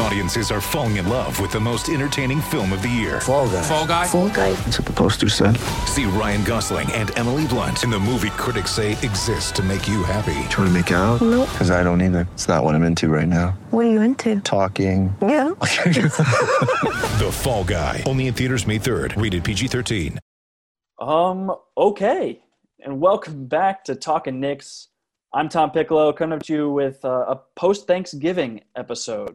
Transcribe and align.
Audiences 0.00 0.52
are 0.52 0.60
falling 0.60 0.96
in 0.96 1.08
love 1.08 1.40
with 1.40 1.50
the 1.50 1.58
most 1.58 1.88
entertaining 1.88 2.40
film 2.40 2.72
of 2.72 2.82
the 2.82 2.88
year. 2.88 3.20
Fall 3.20 3.48
guy. 3.48 3.62
Fall 3.62 3.86
Guy. 3.86 4.06
Fall 4.06 4.28
guy. 4.28 4.52
That's 4.52 4.78
what 4.78 4.86
the 4.86 4.92
poster 4.92 5.28
said. 5.28 5.56
See 5.86 6.04
Ryan 6.04 6.44
Gosling 6.44 6.90
and 6.92 7.16
Emily 7.18 7.46
Blunt 7.48 7.82
in 7.82 7.90
the 7.90 7.98
movie 7.98 8.30
critics 8.30 8.70
say 8.70 8.92
exists 8.92 9.50
to 9.52 9.62
make 9.62 9.88
you 9.88 10.04
happy. 10.04 10.38
Trying 10.50 10.68
to 10.68 10.70
make 10.70 10.90
it 10.92 10.94
out? 10.94 11.20
Nope. 11.20 11.48
Because 11.50 11.70
I 11.72 11.82
don't 11.82 12.00
either. 12.00 12.28
It's 12.34 12.46
not 12.46 12.62
what 12.62 12.74
I'm 12.76 12.84
into 12.84 13.08
right 13.08 13.26
now. 13.26 13.58
What 13.70 13.86
are 13.86 13.90
you 13.90 14.00
into? 14.00 14.40
Talking. 14.40 15.14
Yeah. 15.20 15.48
The 17.18 17.30
Fall 17.32 17.64
Guy. 17.64 18.04
Only 18.06 18.28
in 18.28 18.34
theaters 18.34 18.64
May 18.66 18.78
3rd. 18.78 19.20
Rated 19.20 19.42
PG-13. 19.42 20.18
Um, 21.00 21.52
okay. 21.76 22.40
And 22.84 23.00
welcome 23.00 23.46
back 23.46 23.82
to 23.84 23.96
Talking 23.96 24.38
Knicks. 24.38 24.88
I'm 25.34 25.48
Tom 25.48 25.72
Piccolo, 25.72 26.12
coming 26.12 26.36
up 26.38 26.44
to 26.44 26.52
you 26.54 26.70
with 26.70 27.04
uh, 27.04 27.24
a 27.28 27.40
post 27.56 27.88
Thanksgiving 27.88 28.60
episode. 28.76 29.34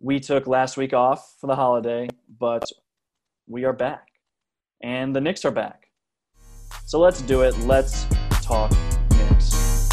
We 0.00 0.20
took 0.20 0.46
last 0.46 0.76
week 0.76 0.92
off 0.92 1.34
for 1.40 1.48
the 1.48 1.56
holiday, 1.56 2.06
but 2.38 2.62
we 3.48 3.64
are 3.64 3.72
back. 3.72 4.06
And 4.80 5.14
the 5.14 5.20
Knicks 5.20 5.44
are 5.44 5.50
back. 5.50 5.88
So 6.86 7.00
let's 7.00 7.20
do 7.20 7.42
it. 7.42 7.58
Let's 7.58 8.06
talk 8.40 8.70
Knicks. 9.10 9.90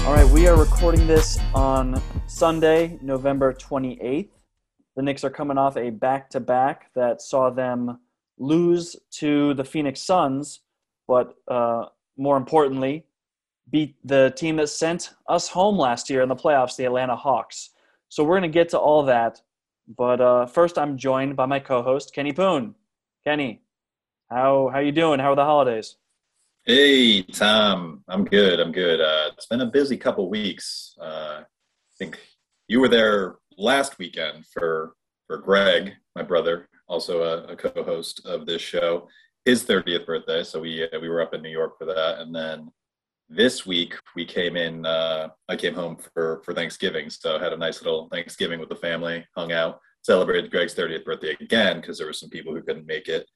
All 0.00 0.12
right, 0.12 0.28
we 0.34 0.46
are 0.46 0.58
recording 0.58 1.06
this 1.06 1.38
on 1.54 2.02
Sunday, 2.26 2.98
November 3.00 3.54
28th. 3.54 4.28
The 4.96 5.02
Knicks 5.02 5.24
are 5.24 5.30
coming 5.30 5.56
off 5.56 5.78
a 5.78 5.88
back 5.88 6.28
to 6.30 6.40
back 6.40 6.92
that 6.94 7.22
saw 7.22 7.48
them 7.48 8.00
lose 8.36 8.96
to 9.12 9.54
the 9.54 9.64
Phoenix 9.64 10.02
Suns, 10.02 10.60
but 11.08 11.36
uh, 11.48 11.86
more 12.18 12.36
importantly, 12.36 13.06
beat 13.70 13.96
the 14.04 14.32
team 14.36 14.56
that 14.56 14.68
sent 14.68 15.14
us 15.28 15.48
home 15.48 15.76
last 15.76 16.10
year 16.10 16.22
in 16.22 16.28
the 16.28 16.36
playoffs, 16.36 16.76
the 16.76 16.84
Atlanta 16.84 17.16
Hawks. 17.16 17.70
So 18.08 18.22
we're 18.22 18.38
going 18.38 18.50
to 18.50 18.54
get 18.54 18.68
to 18.70 18.78
all 18.78 19.02
that. 19.04 19.40
But 19.96 20.20
uh, 20.20 20.46
first, 20.46 20.78
I'm 20.78 20.96
joined 20.96 21.36
by 21.36 21.46
my 21.46 21.58
co-host 21.58 22.14
Kenny 22.14 22.32
Poon. 22.32 22.74
Kenny, 23.24 23.62
how 24.30 24.70
how 24.72 24.78
you 24.78 24.92
doing? 24.92 25.20
How 25.20 25.32
are 25.32 25.36
the 25.36 25.44
holidays? 25.44 25.96
Hey 26.64 27.22
Tom, 27.22 28.02
I'm 28.08 28.24
good. 28.24 28.60
I'm 28.60 28.72
good. 28.72 29.00
Uh, 29.00 29.30
it's 29.36 29.46
been 29.46 29.60
a 29.60 29.66
busy 29.66 29.96
couple 29.96 30.30
weeks. 30.30 30.96
Uh, 31.00 31.40
I 31.42 31.44
think 31.98 32.18
you 32.68 32.80
were 32.80 32.88
there 32.88 33.36
last 33.58 33.98
weekend 33.98 34.46
for 34.46 34.94
for 35.26 35.38
Greg, 35.38 35.92
my 36.16 36.22
brother, 36.22 36.68
also 36.86 37.22
a, 37.22 37.52
a 37.52 37.56
co-host 37.56 38.24
of 38.26 38.46
this 38.46 38.62
show, 38.62 39.08
his 39.44 39.64
30th 39.64 40.06
birthday. 40.06 40.42
So 40.42 40.60
we 40.60 40.84
uh, 40.84 41.00
we 41.00 41.08
were 41.08 41.20
up 41.20 41.34
in 41.34 41.42
New 41.42 41.50
York 41.50 41.78
for 41.78 41.84
that, 41.84 42.20
and 42.20 42.34
then 42.34 42.70
this 43.28 43.66
week 43.66 43.94
we 44.14 44.24
came 44.24 44.56
in. 44.56 44.84
Uh, 44.86 45.28
I 45.48 45.56
came 45.56 45.74
home 45.74 45.96
for 46.14 46.42
for 46.44 46.54
Thanksgiving, 46.54 47.10
so 47.10 47.38
had 47.38 47.52
a 47.52 47.56
nice 47.56 47.82
little 47.82 48.08
Thanksgiving 48.10 48.60
with 48.60 48.68
the 48.68 48.76
family, 48.76 49.26
hung 49.36 49.52
out, 49.52 49.80
celebrated 50.02 50.50
Greg's 50.50 50.74
30th 50.74 51.04
birthday 51.04 51.36
again 51.40 51.80
because 51.80 51.98
there 51.98 52.06
were 52.06 52.12
some 52.12 52.30
people 52.30 52.54
who 52.54 52.62
couldn't 52.62 52.86
make 52.86 53.08
it 53.08 53.26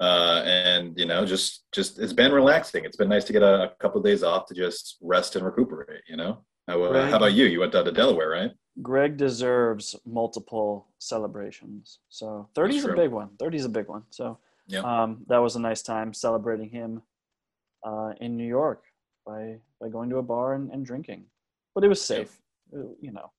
uh, 0.00 0.42
and 0.44 0.98
you 0.98 1.06
know 1.06 1.24
just 1.24 1.64
just 1.72 1.98
it's 1.98 2.12
been 2.12 2.32
relaxing 2.32 2.84
it's 2.84 2.96
been 2.96 3.08
nice 3.08 3.24
to 3.24 3.32
get 3.32 3.42
a, 3.42 3.64
a 3.64 3.68
couple 3.80 3.98
of 3.98 4.04
days 4.04 4.22
off 4.22 4.46
to 4.46 4.54
just 4.54 4.96
rest 5.02 5.36
and 5.36 5.44
recuperate 5.44 6.02
you 6.08 6.16
know 6.16 6.44
how, 6.68 6.82
uh, 6.82 6.90
Right. 6.92 7.10
how 7.10 7.16
about 7.16 7.32
you 7.32 7.46
you 7.46 7.60
went 7.60 7.72
down 7.72 7.84
to 7.84 7.92
delaware 7.92 8.30
right 8.30 8.50
Greg 8.82 9.16
deserves 9.16 9.94
multiple 10.04 10.88
celebrations. 10.98 12.00
So 12.08 12.48
30 12.56 12.76
is 12.78 12.84
a 12.86 12.92
big 12.92 13.12
one. 13.12 13.30
30 13.38 13.56
is 13.58 13.64
a 13.66 13.68
big 13.68 13.86
one. 13.86 14.02
So 14.10 14.38
Yeah. 14.66 14.80
um, 14.80 15.24
that 15.28 15.38
was 15.38 15.54
a 15.54 15.60
nice 15.60 15.80
time 15.80 16.12
celebrating 16.12 16.70
him 16.70 17.02
uh, 17.86 18.14
in 18.20 18.36
New 18.36 18.48
York 18.48 18.82
by 19.26 19.58
by 19.80 19.88
going 19.88 20.10
to 20.10 20.18
a 20.18 20.22
bar 20.22 20.54
and, 20.54 20.70
and 20.70 20.84
drinking. 20.84 21.24
But 21.74 21.84
it 21.84 21.88
was 21.88 22.00
safe, 22.00 22.38
uh, 22.76 22.82
you 23.00 23.12
know. 23.12 23.30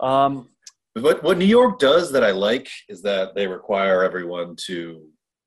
Um, 0.00 0.48
what 0.94 1.22
what 1.22 1.38
new 1.38 1.46
york 1.46 1.78
does 1.78 2.12
that 2.12 2.22
i 2.22 2.30
like 2.30 2.68
is 2.88 3.00
that 3.00 3.34
they 3.34 3.46
require 3.46 4.04
everyone 4.04 4.54
to 4.56 5.06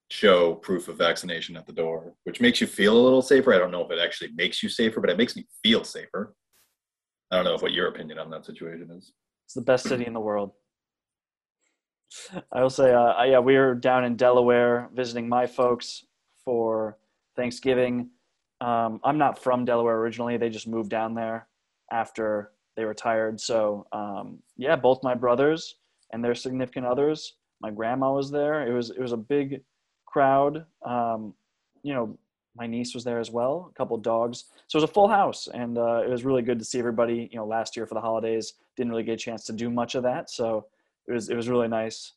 show 0.10 0.56
proof 0.56 0.88
of 0.88 0.98
vaccination 0.98 1.56
at 1.56 1.68
the 1.68 1.74
door 1.74 2.14
which 2.24 2.42
makes 2.42 2.60
you 2.60 2.66
feel 2.66 2.98
a 2.98 3.06
little 3.06 3.22
safer 3.22 3.54
i 3.54 3.58
don't 3.58 3.72
know 3.72 3.84
if 3.84 3.92
it 3.92 4.00
actually 4.00 4.32
makes 4.36 4.64
you 4.64 4.70
safer 4.70 5.00
but 5.00 5.10
it 5.10 5.18
makes 5.18 5.36
me 5.36 5.46
feel 5.64 5.84
safer 5.84 6.34
i 7.32 7.36
don't 7.36 7.46
know 7.46 7.56
what 7.58 7.74
your 7.74 7.88
opinion 7.88 8.18
on 8.18 8.30
that 8.30 8.46
situation 8.46 8.90
is 8.92 9.14
It's 9.46 9.54
the 9.54 9.62
best 9.62 9.88
city 9.88 10.06
in 10.06 10.14
the 10.14 10.20
world. 10.20 10.52
I 12.52 12.62
will 12.62 12.70
say, 12.70 12.94
uh, 12.94 13.24
yeah, 13.24 13.40
we 13.40 13.56
were 13.58 13.76
down 13.76 14.06
in 14.06 14.16
Delaware 14.16 14.90
visiting 14.94 15.28
my 15.28 15.46
folks 15.48 16.06
for 16.44 16.98
Thanksgiving. 17.36 18.10
Um, 18.62 19.00
I'm 19.04 19.18
not 19.18 19.42
from 19.42 19.66
Delaware 19.66 19.98
originally; 19.98 20.38
they 20.38 20.50
just 20.50 20.68
moved 20.68 20.90
down 20.90 21.14
there 21.14 21.48
after 21.92 22.52
they 22.76 22.86
retired. 22.86 23.40
So, 23.40 23.86
um, 23.92 24.40
yeah, 24.58 24.76
both 24.76 25.04
my 25.04 25.14
brothers 25.14 25.76
and 26.12 26.24
their 26.24 26.36
significant 26.36 26.86
others. 26.86 27.34
My 27.62 27.72
grandma 27.72 28.14
was 28.14 28.32
there. 28.32 28.68
It 28.68 28.74
was 28.74 28.90
it 28.90 29.00
was 29.00 29.12
a 29.12 29.18
big 29.18 29.62
crowd. 30.06 30.66
Um, 30.86 31.34
you 31.84 31.94
know, 31.94 32.18
my 32.56 32.68
niece 32.68 32.94
was 32.94 33.04
there 33.04 33.20
as 33.20 33.32
well. 33.32 33.70
A 33.72 33.78
couple 33.78 33.98
dogs. 33.98 34.46
So 34.68 34.78
it 34.78 34.82
was 34.82 34.90
a 34.90 34.94
full 34.94 35.08
house, 35.08 35.48
and 35.54 35.78
uh, 35.78 36.02
it 36.04 36.10
was 36.10 36.26
really 36.26 36.42
good 36.42 36.60
to 36.60 36.66
see 36.66 36.80
everybody. 36.80 37.30
You 37.32 37.38
know, 37.40 37.46
last 37.46 37.76
year 37.76 37.86
for 37.86 37.96
the 37.96 38.02
holidays, 38.02 38.54
didn't 38.76 38.92
really 38.92 39.04
get 39.04 39.14
a 39.14 39.18
chance 39.18 39.46
to 39.46 39.54
do 39.54 39.70
much 39.70 39.96
of 39.96 40.04
that. 40.04 40.30
So 40.30 40.66
it 41.08 41.12
was 41.12 41.30
it 41.30 41.36
was 41.36 41.50
really 41.50 41.68
nice 41.68 42.14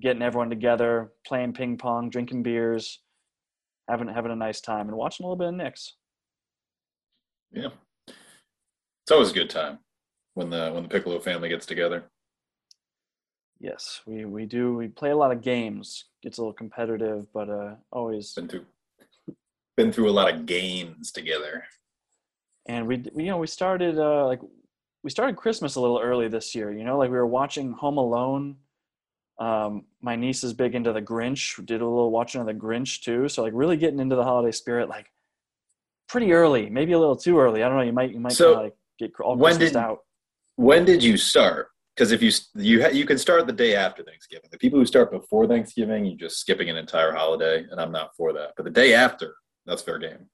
getting 0.00 0.22
everyone 0.22 0.50
together, 0.50 1.12
playing 1.26 1.52
ping 1.52 1.76
pong, 1.76 2.10
drinking 2.10 2.42
beers, 2.42 3.00
having 3.90 4.08
having 4.08 4.32
a 4.32 4.36
nice 4.36 4.60
time, 4.60 4.88
and 4.88 4.96
watching 4.96 5.24
a 5.24 5.28
little 5.28 5.36
bit 5.36 5.48
of 5.48 5.54
Knicks. 5.54 5.94
yeah 7.52 7.70
it's 8.06 9.10
always 9.12 9.30
a 9.30 9.34
good 9.34 9.50
time 9.50 9.78
when 10.34 10.50
the 10.50 10.70
when 10.72 10.84
the 10.84 10.88
piccolo 10.88 11.18
family 11.18 11.48
gets 11.48 11.66
together 11.66 12.04
Yes, 13.62 14.00
we 14.06 14.24
we 14.24 14.46
do. 14.46 14.74
We 14.74 14.88
play 14.88 15.10
a 15.10 15.16
lot 15.16 15.32
of 15.32 15.42
games. 15.42 16.06
Gets 16.22 16.38
a 16.38 16.40
little 16.40 16.54
competitive, 16.54 17.26
but 17.32 17.50
uh, 17.50 17.74
always. 17.92 18.32
been 18.32 18.48
through 18.48 18.64
been 19.76 19.92
through 19.92 20.08
a 20.08 20.12
lot 20.12 20.32
of 20.32 20.46
games 20.46 21.12
together 21.12 21.64
And 22.66 22.86
we, 22.86 23.04
we 23.14 23.24
you 23.24 23.30
know 23.30 23.38
we 23.38 23.46
started 23.46 23.98
uh, 23.98 24.26
like 24.26 24.40
we 25.02 25.10
started 25.10 25.36
Christmas 25.36 25.76
a 25.76 25.80
little 25.80 26.00
early 26.00 26.28
this 26.28 26.54
year. 26.54 26.72
You 26.72 26.84
know, 26.84 26.96
like 26.96 27.10
we 27.10 27.16
were 27.16 27.26
watching 27.26 27.72
Home 27.72 27.98
Alone. 27.98 28.56
Um, 29.40 29.84
my 30.02 30.16
niece 30.16 30.44
is 30.44 30.52
big 30.52 30.74
into 30.74 30.92
the 30.92 31.00
Grinch. 31.02 31.56
Did 31.66 31.80
a 31.80 31.86
little 31.86 32.10
watching 32.10 32.40
of 32.42 32.46
the 32.46 32.54
Grinch 32.54 33.02
too. 33.02 33.28
So 33.28 33.42
like 33.42 33.52
really 33.54 33.76
getting 33.76 33.98
into 33.98 34.14
the 34.14 34.22
holiday 34.24 34.52
spirit 34.52 34.88
like 34.88 35.10
pretty 36.08 36.32
early, 36.32 36.68
maybe 36.68 36.92
a 36.92 36.98
little 36.98 37.16
too 37.16 37.38
early. 37.38 37.62
I 37.62 37.68
don't 37.68 37.76
know. 37.78 37.82
You 37.84 37.92
might 37.92 38.12
you 38.12 38.20
might 38.20 38.32
So, 38.32 38.52
like 38.62 38.74
get 38.98 39.12
all 39.20 39.36
when 39.36 39.58
did- 39.58 39.76
out. 39.76 40.00
when 40.56 40.84
did 40.84 41.02
you 41.02 41.16
start 41.16 41.68
because 41.96 42.12
if 42.12 42.22
you 42.22 42.30
you 42.54 42.82
ha- 42.82 42.88
you 42.90 43.06
can 43.06 43.16
start 43.18 43.46
the 43.46 43.52
day 43.52 43.74
after 43.74 44.02
thanksgiving 44.02 44.48
the 44.52 44.58
people 44.58 44.78
who 44.78 44.84
start 44.84 45.10
before 45.10 45.46
thanksgiving 45.46 46.04
you're 46.04 46.18
just 46.18 46.38
skipping 46.38 46.68
an 46.68 46.76
entire 46.76 47.12
holiday 47.12 47.64
and 47.70 47.80
i'm 47.80 47.90
not 47.90 48.14
for 48.16 48.32
that 48.34 48.50
but 48.56 48.64
the 48.64 48.70
day 48.70 48.92
after 48.94 49.34
that's 49.66 49.82
fair 49.82 49.98
game 49.98 50.28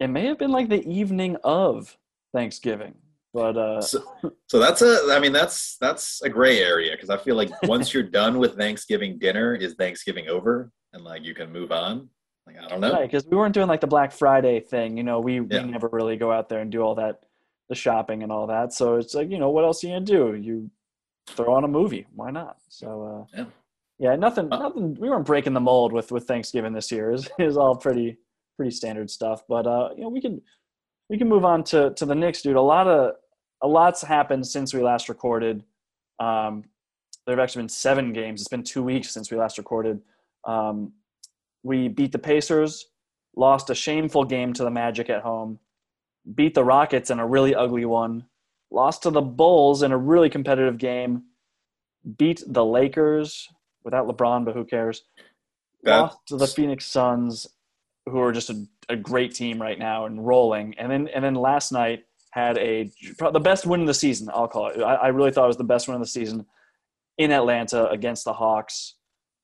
It 0.00 0.06
may 0.08 0.26
have 0.26 0.38
been 0.38 0.52
like 0.52 0.68
the 0.68 0.84
evening 0.88 1.36
of 1.42 1.96
Thanksgiving, 2.32 2.94
but 3.34 3.56
uh, 3.56 3.80
so, 3.92 4.02
so 4.46 4.58
that's 4.58 4.82
a 4.82 4.98
i 5.10 5.18
mean 5.18 5.32
that's 5.32 5.76
that's 5.80 6.22
a 6.22 6.28
gray 6.28 6.60
area 6.62 6.92
because 6.92 7.10
i 7.10 7.16
feel 7.16 7.36
like 7.36 7.50
once 7.64 7.92
you're 7.92 8.02
done 8.02 8.38
with 8.38 8.56
thanksgiving 8.56 9.18
dinner 9.18 9.54
is 9.54 9.74
thanksgiving 9.74 10.28
over 10.28 10.70
and 10.92 11.04
like 11.04 11.22
you 11.24 11.34
can 11.34 11.52
move 11.52 11.70
on 11.72 12.08
like 12.46 12.56
i 12.58 12.66
don't 12.68 12.80
know 12.80 12.92
Right, 12.92 13.02
because 13.10 13.26
we 13.26 13.36
weren't 13.36 13.52
doing 13.54 13.68
like 13.68 13.80
the 13.82 13.86
Black 13.86 14.10
Friday 14.10 14.60
thing. 14.60 14.96
You 14.96 15.02
know, 15.02 15.20
we, 15.20 15.34
Yeah. 15.40 15.64
we 15.64 15.70
never 15.70 15.88
really 15.92 16.16
go 16.16 16.32
out 16.32 16.48
there 16.48 16.60
and 16.60 16.72
do 16.72 16.80
all 16.80 16.94
that, 16.94 17.24
the 17.68 17.74
shopping 17.74 18.22
and 18.22 18.32
all 18.32 18.46
that. 18.46 18.72
So 18.72 18.96
it's 18.96 19.12
like, 19.14 19.28
you 19.30 19.38
know, 19.38 19.50
what 19.50 19.64
else 19.64 19.84
are 19.84 19.88
you 19.88 19.92
gonna 19.96 20.06
do? 20.06 20.34
You 20.34 20.70
throw 21.28 21.52
on 21.52 21.64
a 21.64 21.68
movie. 21.68 22.06
Why 22.14 22.30
not? 22.30 22.56
So 22.70 23.26
uh, 23.34 23.36
Yeah. 23.38 23.44
yeah, 23.98 24.16
nothing, 24.16 24.50
Uh, 24.50 24.60
nothing. 24.60 24.94
We 24.94 25.10
weren't 25.10 25.26
breaking 25.26 25.52
the 25.52 25.60
mold 25.60 25.92
with 25.92 26.10
with 26.10 26.24
Thanksgiving 26.26 26.72
this 26.72 26.90
year. 26.90 27.10
is 27.16 27.28
is 27.38 27.58
all 27.58 27.76
pretty 27.76 28.16
pretty 28.56 28.70
standard 28.70 29.10
stuff. 29.10 29.42
But 29.46 29.66
uh, 29.66 29.90
you 29.94 30.04
know, 30.04 30.08
we 30.08 30.22
can 30.22 30.40
we 31.10 31.18
can 31.18 31.28
move 31.28 31.44
on 31.44 31.62
to 31.64 31.90
to 31.90 32.06
the 32.06 32.14
Knicks, 32.14 32.40
dude. 32.40 32.56
A 32.56 32.62
lot 32.62 32.86
of 32.88 33.12
a 33.62 33.68
lot's 33.68 34.02
happened 34.02 34.46
since 34.46 34.72
we 34.72 34.80
last 34.80 35.08
recorded. 35.08 35.64
Um, 36.20 36.64
there 37.26 37.36
have 37.36 37.42
actually 37.42 37.62
been 37.62 37.68
seven 37.68 38.12
games. 38.12 38.40
It's 38.40 38.48
been 38.48 38.62
two 38.62 38.82
weeks 38.82 39.10
since 39.10 39.30
we 39.30 39.36
last 39.36 39.58
recorded. 39.58 40.00
Um, 40.44 40.92
we 41.62 41.88
beat 41.88 42.12
the 42.12 42.18
Pacers, 42.18 42.86
lost 43.36 43.70
a 43.70 43.74
shameful 43.74 44.24
game 44.24 44.52
to 44.54 44.64
the 44.64 44.70
Magic 44.70 45.10
at 45.10 45.22
home, 45.22 45.58
beat 46.34 46.54
the 46.54 46.64
Rockets 46.64 47.10
in 47.10 47.18
a 47.18 47.26
really 47.26 47.54
ugly 47.54 47.84
one, 47.84 48.24
lost 48.70 49.02
to 49.02 49.10
the 49.10 49.20
Bulls 49.20 49.82
in 49.82 49.92
a 49.92 49.98
really 49.98 50.30
competitive 50.30 50.78
game, 50.78 51.24
beat 52.16 52.42
the 52.46 52.64
Lakers 52.64 53.48
without 53.84 54.06
LeBron, 54.06 54.44
but 54.44 54.54
who 54.54 54.64
cares? 54.64 55.02
That- 55.82 56.00
lost 56.00 56.18
to 56.28 56.36
the 56.36 56.46
Phoenix 56.46 56.86
Suns, 56.86 57.46
who 58.06 58.20
are 58.20 58.32
just 58.32 58.50
a, 58.50 58.66
a 58.88 58.96
great 58.96 59.34
team 59.34 59.60
right 59.60 59.78
now 59.78 60.06
and 60.06 60.26
rolling. 60.26 60.74
And 60.78 60.90
then 60.90 61.08
and 61.08 61.22
then 61.22 61.34
last 61.34 61.72
night 61.72 62.04
had 62.30 62.58
a 62.58 62.90
the 63.32 63.40
best 63.40 63.66
win 63.66 63.82
of 63.82 63.86
the 63.86 63.94
season. 63.94 64.28
I'll 64.32 64.48
call 64.48 64.68
it. 64.68 64.80
I, 64.80 64.94
I 64.94 65.08
really 65.08 65.30
thought 65.30 65.44
it 65.44 65.48
was 65.48 65.56
the 65.56 65.64
best 65.64 65.88
win 65.88 65.94
of 65.94 66.00
the 66.00 66.06
season 66.06 66.46
in 67.16 67.32
Atlanta 67.32 67.88
against 67.88 68.24
the 68.24 68.32
Hawks. 68.32 68.94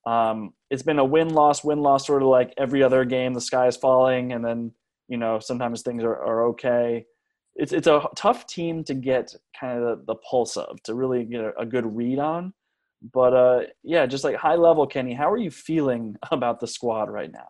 Um, 0.06 0.52
it's 0.70 0.82
been 0.82 0.98
a 0.98 1.04
win 1.04 1.31
loss 1.31 1.64
win 1.64 1.81
loss 1.81 2.06
sort 2.06 2.22
of 2.22 2.28
like 2.28 2.52
every 2.58 2.82
other 2.82 3.04
game. 3.04 3.32
The 3.32 3.40
sky 3.40 3.66
is 3.66 3.76
falling, 3.76 4.32
and 4.32 4.44
then 4.44 4.72
you 5.08 5.16
know 5.16 5.38
sometimes 5.38 5.82
things 5.82 6.02
are, 6.02 6.16
are 6.16 6.46
okay. 6.48 7.06
It's 7.56 7.72
it's 7.72 7.86
a 7.86 8.06
tough 8.16 8.46
team 8.46 8.84
to 8.84 8.94
get 8.94 9.34
kind 9.58 9.78
of 9.78 9.98
the, 9.98 10.14
the 10.14 10.16
pulse 10.16 10.56
of 10.56 10.82
to 10.84 10.94
really 10.94 11.25
get 11.25 11.40
a, 11.40 11.52
a 11.60 11.66
good 11.66 11.96
read 11.96 12.19
on. 12.19 12.52
But 13.12 13.34
uh, 13.34 13.60
yeah, 13.82 14.06
just 14.06 14.25
like 14.25 14.36
high 14.36 14.56
level, 14.56 14.86
Kenny, 14.86 15.14
how 15.14 15.31
are 15.31 15.38
you 15.38 15.50
feeling 15.50 16.16
about 16.31 16.60
the 16.60 16.66
squad 16.66 17.10
right 17.10 17.31
now? 17.31 17.48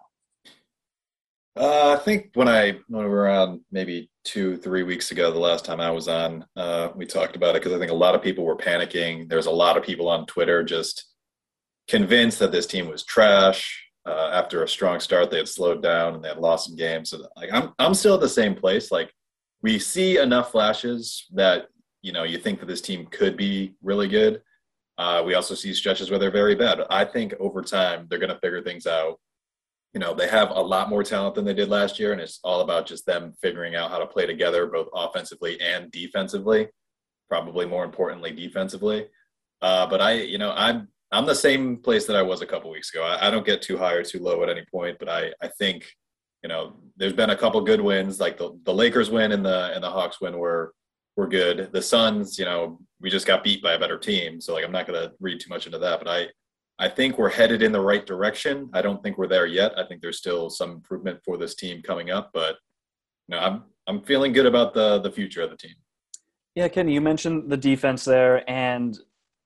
Uh, 1.57 1.97
I 1.99 2.03
think 2.03 2.31
when 2.35 2.49
I 2.49 2.79
when 2.89 3.05
we 3.05 3.11
were 3.11 3.29
on 3.29 3.63
maybe 3.71 4.11
two 4.25 4.57
three 4.57 4.83
weeks 4.83 5.11
ago, 5.11 5.31
the 5.31 5.39
last 5.39 5.65
time 5.65 5.81
I 5.81 5.91
was 5.91 6.09
on, 6.09 6.45
uh, 6.57 6.89
we 6.95 7.07
talked 7.07 7.37
about 7.37 7.55
it 7.55 7.63
because 7.63 7.77
I 7.77 7.79
think 7.79 7.91
a 7.91 7.95
lot 7.95 8.15
of 8.15 8.23
people 8.23 8.45
were 8.45 8.57
panicking. 8.57 9.29
There's 9.29 9.47
a 9.47 9.51
lot 9.51 9.77
of 9.77 9.85
people 9.85 10.09
on 10.09 10.27
Twitter 10.27 10.63
just 10.63 11.05
convinced 11.89 12.39
that 12.39 12.53
this 12.53 12.67
team 12.67 12.89
was 12.89 13.05
trash. 13.05 13.81
Uh, 14.07 14.31
after 14.35 14.63
a 14.63 14.69
strong 14.69 15.01
start, 15.01 15.31
they 15.31 15.39
had 15.39 15.49
slowed 15.49 15.83
down 15.83 16.15
and 16.15 16.23
they 16.23 16.29
had 16.29 16.39
lost 16.39 16.67
some 16.67 16.77
games. 16.77 17.11
So 17.11 17.27
like 17.37 17.51
I'm 17.53 17.73
I'm 17.79 17.95
still 17.95 18.15
at 18.15 18.21
the 18.21 18.29
same 18.29 18.55
place. 18.55 18.91
Like 18.91 19.13
we 19.63 19.79
see 19.79 20.19
enough 20.19 20.51
flashes 20.51 21.27
that 21.33 21.69
you 22.03 22.13
know 22.13 22.25
you 22.25 22.39
think 22.39 22.61
that 22.61 22.67
this 22.67 22.83
team 22.83 23.07
could 23.07 23.37
be 23.37 23.75
really 23.83 24.09
good. 24.09 24.43
Uh, 24.97 25.23
we 25.27 25.35
also 25.35 25.55
see 25.55 25.75
stretches 25.75 26.11
where 26.11 26.19
they're 26.19 26.31
very 26.31 26.55
bad. 26.55 26.81
I 26.89 27.05
think 27.05 27.35
over 27.41 27.63
time 27.63 28.07
they're 28.09 28.19
going 28.19 28.33
to 28.33 28.39
figure 28.39 28.63
things 28.63 28.87
out 28.87 29.19
you 29.95 30.01
know 30.01 30.13
they 30.13 30.29
have 30.29 30.51
a 30.51 30.61
lot 30.61 30.91
more 30.91 31.05
talent 31.05 31.35
than 31.35 31.45
they 31.45 31.55
did 31.55 31.69
last 31.69 31.99
year 31.99 32.13
and 32.13 32.21
it's 32.21 32.41
all 32.43 32.61
about 32.61 32.85
just 32.85 33.07
them 33.07 33.33
figuring 33.41 33.77
out 33.77 33.91
how 33.91 33.99
to 33.99 34.07
play 34.07 34.27
together 34.27 34.67
both 34.67 34.89
offensively 34.93 35.59
and 35.61 35.91
defensively 35.93 36.69
probably 37.29 37.65
more 37.65 37.85
importantly 37.85 38.31
defensively. 38.31 39.07
Uh, 39.63 39.87
but 39.87 40.01
i 40.01 40.13
you 40.13 40.37
know 40.37 40.53
i'm 40.57 40.89
i'm 41.13 41.25
the 41.25 41.35
same 41.35 41.79
place 41.79 42.07
that 42.07 42.17
i 42.17 42.23
was 42.23 42.43
a 42.43 42.47
couple 42.47 42.71
weeks 42.71 42.93
ago. 42.93 43.03
I, 43.03 43.29
I, 43.29 43.31
don't 43.31 43.47
get 43.47 43.63
too 43.63 43.79
high 43.79 43.95
or 43.95 44.03
too 44.03 44.19
low 44.19 44.43
at 44.43 44.51
any 44.51 44.65
point 44.71 44.99
but 44.99 45.09
i 45.09 45.33
i 45.41 45.49
think 45.49 45.87
you 46.43 46.49
know 46.49 46.77
there's 46.97 47.15
been 47.15 47.31
a 47.31 47.37
couple 47.37 47.61
good 47.63 47.81
wins 47.81 48.21
like 48.21 48.37
the, 48.37 48.59
the 48.65 48.75
lakers 48.75 49.11
win 49.11 49.33
and 49.33 49.45
the 49.45 49.73
and 49.75 49.83
the 49.83 49.91
hawks 49.91 50.21
win 50.21 50.37
were 50.39 50.75
were 51.17 51.29
good. 51.29 51.71
The 51.73 51.81
suns 51.81 52.39
you 52.39 52.45
know 52.45 52.81
we 53.01 53.09
just 53.09 53.27
got 53.27 53.45
beat 53.45 53.63
by 53.63 53.75
a 53.75 53.79
better 53.79 53.99
team 53.99 54.41
so 54.41 54.53
like 54.55 54.65
i'm 54.65 54.73
not 54.73 54.87
going 54.87 55.01
to 55.01 55.13
read 55.21 55.41
too 55.41 55.49
much 55.49 55.67
into 55.67 55.79
that 55.79 56.01
but 56.01 56.09
i 56.09 56.27
I 56.85 56.89
think 56.89 57.17
we're 57.17 57.31
headed 57.31 57.63
in 57.63 57.73
the 57.73 57.81
right 57.81 58.05
direction. 58.05 58.69
I 58.75 58.83
don't 58.83 59.03
think 59.03 59.17
we're 59.17 59.27
there 59.27 59.47
yet. 59.47 59.73
I 59.79 59.87
think 59.87 60.03
there's 60.03 60.19
still 60.19 60.51
some 60.51 60.71
improvement 60.71 61.19
for 61.25 61.39
this 61.39 61.55
team 61.55 61.81
coming 61.81 62.11
up, 62.11 62.29
but 62.35 62.57
you 63.27 63.35
know, 63.35 63.39
I'm 63.39 63.63
I'm 63.87 64.03
feeling 64.03 64.35
good 64.35 64.45
about 64.45 64.75
the 64.75 65.01
the 65.01 65.11
future 65.11 65.41
of 65.41 65.49
the 65.49 65.57
team. 65.57 65.77
Yeah, 66.55 66.69
Kenny, 66.69 66.93
you 66.93 67.01
mentioned 67.01 67.51
the 67.51 67.57
defense 67.57 68.05
there, 68.05 68.49
and 68.51 68.99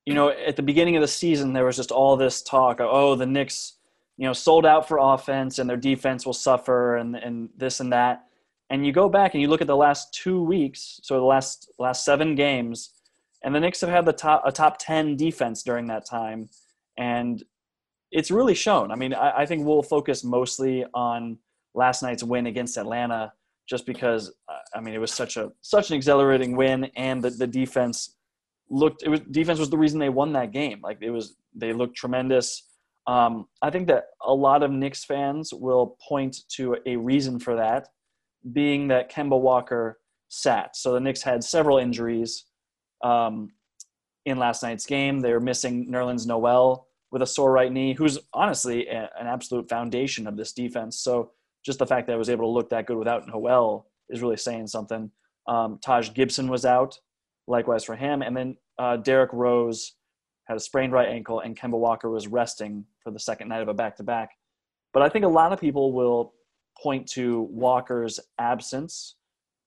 you 0.05 0.15
know, 0.15 0.31
at 0.31 0.57
the 0.57 0.65
beginning 0.65 0.97
of 0.97 1.01
the 1.01 1.07
season, 1.07 1.53
there 1.53 1.65
was 1.65 1.77
just 1.77 1.93
all 1.93 2.17
this 2.17 2.43
talk. 2.43 2.81
Of, 2.81 2.89
oh, 2.91 3.15
the 3.15 3.25
Knicks, 3.25 3.75
you 4.17 4.27
know, 4.27 4.33
sold 4.33 4.67
out 4.67 4.89
for 4.89 4.99
offense, 5.01 5.61
and 5.61 5.71
their 5.71 5.77
defense 5.77 6.27
will 6.27 6.33
suffer, 6.33 6.97
and 6.97 7.15
and 7.15 7.51
this 7.57 7.79
and 7.79 7.93
that. 7.93 8.25
And 8.69 8.85
you 8.85 8.91
go 8.91 9.09
back 9.09 9.35
and 9.35 9.41
you 9.41 9.47
look 9.47 9.61
at 9.61 9.69
the 9.69 9.77
last 9.77 10.13
two 10.13 10.43
weeks, 10.43 10.99
so 11.05 11.15
the 11.15 11.25
last 11.25 11.71
last 11.79 12.05
seven 12.05 12.35
games, 12.35 12.91
and 13.45 13.55
the 13.55 13.61
Knicks 13.61 13.81
have 13.81 13.91
had 13.91 14.07
the 14.07 14.13
top 14.13 14.43
a 14.45 14.51
top 14.51 14.79
ten 14.81 15.15
defense 15.15 15.63
during 15.63 15.87
that 15.87 16.05
time 16.05 16.49
and 16.99 17.43
it's 18.11 18.31
really 18.31 18.55
shown. 18.55 18.91
I 18.91 18.97
mean, 18.97 19.15
I, 19.15 19.41
I, 19.41 19.47
think 19.47 19.65
we'll 19.67 19.83
focus 19.83 20.25
mostly 20.25 20.85
on 20.95 21.39
last 21.75 22.03
night's 22.03 22.23
win 22.23 22.47
against 22.47 22.77
Atlanta, 22.77 23.33
just 23.69 23.87
because 23.87 24.33
uh, 24.49 24.57
I 24.75 24.81
mean 24.81 24.95
it 24.95 24.99
was 24.99 25.13
such 25.13 25.37
a 25.37 25.53
such 25.61 25.91
an 25.91 25.97
exhilarating 25.97 26.57
win, 26.57 26.85
and 26.97 27.23
the, 27.23 27.31
the 27.31 27.47
defense 27.47 28.17
looked. 28.69 29.03
It 29.03 29.09
was 29.09 29.21
defense 29.31 29.59
was 29.59 29.71
the 29.71 29.79
reason 29.79 29.99
they 29.99 30.09
won 30.09 30.33
that 30.35 30.53
game. 30.53 30.81
Like 30.83 30.99
it 31.01 31.11
was, 31.11 31.37
they 31.55 31.73
looked 31.73 31.97
tremendous. 31.97 32.65
Um, 33.07 33.47
I 33.63 33.71
think 33.71 33.89
that 33.89 34.05
a 34.23 34.35
lot 34.35 34.63
of 34.63 34.71
Knicks 34.71 35.05
fans 35.05 35.53
will 35.55 35.97
point 36.07 36.37
to 36.57 36.77
a 36.85 36.97
reason 36.97 37.39
for 37.39 37.57
that, 37.57 37.89
being 38.53 38.89
that 38.89 39.11
Kemba 39.11 39.41
Walker 39.41 39.99
sat. 40.29 40.77
So 40.77 40.93
the 40.93 41.01
Knicks 41.01 41.23
had 41.23 41.43
several 41.43 41.79
injuries 41.79 42.45
um, 43.03 43.51
in 44.27 44.39
last 44.39 44.63
night's 44.63 44.85
game. 44.85 45.21
They 45.21 45.33
were 45.33 45.41
missing 45.41 45.91
Nerlens 45.91 46.27
Noel 46.27 46.88
with 47.11 47.23
a 47.23 47.27
sore 47.27 47.53
right 47.53 47.73
knee, 47.73 47.95
who's 47.95 48.19
honestly 48.33 48.87
a, 48.89 49.11
an 49.19 49.27
absolute 49.27 49.69
foundation 49.69 50.27
of 50.27 50.37
this 50.37 50.53
defense. 50.53 51.01
So 51.01 51.33
just 51.65 51.79
the 51.79 51.87
fact 51.87 52.07
that 52.07 52.13
I 52.13 52.17
was 52.17 52.31
able 52.31 52.45
to 52.45 52.51
look 52.51 52.71
that 52.71 52.87
good 52.87 52.99
without 52.99 53.27
Noel 53.27 53.87
is 54.09 54.23
really 54.23 54.37
saying 54.37 54.67
something. 54.67 55.11
Um, 55.47 55.79
Taj 55.83 56.13
Gibson 56.13 56.49
was 56.49 56.65
out, 56.65 56.99
likewise 57.47 57.85
for 57.85 57.97
him, 57.97 58.23
and 58.23 58.37
then 58.37 58.57
uh, 58.79 58.97
Derrick 58.97 59.33
Rose 59.33 59.95
had 60.47 60.57
a 60.57 60.61
sprained 60.61 60.93
right 60.93 61.09
ankle, 61.09 61.41
and 61.41 61.59
Kemba 61.59 61.79
Walker 61.79 62.11
was 62.11 62.27
resting 62.27 62.85
for 63.03 63.11
the 63.11 63.19
second 63.19 63.49
night 63.49 63.63
of 63.63 63.69
a 63.69 63.75
back-to-back. 63.75 64.31
But 64.93 65.03
I 65.03 65.09
think 65.09 65.25
a 65.25 65.29
lot 65.29 65.53
of 65.53 65.61
people 65.61 65.93
will 65.93 66.35
point 66.83 67.07
to 67.09 67.43
Walker's 67.51 68.21
absence 68.39 69.17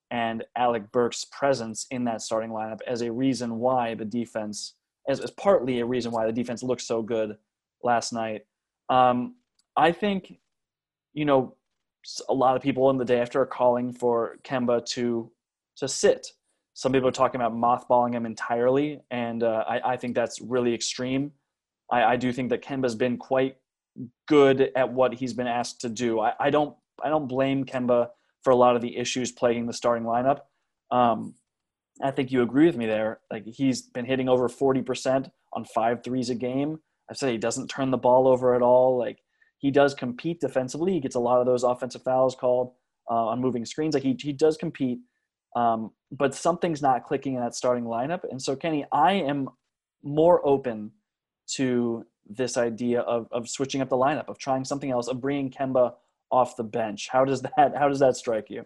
and 0.10 0.44
Alec 0.58 0.92
Burks' 0.92 1.26
presence 1.26 1.86
in 1.92 2.04
that 2.06 2.22
starting 2.22 2.50
lineup 2.50 2.80
as 2.88 3.02
a 3.02 3.12
reason 3.12 3.60
why 3.60 3.96
the 3.96 4.06
defense 4.06 4.76
as, 5.08 5.20
as 5.20 5.32
partly 5.32 5.80
a 5.80 5.86
reason 5.86 6.12
why 6.12 6.26
the 6.26 6.32
defense 6.32 6.64
looked 6.64 6.82
so 6.82 7.02
good 7.02 7.38
last 7.84 8.14
night. 8.14 8.46
Um, 8.90 9.36
I 9.76 9.92
think, 9.92 10.40
you 11.14 11.26
know, 11.26 11.56
a 12.30 12.34
lot 12.34 12.56
of 12.56 12.62
people 12.62 12.90
in 12.90 12.98
the 12.98 13.06
day 13.06 13.20
after 13.20 13.42
are 13.42 13.46
calling 13.46 13.94
for 13.94 14.38
Kemba 14.44 14.86
to 14.88 15.32
to 15.78 15.88
sit. 15.88 16.28
Some 16.74 16.92
people 16.92 17.08
are 17.08 17.14
talking 17.14 17.40
about 17.40 17.54
mothballing 17.54 18.14
him 18.14 18.26
entirely, 18.26 19.02
and 19.12 19.44
uh, 19.44 19.64
I, 19.68 19.94
I, 19.94 19.98
think 19.98 20.16
that's 20.16 20.40
really 20.42 20.74
extreme. 20.74 21.32
I, 21.92 22.04
I, 22.04 22.16
do 22.16 22.32
think 22.32 22.50
that 22.50 22.64
Kemba's 22.64 22.96
been 22.96 23.18
quite 23.18 23.58
good 24.28 24.72
at 24.76 24.92
what 24.92 25.14
he's 25.14 25.34
been 25.34 25.48
asked 25.48 25.82
to 25.82 25.90
do. 25.90 26.20
I, 26.20 26.34
I 26.40 26.50
don't 26.50 26.76
I 27.04 27.10
don't 27.10 27.28
blame 27.28 27.66
Kemba 27.66 28.10
for 28.44 28.52
a 28.52 28.56
lot 28.56 28.76
of 28.76 28.82
the 28.82 28.98
issues 28.98 29.32
plaguing 29.32 29.66
the 29.66 29.74
starting 29.74 30.06
lineup. 30.06 30.42
Um, 30.92 31.36
I 32.04 32.12
think 32.12 32.32
you 32.32 32.42
agree 32.42 32.66
with 32.66 32.78
me 32.78 32.86
there. 32.86 33.20
Like 33.30 33.46
he's 33.46 33.82
been 33.82 34.06
hitting 34.06 34.30
over 34.30 34.48
40% 34.48 35.30
on 35.54 35.66
five 35.66 36.04
threes 36.04 36.30
a 36.30 36.36
game. 36.36 36.80
I've 37.10 37.18
said 37.18 37.32
he 37.32 37.38
doesn't 37.38 37.68
turn 37.68 37.92
the 37.92 37.98
ball 37.98 38.28
over 38.28 38.56
at 38.56 38.62
all. 38.62 38.98
Like 38.98 39.20
he 39.58 39.72
does 39.72 39.94
compete 39.94 40.40
defensively. 40.40 40.94
He 40.94 41.00
gets 41.00 41.16
a 41.16 41.20
lot 41.20 41.40
of 41.40 41.46
those 41.46 41.64
offensive 41.64 42.04
fouls 42.04 42.36
called 42.36 42.74
uh, 43.10 43.28
on 43.28 43.42
moving 43.42 43.66
screens. 43.66 43.94
Like 43.94 44.04
he, 44.04 44.16
he 44.20 44.34
does 44.34 44.58
compete, 44.58 45.00
um, 45.56 45.92
but 46.12 46.34
something's 46.34 46.82
not 46.82 47.06
clicking 47.06 47.36
in 47.36 47.42
that 47.42 47.56
starting 47.56 47.84
lineup. 47.84 48.22
And 48.30 48.42
so, 48.42 48.56
Kenny, 48.56 48.86
I 48.92 49.14
am 49.14 49.50
more 50.04 50.46
open 50.46 50.92
to 51.56 52.06
this 52.28 52.58
idea 52.58 53.02
of, 53.02 53.28
of 53.32 53.50
switching 53.50 53.82
up 53.82 53.90
the 53.90 53.98
lineup, 53.98 54.30
of 54.30 54.38
trying 54.38 54.64
something 54.64 54.92
else, 54.92 55.08
of 55.08 55.20
bringing 55.20 55.52
Kemba 55.52 55.94
off 56.32 56.56
the 56.56 56.64
bench. 56.64 57.10
How 57.12 57.26
does 57.26 57.42
that, 57.42 57.74
how 57.78 57.90
does 57.90 58.00
that 58.00 58.16
strike 58.16 58.50
you? 58.50 58.66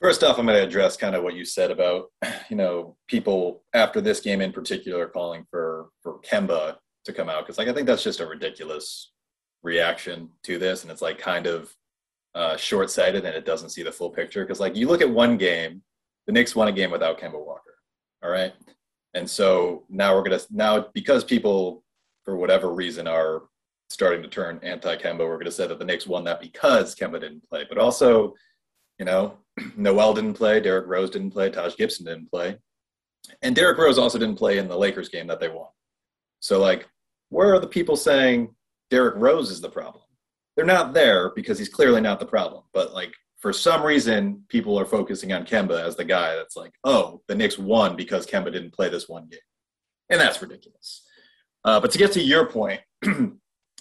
First 0.00 0.24
off, 0.24 0.38
I'm 0.38 0.46
going 0.46 0.56
to 0.56 0.64
address 0.64 0.96
kind 0.96 1.14
of 1.14 1.22
what 1.22 1.34
you 1.34 1.44
said 1.44 1.70
about, 1.70 2.06
you 2.48 2.56
know, 2.56 2.96
people 3.06 3.62
after 3.74 4.00
this 4.00 4.20
game 4.20 4.40
in 4.40 4.50
particular 4.50 5.06
calling 5.06 5.44
for 5.50 5.90
for 6.02 6.20
Kemba 6.20 6.76
to 7.04 7.12
come 7.12 7.28
out 7.28 7.44
because, 7.44 7.58
like, 7.58 7.68
I 7.68 7.72
think 7.74 7.86
that's 7.86 8.02
just 8.02 8.20
a 8.20 8.26
ridiculous 8.26 9.12
reaction 9.62 10.30
to 10.44 10.58
this, 10.58 10.82
and 10.82 10.90
it's 10.90 11.02
like 11.02 11.18
kind 11.18 11.46
of 11.46 11.74
uh, 12.34 12.56
short-sighted, 12.56 13.26
and 13.26 13.34
it 13.34 13.44
doesn't 13.44 13.70
see 13.70 13.82
the 13.82 13.92
full 13.92 14.08
picture. 14.08 14.42
Because, 14.42 14.60
like, 14.60 14.74
you 14.74 14.88
look 14.88 15.02
at 15.02 15.10
one 15.10 15.36
game, 15.36 15.82
the 16.26 16.32
Knicks 16.32 16.56
won 16.56 16.68
a 16.68 16.72
game 16.72 16.90
without 16.90 17.18
Kemba 17.20 17.44
Walker, 17.44 17.74
all 18.22 18.30
right, 18.30 18.54
and 19.12 19.28
so 19.28 19.84
now 19.90 20.14
we're 20.14 20.22
gonna 20.22 20.40
now 20.50 20.86
because 20.94 21.24
people 21.24 21.84
for 22.24 22.36
whatever 22.36 22.72
reason 22.72 23.06
are 23.06 23.42
starting 23.90 24.22
to 24.22 24.28
turn 24.28 24.60
anti-Kemba, 24.62 25.18
we're 25.18 25.34
going 25.34 25.44
to 25.46 25.50
say 25.50 25.66
that 25.66 25.78
the 25.78 25.84
Knicks 25.84 26.06
won 26.06 26.22
that 26.22 26.40
because 26.40 26.94
Kemba 26.94 27.20
didn't 27.20 27.48
play, 27.48 27.66
but 27.68 27.76
also 27.76 28.34
you 29.00 29.06
know, 29.06 29.38
Noel 29.76 30.14
didn't 30.14 30.34
play, 30.34 30.60
Derrick 30.60 30.86
Rose 30.86 31.10
didn't 31.10 31.30
play, 31.30 31.50
Taj 31.50 31.76
Gibson 31.76 32.06
didn't 32.06 32.30
play. 32.30 32.56
And 33.42 33.54
Derrick 33.54 33.78
Rose 33.78 33.98
also 33.98 34.18
didn't 34.18 34.38
play 34.38 34.58
in 34.58 34.68
the 34.68 34.76
Lakers 34.76 35.08
game 35.08 35.26
that 35.26 35.40
they 35.40 35.48
won. 35.48 35.68
So, 36.40 36.58
like, 36.58 36.88
where 37.28 37.52
are 37.52 37.60
the 37.60 37.66
people 37.66 37.96
saying 37.96 38.54
Derrick 38.90 39.14
Rose 39.16 39.50
is 39.50 39.60
the 39.60 39.68
problem? 39.68 40.04
They're 40.56 40.64
not 40.64 40.94
there 40.94 41.30
because 41.34 41.58
he's 41.58 41.68
clearly 41.68 42.00
not 42.00 42.18
the 42.18 42.26
problem. 42.26 42.64
But, 42.72 42.92
like, 42.92 43.12
for 43.38 43.52
some 43.52 43.82
reason, 43.82 44.44
people 44.48 44.78
are 44.78 44.84
focusing 44.84 45.32
on 45.32 45.46
Kemba 45.46 45.82
as 45.82 45.96
the 45.96 46.04
guy 46.04 46.34
that's 46.34 46.56
like, 46.56 46.72
oh, 46.84 47.22
the 47.28 47.34
Knicks 47.34 47.58
won 47.58 47.96
because 47.96 48.26
Kemba 48.26 48.52
didn't 48.52 48.72
play 48.72 48.88
this 48.88 49.08
one 49.08 49.28
game. 49.28 49.40
And 50.10 50.20
that's 50.20 50.42
ridiculous. 50.42 51.06
Uh, 51.64 51.80
but 51.80 51.90
to 51.92 51.98
get 51.98 52.12
to 52.12 52.20
your 52.20 52.46
point, 52.46 52.80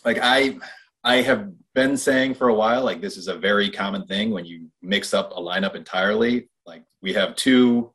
like, 0.05 0.19
I, 0.21 0.57
I 1.03 1.21
have 1.21 1.51
been 1.73 1.95
saying 1.95 2.35
for 2.35 2.49
a 2.49 2.53
while, 2.53 2.83
like 2.83 3.01
this 3.01 3.17
is 3.17 3.27
a 3.27 3.37
very 3.37 3.69
common 3.69 4.05
thing 4.05 4.31
when 4.31 4.45
you 4.45 4.69
mix 4.81 5.13
up 5.13 5.31
a 5.31 5.39
lineup 5.39 5.75
entirely. 5.75 6.49
Like 6.65 6.83
we 7.01 7.13
have 7.13 7.35
two 7.35 7.93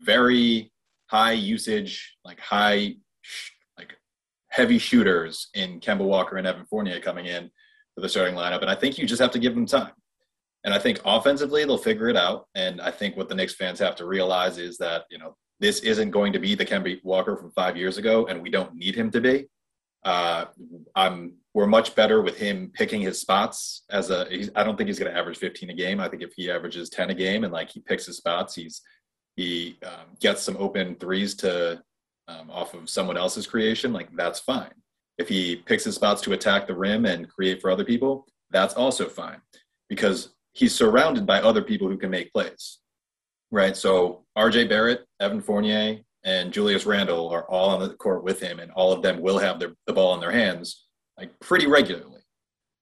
very 0.00 0.72
high 1.06 1.32
usage, 1.32 2.16
like 2.24 2.38
high, 2.38 2.96
like 3.76 3.96
heavy 4.48 4.78
shooters 4.78 5.48
in 5.54 5.80
Kemba 5.80 6.04
Walker 6.04 6.36
and 6.36 6.46
Evan 6.46 6.64
Fournier 6.66 7.00
coming 7.00 7.26
in 7.26 7.50
for 7.94 8.00
the 8.00 8.08
starting 8.08 8.34
lineup, 8.34 8.60
and 8.60 8.70
I 8.70 8.74
think 8.74 8.98
you 8.98 9.06
just 9.06 9.22
have 9.22 9.30
to 9.32 9.38
give 9.38 9.54
them 9.54 9.66
time. 9.66 9.92
And 10.64 10.72
I 10.72 10.78
think 10.78 11.00
offensively 11.04 11.64
they'll 11.64 11.76
figure 11.76 12.08
it 12.08 12.16
out. 12.16 12.46
And 12.54 12.80
I 12.80 12.90
think 12.90 13.16
what 13.16 13.28
the 13.28 13.34
Knicks 13.34 13.54
fans 13.54 13.78
have 13.80 13.96
to 13.96 14.06
realize 14.06 14.58
is 14.58 14.78
that 14.78 15.04
you 15.10 15.18
know 15.18 15.36
this 15.60 15.80
isn't 15.80 16.10
going 16.10 16.32
to 16.32 16.38
be 16.38 16.54
the 16.54 16.64
Kemba 16.64 17.02
Walker 17.04 17.36
from 17.36 17.50
five 17.52 17.76
years 17.76 17.98
ago, 17.98 18.26
and 18.26 18.42
we 18.42 18.50
don't 18.50 18.74
need 18.74 18.94
him 18.94 19.10
to 19.10 19.20
be. 19.20 19.46
Uh, 20.04 20.46
I'm 20.94 21.34
we're 21.54 21.66
much 21.68 21.94
better 21.94 22.20
with 22.20 22.36
him 22.36 22.70
picking 22.74 23.00
his 23.00 23.20
spots 23.20 23.84
as 23.90 24.10
a. 24.10 24.26
I 24.56 24.64
don't 24.64 24.76
think 24.76 24.88
he's 24.88 24.98
going 24.98 25.10
to 25.10 25.16
average 25.16 25.38
15 25.38 25.70
a 25.70 25.74
game. 25.74 26.00
I 26.00 26.08
think 26.08 26.22
if 26.22 26.32
he 26.36 26.50
averages 26.50 26.90
10 26.90 27.10
a 27.10 27.14
game 27.14 27.44
and 27.44 27.52
like 27.52 27.70
he 27.70 27.80
picks 27.80 28.06
his 28.06 28.16
spots, 28.16 28.56
he's 28.56 28.82
he 29.36 29.78
um, 29.84 30.16
gets 30.20 30.42
some 30.42 30.56
open 30.58 30.96
threes 30.96 31.34
to 31.36 31.80
um, 32.26 32.50
off 32.50 32.74
of 32.74 32.90
someone 32.90 33.16
else's 33.16 33.46
creation. 33.46 33.92
Like 33.92 34.14
that's 34.16 34.40
fine. 34.40 34.72
If 35.16 35.28
he 35.28 35.56
picks 35.56 35.84
his 35.84 35.94
spots 35.94 36.20
to 36.22 36.32
attack 36.32 36.66
the 36.66 36.74
rim 36.74 37.06
and 37.06 37.28
create 37.28 37.60
for 37.60 37.70
other 37.70 37.84
people, 37.84 38.26
that's 38.50 38.74
also 38.74 39.08
fine 39.08 39.40
because 39.88 40.34
he's 40.52 40.74
surrounded 40.74 41.24
by 41.24 41.40
other 41.40 41.62
people 41.62 41.88
who 41.88 41.96
can 41.96 42.10
make 42.10 42.32
plays. 42.32 42.80
Right. 43.52 43.76
So 43.76 44.24
RJ 44.36 44.68
Barrett, 44.68 45.04
Evan 45.20 45.40
Fournier, 45.40 46.00
and 46.24 46.52
Julius 46.52 46.84
Randle 46.84 47.28
are 47.28 47.48
all 47.48 47.70
on 47.70 47.80
the 47.80 47.94
court 47.94 48.24
with 48.24 48.40
him, 48.40 48.58
and 48.58 48.72
all 48.72 48.92
of 48.92 49.02
them 49.02 49.20
will 49.20 49.38
have 49.38 49.60
their, 49.60 49.74
the 49.86 49.92
ball 49.92 50.14
in 50.14 50.20
their 50.20 50.32
hands 50.32 50.84
like 51.18 51.38
pretty 51.40 51.66
regularly. 51.66 52.20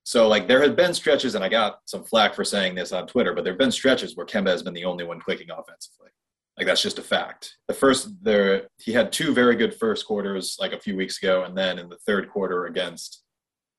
So 0.04 0.28
like 0.28 0.48
there 0.48 0.62
have 0.62 0.76
been 0.76 0.94
stretches, 0.94 1.34
and 1.34 1.44
I 1.44 1.48
got 1.48 1.78
some 1.86 2.04
flack 2.04 2.34
for 2.34 2.44
saying 2.44 2.74
this 2.74 2.92
on 2.92 3.06
Twitter, 3.06 3.34
but 3.34 3.44
there 3.44 3.52
have 3.52 3.58
been 3.58 3.72
stretches 3.72 4.16
where 4.16 4.26
Kemba 4.26 4.48
has 4.48 4.62
been 4.62 4.74
the 4.74 4.84
only 4.84 5.04
one 5.04 5.20
clicking 5.20 5.50
offensively. 5.50 6.10
Like 6.58 6.66
that's 6.66 6.82
just 6.82 6.98
a 6.98 7.02
fact. 7.02 7.56
The 7.68 7.74
first 7.74 8.08
there 8.22 8.68
he 8.78 8.92
had 8.92 9.12
two 9.12 9.32
very 9.32 9.56
good 9.56 9.74
first 9.74 10.06
quarters 10.06 10.56
like 10.60 10.72
a 10.72 10.80
few 10.80 10.96
weeks 10.96 11.22
ago, 11.22 11.44
and 11.44 11.56
then 11.56 11.78
in 11.78 11.88
the 11.88 11.98
third 12.06 12.30
quarter 12.30 12.66
against 12.66 13.22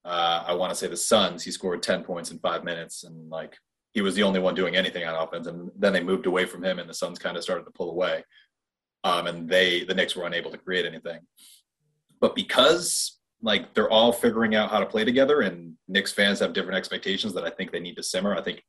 uh, 0.05 0.43
I 0.47 0.53
want 0.53 0.69
to 0.71 0.75
say 0.75 0.87
the 0.87 0.97
Suns, 0.97 1.43
he 1.43 1.51
scored 1.51 1.83
ten 1.83 2.03
points 2.03 2.31
in 2.31 2.39
five 2.39 2.63
minutes, 2.63 3.03
and 3.03 3.29
like 3.29 3.57
he 3.93 4.01
was 4.01 4.15
the 4.15 4.23
only 4.23 4.39
one 4.39 4.55
doing 4.55 4.75
anything 4.75 5.05
on 5.05 5.15
offense. 5.15 5.47
And 5.47 5.69
then 5.77 5.93
they 5.93 6.03
moved 6.03 6.25
away 6.25 6.45
from 6.45 6.63
him, 6.63 6.79
and 6.79 6.89
the 6.89 6.93
Suns 6.93 7.19
kind 7.19 7.37
of 7.37 7.43
started 7.43 7.65
to 7.65 7.71
pull 7.71 7.91
away 7.91 8.23
um, 9.03 9.27
and 9.27 9.49
they 9.49 9.83
the 9.83 9.93
Knicks 9.93 10.15
were 10.15 10.25
unable 10.25 10.51
to 10.51 10.57
create 10.57 10.85
anything. 10.85 11.19
But 12.19 12.35
because 12.35 13.19
like 13.43 13.73
they're 13.73 13.91
all 13.91 14.11
figuring 14.11 14.55
out 14.55 14.71
how 14.71 14.79
to 14.79 14.85
play 14.85 15.03
together, 15.03 15.41
and 15.41 15.75
Knicks 15.87 16.13
fans 16.13 16.39
have 16.39 16.53
different 16.53 16.77
expectations 16.77 17.33
that 17.33 17.43
I 17.43 17.49
think 17.49 17.71
they 17.71 17.79
need 17.79 17.97
to 17.97 18.03
simmer. 18.03 18.35
I 18.35 18.41
think 18.41 18.63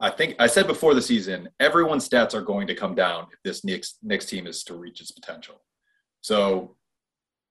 I 0.00 0.10
think 0.10 0.34
I 0.38 0.46
said 0.46 0.66
before 0.66 0.94
the 0.94 1.02
season, 1.02 1.48
everyone's 1.60 2.08
stats 2.08 2.34
are 2.34 2.40
going 2.40 2.66
to 2.68 2.74
come 2.74 2.94
down 2.94 3.26
if 3.32 3.38
this 3.44 3.64
Knicks 3.64 3.98
Knicks 4.02 4.24
team 4.24 4.46
is 4.46 4.64
to 4.64 4.74
reach 4.74 5.00
its 5.00 5.12
potential. 5.12 5.62
So 6.22 6.76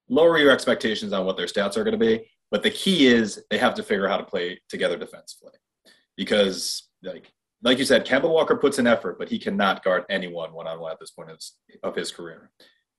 lower 0.09 0.37
your 0.39 0.51
expectations 0.51 1.13
on 1.13 1.25
what 1.25 1.37
their 1.37 1.45
stats 1.45 1.77
are 1.77 1.83
going 1.83 1.97
to 1.97 2.05
be. 2.05 2.27
But 2.49 2.63
the 2.63 2.71
key 2.71 3.07
is 3.07 3.43
they 3.49 3.57
have 3.59 3.75
to 3.75 3.83
figure 3.83 4.07
out 4.07 4.11
how 4.11 4.17
to 4.17 4.25
play 4.25 4.59
together 4.67 4.97
defensively, 4.97 5.53
because 6.17 6.89
like 7.03 7.31
like 7.61 7.77
you 7.77 7.85
said, 7.85 8.05
Kemba 8.05 8.29
Walker 8.29 8.57
puts 8.57 8.79
an 8.79 8.87
effort, 8.87 9.17
but 9.17 9.29
he 9.29 9.39
cannot 9.39 9.83
guard 9.83 10.03
anyone 10.09 10.53
one 10.53 10.67
on 10.67 10.79
one 10.79 10.91
at 10.91 10.99
this 10.99 11.11
point 11.11 11.29
of 11.29 11.37
his, 11.37 11.53
of 11.81 11.95
his 11.95 12.11
career. 12.11 12.51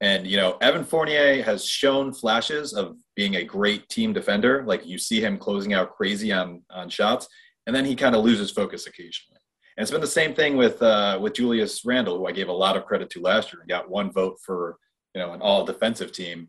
And 0.05 0.27
you 0.27 0.37
know, 0.37 0.59
Evan 0.61 0.85
Fournier 0.85 1.43
has 1.45 1.65
shown 1.65 2.13
flashes 2.13 2.75
of 2.75 2.99
being 3.17 3.37
a 3.37 3.43
great 3.43 3.89
team 3.89 4.13
defender. 4.13 4.63
Like 4.67 4.85
you 4.85 4.99
see 4.99 5.19
him 5.19 5.39
closing 5.39 5.73
out 5.73 5.97
crazy 5.97 6.31
on 6.31 6.61
on 6.69 6.91
shots, 6.91 7.27
and 7.67 7.75
then 7.75 7.87
he 7.87 7.97
kind 7.97 8.15
of 8.15 8.23
loses 8.23 8.51
focus 8.51 8.87
occasionally. 8.87 9.41
And 9.79 9.83
it's 9.83 9.91
been 9.91 10.03
the 10.03 10.07
same 10.07 10.35
thing 10.35 10.59
with 10.59 10.83
uh, 10.83 11.19
with 11.23 11.33
Julius 11.33 11.87
Randle, 11.87 12.19
who 12.19 12.27
I 12.27 12.33
gave 12.33 12.49
a 12.49 12.53
lot 12.53 12.77
of 12.77 12.85
credit 12.85 13.09
to 13.11 13.23
last 13.23 13.51
year 13.51 13.61
and 13.61 13.69
got 13.69 13.89
one 13.89 14.13
vote 14.13 14.37
for 14.45 14.77
you 15.15 15.23
know 15.23 15.33
an 15.33 15.41
all 15.41 15.65
defensive 15.65 16.13
team, 16.13 16.49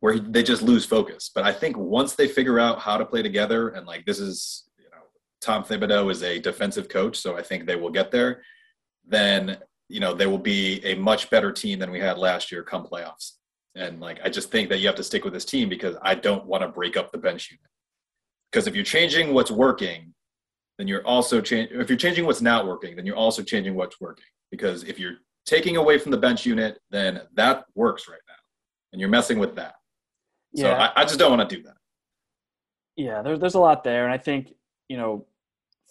where 0.00 0.14
he, 0.14 0.20
they 0.20 0.42
just 0.42 0.62
lose 0.62 0.84
focus. 0.84 1.30
But 1.32 1.44
I 1.44 1.52
think 1.52 1.76
once 1.76 2.16
they 2.16 2.26
figure 2.26 2.58
out 2.58 2.80
how 2.80 2.96
to 2.96 3.06
play 3.06 3.22
together, 3.22 3.68
and 3.68 3.86
like 3.86 4.04
this 4.06 4.18
is 4.18 4.64
you 4.76 4.90
know 4.90 5.04
Tom 5.40 5.62
Thibodeau 5.62 6.10
is 6.10 6.24
a 6.24 6.40
defensive 6.40 6.88
coach, 6.88 7.16
so 7.16 7.36
I 7.38 7.42
think 7.42 7.64
they 7.64 7.76
will 7.76 7.90
get 7.90 8.10
there. 8.10 8.42
Then 9.06 9.58
you 9.92 10.00
know 10.00 10.14
they 10.14 10.26
will 10.26 10.38
be 10.38 10.80
a 10.84 10.94
much 10.94 11.28
better 11.28 11.52
team 11.52 11.78
than 11.78 11.90
we 11.90 12.00
had 12.00 12.16
last 12.16 12.50
year 12.50 12.62
come 12.62 12.86
playoffs. 12.86 13.32
And 13.74 14.00
like 14.00 14.20
I 14.24 14.30
just 14.30 14.50
think 14.50 14.70
that 14.70 14.78
you 14.78 14.86
have 14.86 14.96
to 14.96 15.04
stick 15.04 15.22
with 15.24 15.34
this 15.34 15.44
team 15.44 15.68
because 15.68 15.96
I 16.02 16.14
don't 16.14 16.46
want 16.46 16.62
to 16.62 16.68
break 16.68 16.96
up 16.96 17.12
the 17.12 17.18
bench 17.18 17.50
unit. 17.50 17.70
Because 18.50 18.66
if 18.66 18.74
you're 18.74 18.84
changing 18.84 19.34
what's 19.34 19.50
working, 19.50 20.14
then 20.78 20.88
you're 20.88 21.06
also 21.06 21.40
changing. 21.40 21.78
If 21.78 21.90
you're 21.90 21.98
changing 21.98 22.24
what's 22.24 22.40
not 22.40 22.66
working, 22.66 22.96
then 22.96 23.04
you're 23.04 23.16
also 23.16 23.42
changing 23.42 23.74
what's 23.74 24.00
working. 24.00 24.24
Because 24.50 24.82
if 24.84 24.98
you're 24.98 25.16
taking 25.44 25.76
away 25.76 25.98
from 25.98 26.10
the 26.10 26.18
bench 26.18 26.46
unit, 26.46 26.78
then 26.90 27.20
that 27.34 27.64
works 27.74 28.08
right 28.08 28.20
now, 28.28 28.34
and 28.92 29.00
you're 29.00 29.10
messing 29.10 29.38
with 29.38 29.54
that. 29.56 29.74
Yeah. 30.52 30.64
So 30.64 30.72
I, 30.72 31.02
I 31.02 31.04
just 31.04 31.18
don't 31.18 31.36
want 31.36 31.48
to 31.48 31.56
do 31.56 31.62
that. 31.64 31.76
Yeah, 32.96 33.22
there's 33.22 33.40
there's 33.40 33.54
a 33.54 33.60
lot 33.60 33.84
there, 33.84 34.04
and 34.04 34.12
I 34.12 34.18
think 34.18 34.54
you 34.88 34.96
know 34.96 35.26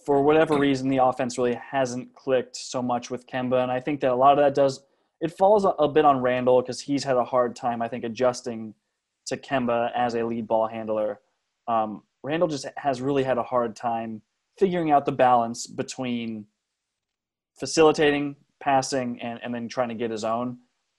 for 0.05 0.21
whatever 0.21 0.57
reason, 0.57 0.89
the 0.89 1.03
offense 1.03 1.37
really 1.37 1.55
hasn't 1.55 2.13
clicked 2.15 2.55
so 2.55 2.81
much 2.81 3.09
with 3.09 3.27
Kemba, 3.27 3.61
and 3.63 3.71
I 3.71 3.79
think 3.79 3.99
that 4.01 4.11
a 4.11 4.15
lot 4.15 4.31
of 4.31 4.37
that 4.37 4.55
does 4.55 4.81
it 5.21 5.31
falls 5.37 5.65
a, 5.65 5.87
bit 5.87 6.03
on 6.03 6.19
Randle 6.19 6.61
because 6.61 6.81
he's 6.81 7.03
had 7.03 7.15
a 7.15 7.23
hard 7.23 7.55
time, 7.55 7.81
I 7.81 7.87
think, 7.87 8.03
adjusting 8.03 8.73
to 9.27 9.37
Kemba 9.37 9.91
as 9.95 10.15
a 10.15 10.25
lead 10.25 10.47
ball 10.47 10.67
handler. 10.67 11.19
Um, 11.67 12.01
Randle 12.23 12.47
just 12.47 12.65
has 12.75 13.01
really 13.01 13.23
had 13.23 13.37
a 13.37 13.43
hard 13.43 13.75
time 13.75 14.23
figuring 14.57 14.89
out 14.89 15.05
the 15.05 15.11
balance 15.11 15.67
between 15.67 16.47
facilitating, 17.59 18.35
passing, 18.59 19.21
and, 19.21 19.39
and 19.43 19.53
then 19.53 19.67
trying 19.67 19.89
to 19.89 19.95
get 19.95 20.09
his 20.09 20.23
own. 20.23 20.57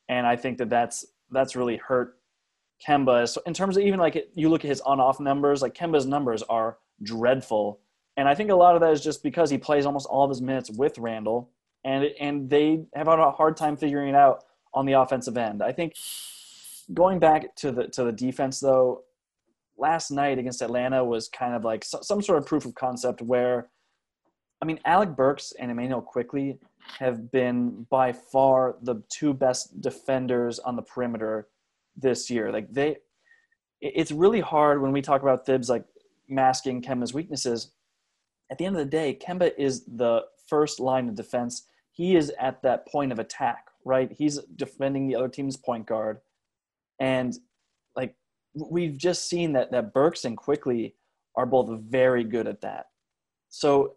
And 0.09 0.25
I 0.25 0.37
think 0.37 0.59
that 0.59 0.71
that's 0.71 1.05
that's 1.33 1.57
really 1.57 1.77
hurt 1.77 2.19
Kemba. 2.87 3.29
So 3.29 3.43
in 3.45 3.55
terms 3.55 3.77
of 3.77 3.83
even 3.83 3.99
like 3.99 4.29
you 4.35 4.49
look 4.49 4.65
at 4.65 4.69
his 4.69 4.81
on-off 4.83 5.19
numbers, 5.19 5.63
like 5.63 5.75
Kemba's 5.75 6.07
numbers 6.07 6.43
are 6.45 6.79
dreadful 7.03 7.81
and 8.17 8.29
I 8.29 8.35
think 8.35 8.51
a 8.51 8.55
lot 8.55 8.75
of 8.75 8.81
that 8.83 8.93
is 8.93 9.03
just 9.03 9.23
because 9.23 9.51
he 9.51 9.59
plays 9.59 9.87
almost 9.87 10.07
all 10.07 10.25
of 10.25 10.31
his 10.31 10.43
minutes 10.43 10.71
with 10.71 10.99
Randle, 10.99 11.51
and 11.85 12.05
and 12.21 12.49
they 12.49 12.85
have 12.95 13.07
had 13.07 13.19
a 13.19 13.31
hard 13.31 13.57
time 13.57 13.77
figuring 13.77 14.11
it 14.11 14.15
out 14.15 14.45
on 14.75 14.87
the 14.87 14.93
offensive 14.93 15.37
end. 15.37 15.63
I 15.63 15.73
think 15.73 15.95
going 16.93 17.19
back 17.19 17.55
to 17.57 17.73
the 17.73 17.89
to 17.89 18.05
the 18.05 18.13
defense 18.13 18.61
though, 18.61 19.03
last 19.79 20.11
night 20.11 20.39
against 20.39 20.63
Atlanta 20.63 21.05
was 21.05 21.29
kind 21.29 21.55
of 21.55 21.65
like 21.65 21.85
some 21.85 22.23
sort 22.23 22.39
of 22.39 22.47
proof 22.47 22.65
of 22.65 22.75
concept 22.75 23.23
where, 23.23 23.69
I 24.61 24.67
mean, 24.67 24.79
Alec 24.85 25.17
Burks 25.17 25.53
and 25.59 25.71
Immanuel 25.71 26.03
Quickley 26.03 26.59
have 26.99 27.31
been 27.31 27.87
by 27.91 28.13
far 28.13 28.77
the 28.83 29.03
two 29.09 29.33
best 29.33 29.81
defenders 29.81 30.59
on 30.59 30.77
the 30.77 30.83
perimeter 30.83 31.49
this 31.97 32.29
year. 32.29 32.53
Like 32.53 32.73
they, 32.73 32.97
it's 33.81 34.13
really 34.13 34.41
hard 34.41 34.83
when 34.83 34.93
we 34.93 35.01
talk 35.01 35.23
about 35.23 35.47
Thibs 35.47 35.71
like 35.71 35.85
masking 36.29 36.83
Kemba's 36.83 37.15
weaknesses 37.15 37.73
at 38.53 38.59
the 38.59 38.67
end 38.67 38.77
of 38.77 38.85
the 38.85 38.91
day, 38.91 39.19
Kemba 39.19 39.53
is 39.57 39.87
the 39.87 40.27
first 40.47 40.79
line 40.79 41.09
of 41.09 41.15
defense. 41.15 41.63
He 41.91 42.17
is 42.17 42.31
at 42.39 42.61
that 42.63 42.87
point 42.87 43.11
of 43.11 43.19
attack, 43.19 43.69
right? 43.83 44.13
He's 44.13 44.41
defending 44.57 45.09
the 45.09 45.17
other 45.17 45.29
team's 45.29 45.57
point 45.57 45.87
guard. 45.87 46.21
And 47.01 47.35
like 47.97 48.15
we've 48.55 48.99
just 48.99 49.27
seen 49.27 49.55
that 49.55 49.73
that 49.73 49.95
Burks 49.95 50.27
and 50.27 50.37
Quickley 50.37 50.95
are 51.35 51.47
both 51.47 51.81
very 51.81 52.25
good 52.25 52.47
at 52.47 52.61
that. 52.61 52.89
So 53.49 53.95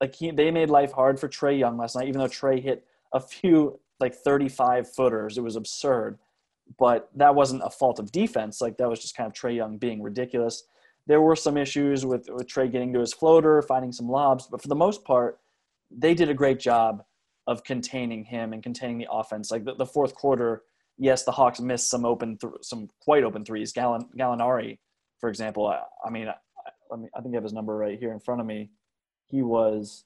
like 0.00 0.14
he, 0.14 0.30
they 0.30 0.52
made 0.52 0.70
life 0.70 0.92
hard 0.92 1.18
for 1.18 1.28
Trae 1.28 1.58
Young 1.58 1.76
last 1.76 1.96
night, 1.96 2.06
even 2.06 2.20
though 2.20 2.28
Trae 2.28 2.62
hit 2.62 2.86
a 3.12 3.18
few 3.18 3.80
like 3.98 4.14
35 4.14 4.88
footers. 4.94 5.36
It 5.36 5.42
was 5.42 5.56
absurd. 5.56 6.20
But 6.78 7.10
that 7.16 7.34
wasn't 7.34 7.62
a 7.64 7.70
fault 7.70 7.98
of 7.98 8.12
defense. 8.12 8.60
Like 8.60 8.76
that 8.76 8.88
was 8.88 9.00
just 9.00 9.16
kind 9.16 9.26
of 9.26 9.32
Trae 9.32 9.56
Young 9.56 9.78
being 9.78 10.00
ridiculous 10.00 10.62
there 11.06 11.20
were 11.20 11.36
some 11.36 11.56
issues 11.56 12.04
with, 12.04 12.28
with 12.28 12.46
Trae 12.46 12.70
getting 12.70 12.92
to 12.92 13.00
his 13.00 13.12
floater, 13.12 13.62
finding 13.62 13.92
some 13.92 14.08
lobs, 14.08 14.48
but 14.50 14.60
for 14.60 14.68
the 14.68 14.74
most 14.74 15.04
part, 15.04 15.38
they 15.90 16.14
did 16.14 16.28
a 16.28 16.34
great 16.34 16.58
job 16.58 17.04
of 17.46 17.62
containing 17.62 18.24
him 18.24 18.52
and 18.52 18.62
containing 18.62 18.98
the 18.98 19.06
offense. 19.10 19.50
Like 19.50 19.64
the, 19.64 19.74
the 19.74 19.86
fourth 19.86 20.14
quarter, 20.14 20.62
yes, 20.98 21.22
the 21.22 21.30
Hawks 21.30 21.60
missed 21.60 21.88
some 21.88 22.04
open, 22.04 22.36
th- 22.38 22.52
some 22.62 22.88
quite 23.00 23.22
open 23.22 23.44
threes. 23.44 23.72
Gallen, 23.72 24.06
Gallinari, 24.18 24.78
for 25.20 25.28
example, 25.28 25.66
I, 25.66 25.82
I 26.04 26.10
mean, 26.10 26.28
I, 26.28 26.34
I, 26.92 26.96
I 27.16 27.20
think 27.20 27.34
I 27.34 27.36
have 27.36 27.44
his 27.44 27.52
number 27.52 27.76
right 27.76 27.98
here 27.98 28.12
in 28.12 28.18
front 28.18 28.40
of 28.40 28.46
me. 28.46 28.70
He 29.26 29.42
was 29.42 30.04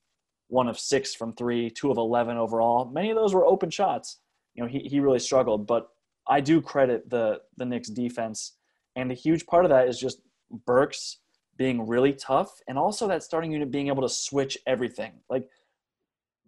one 0.49 0.69
of 0.69 0.79
six 0.79 1.15
from 1.15 1.33
three, 1.33 1.71
two 1.71 1.91
of 1.91 1.97
11 1.97 2.37
overall. 2.37 2.91
Many 2.91 3.11
of 3.11 3.17
those 3.17 3.33
were 3.33 3.47
open 3.47 3.71
shots. 3.71 4.19
You 4.55 4.63
know, 4.63 4.69
he, 4.69 4.81
he 4.81 5.01
really 5.01 5.19
struggled, 5.19 5.67
but 5.67 5.89
I 6.29 6.41
do 6.41 6.61
credit 6.61 7.09
the, 7.09 7.41
the 7.57 7.65
Knicks 7.65 7.89
defense. 7.89 8.57
And 8.97 9.11
a 9.11 9.15
huge 9.15 9.47
part 9.47 9.65
of 9.65 9.71
that 9.71 9.89
is 9.89 9.99
just 9.99 10.21
Burks 10.51 11.19
being 11.57 11.87
really 11.87 12.13
tough 12.13 12.61
and 12.69 12.79
also 12.79 13.07
that 13.07 13.23
starting 13.23 13.53
unit 13.53 13.71
being 13.71 13.89
able 13.89 14.03
to 14.03 14.09
switch 14.09 14.57
everything. 14.67 15.13
Like 15.29 15.47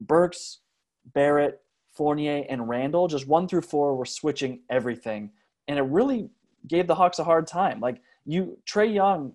Burks, 0.01 0.61
Barrett, 1.05 1.61
Fournier, 1.95 2.45
and 2.49 2.69
Randle, 2.69 3.09
just 3.09 3.29
one 3.29 3.47
through 3.47 3.61
four 3.63 3.95
were 3.95 4.07
switching 4.07 4.61
everything. 4.71 5.31
And 5.69 5.79
it 5.79 5.83
really 5.83 6.31
gave 6.67 6.87
the 6.87 6.95
Hawks 6.95 7.19
a 7.19 7.25
hard 7.25 7.47
time. 7.47 7.81
Like 7.81 8.01
you 8.25 8.59
Trae 8.67 8.93
Young, 8.93 9.35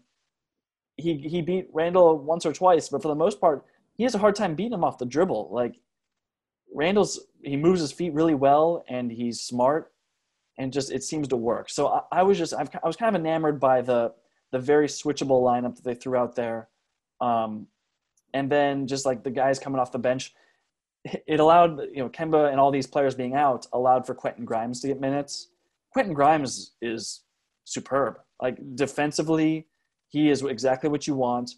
he 0.95 1.17
he 1.17 1.41
beat 1.41 1.67
Randle 1.71 2.17
once 2.17 2.45
or 2.45 2.53
twice, 2.53 2.89
but 2.89 3.01
for 3.01 3.07
the 3.09 3.15
most 3.15 3.39
part, 3.39 3.65
he 3.95 4.03
has 4.03 4.15
a 4.15 4.19
hard 4.19 4.35
time 4.35 4.55
beating 4.55 4.73
him 4.73 4.83
off 4.83 4.97
the 4.97 5.05
dribble. 5.05 5.49
Like 5.51 5.79
Randle's 6.73 7.19
he 7.43 7.55
moves 7.55 7.81
his 7.81 7.91
feet 7.91 8.13
really 8.13 8.35
well 8.35 8.83
and 8.89 9.11
he's 9.11 9.41
smart 9.41 9.91
and 10.57 10.73
just 10.73 10.91
it 10.91 11.03
seems 11.03 11.27
to 11.27 11.37
work. 11.37 11.69
So 11.69 11.87
I, 11.87 12.01
I 12.19 12.23
was 12.23 12.37
just 12.37 12.53
I've, 12.53 12.69
I 12.83 12.87
was 12.87 12.95
kind 12.95 13.15
of 13.15 13.19
enamored 13.19 13.59
by 13.59 13.81
the 13.81 14.13
the 14.51 14.59
very 14.59 14.87
switchable 14.87 15.43
lineup 15.43 15.75
that 15.75 15.83
they 15.83 15.95
threw 15.95 16.15
out 16.15 16.35
there. 16.35 16.69
Um, 17.19 17.67
and 18.33 18.51
then 18.51 18.87
just 18.87 19.05
like 19.05 19.23
the 19.23 19.31
guys 19.31 19.59
coming 19.59 19.79
off 19.79 19.91
the 19.91 19.99
bench, 19.99 20.33
it 21.27 21.39
allowed, 21.39 21.79
you 21.93 21.97
know, 21.97 22.09
Kemba 22.09 22.51
and 22.51 22.59
all 22.59 22.71
these 22.71 22.87
players 22.87 23.15
being 23.15 23.33
out 23.33 23.65
allowed 23.73 24.05
for 24.05 24.13
Quentin 24.13 24.45
Grimes 24.45 24.81
to 24.81 24.87
get 24.87 24.99
minutes. 24.99 25.49
Quentin 25.91 26.13
Grimes 26.13 26.73
is 26.81 27.21
superb. 27.63 28.19
Like 28.41 28.57
defensively, 28.75 29.67
he 30.09 30.29
is 30.29 30.43
exactly 30.43 30.89
what 30.89 31.07
you 31.07 31.15
want. 31.15 31.55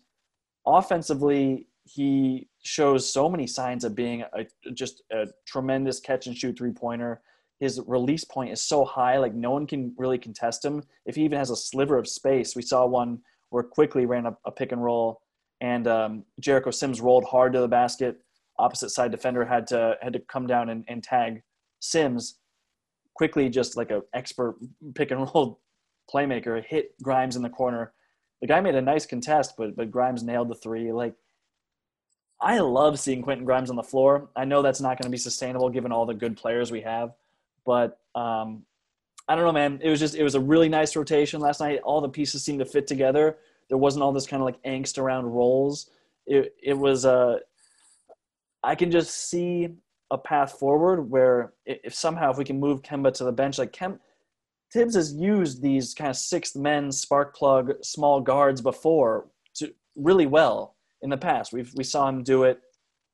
Offensively, 0.65 1.67
he 1.83 2.47
shows 2.63 3.11
so 3.11 3.29
many 3.29 3.47
signs 3.47 3.83
of 3.83 3.95
being 3.95 4.23
a, 4.33 4.45
just 4.73 5.03
a 5.11 5.27
tremendous 5.45 5.99
catch 5.99 6.27
and 6.27 6.37
shoot 6.37 6.57
three 6.57 6.71
pointer. 6.71 7.21
His 7.59 7.81
release 7.87 8.23
point 8.23 8.51
is 8.51 8.61
so 8.61 8.85
high, 8.85 9.17
like 9.17 9.33
no 9.33 9.51
one 9.51 9.67
can 9.67 9.93
really 9.97 10.17
contest 10.17 10.63
him. 10.63 10.81
If 11.05 11.15
he 11.15 11.23
even 11.23 11.37
has 11.37 11.49
a 11.49 11.55
sliver 11.55 11.97
of 11.97 12.07
space, 12.07 12.55
we 12.55 12.61
saw 12.61 12.85
one 12.85 13.19
where 13.49 13.63
Quickley 13.63 14.05
ran 14.05 14.25
a, 14.25 14.37
a 14.45 14.51
pick 14.51 14.71
and 14.71 14.83
roll, 14.83 15.21
and 15.59 15.87
um, 15.87 16.23
Jericho 16.39 16.71
Sims 16.71 17.01
rolled 17.01 17.25
hard 17.25 17.53
to 17.53 17.59
the 17.59 17.67
basket. 17.67 18.17
Opposite 18.57 18.89
side 18.89 19.11
defender 19.11 19.45
had 19.45 19.67
to 19.67 19.97
had 20.01 20.13
to 20.13 20.19
come 20.19 20.47
down 20.47 20.69
and, 20.69 20.85
and 20.87 21.03
tag 21.03 21.41
Sims. 21.79 22.35
Quickley, 23.15 23.49
just 23.49 23.75
like 23.75 23.91
an 23.91 24.01
expert 24.13 24.57
pick 24.95 25.11
and 25.11 25.19
roll 25.19 25.59
playmaker, 26.13 26.63
hit 26.63 26.93
Grimes 27.03 27.35
in 27.35 27.41
the 27.41 27.49
corner. 27.49 27.91
The 28.41 28.47
guy 28.47 28.61
made 28.61 28.75
a 28.75 28.81
nice 28.81 29.05
contest, 29.05 29.55
but 29.57 29.75
but 29.75 29.91
Grimes 29.91 30.23
nailed 30.23 30.47
the 30.47 30.55
three. 30.55 30.93
Like 30.93 31.15
I 32.41 32.59
love 32.59 32.99
seeing 32.99 33.21
Quentin 33.21 33.45
Grimes 33.45 33.69
on 33.69 33.75
the 33.75 33.83
floor. 33.83 34.29
I 34.35 34.45
know 34.45 34.61
that's 34.61 34.79
not 34.79 34.97
going 34.97 35.07
to 35.07 35.09
be 35.09 35.17
sustainable 35.17 35.69
given 35.69 35.91
all 35.91 36.05
the 36.05 36.13
good 36.13 36.37
players 36.37 36.71
we 36.71 36.81
have, 36.81 37.11
but 37.69 37.99
um, 38.19 38.63
I 39.27 39.35
don't 39.35 39.45
know, 39.45 39.51
man. 39.51 39.79
It 39.83 39.91
was 39.91 39.99
just 39.99 40.15
it 40.15 40.23
was 40.23 40.33
a 40.33 40.39
really 40.39 40.69
nice 40.69 40.95
rotation 40.95 41.39
last 41.39 41.59
night. 41.59 41.81
All 41.83 42.01
the 42.01 42.09
pieces 42.09 42.43
seemed 42.43 42.57
to 42.59 42.65
fit 42.65 42.87
together. 42.87 43.37
There 43.67 43.77
wasn't 43.77 44.01
all 44.01 44.11
this 44.11 44.25
kind 44.25 44.41
of 44.41 44.45
like 44.47 44.61
angst 44.63 44.97
around 44.97 45.25
roles. 45.27 45.91
It 46.25 46.55
it 46.63 46.73
was 46.73 47.05
uh, 47.05 47.37
I 48.63 48.73
can 48.73 48.89
just 48.89 49.29
see 49.29 49.69
a 50.09 50.17
path 50.17 50.53
forward 50.53 51.11
where 51.11 51.53
if 51.67 51.93
somehow 51.93 52.31
if 52.31 52.39
we 52.39 52.43
can 52.43 52.59
move 52.59 52.81
Kemba 52.81 53.13
to 53.13 53.23
the 53.23 53.31
bench, 53.31 53.59
like 53.59 53.71
Kem, 53.71 53.99
Thibs 54.73 54.95
has 54.95 55.13
used 55.13 55.61
these 55.61 55.93
kind 55.93 56.09
of 56.09 56.17
sixth 56.17 56.55
men 56.55 56.91
spark 56.91 57.35
plug 57.35 57.73
small 57.83 58.21
guards 58.21 58.61
before 58.61 59.27
to 59.57 59.71
really 59.95 60.25
well 60.25 60.75
in 61.03 61.11
the 61.11 61.17
past. 61.17 61.53
We've, 61.53 61.71
we 61.75 61.83
saw 61.83 62.09
him 62.09 62.23
do 62.23 62.45
it 62.45 62.59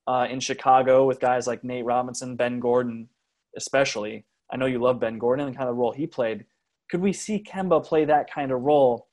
uh, 0.08 0.28
in 0.30 0.40
Chicago 0.40 1.06
with 1.06 1.20
guys 1.20 1.46
like 1.46 1.66
Nate 1.66 1.84
Robinson, 1.84 2.38
Ben 2.38 2.62
Gordon, 2.62 3.10
especially. 3.58 4.26
I 4.52 4.58
know 4.58 4.66
you 4.66 4.80
love 4.80 5.00
Ben 5.00 5.18
Gordon 5.18 5.46
and 5.46 5.54
the 5.54 5.58
kind 5.58 5.70
of 5.70 5.76
role 5.76 5.92
he 5.92 6.08
played. 6.08 6.46
Could 6.90 7.02
we 7.02 7.14
see 7.14 7.44
Kemba 7.44 7.84
play 7.84 8.06
that 8.06 8.32
kind 8.32 8.52
of 8.52 8.62
role? 8.62 9.08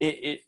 It, 0.00 0.18
it 0.22 0.40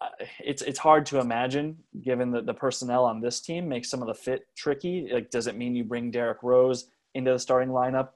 uh, 0.00 0.24
it's 0.44 0.62
it's 0.62 0.78
hard 0.78 1.06
to 1.06 1.20
imagine 1.20 1.76
given 2.02 2.30
that 2.32 2.46
the 2.46 2.54
personnel 2.54 3.04
on 3.04 3.20
this 3.20 3.40
team 3.40 3.68
makes 3.68 3.88
some 3.88 4.02
of 4.02 4.08
the 4.08 4.14
fit 4.14 4.46
tricky. 4.56 5.08
Like, 5.12 5.30
does 5.30 5.46
it 5.46 5.56
mean 5.56 5.74
you 5.74 5.84
bring 5.84 6.10
Derrick 6.10 6.42
Rose 6.42 6.86
into 7.14 7.32
the 7.32 7.38
starting 7.38 7.70
lineup? 7.70 8.10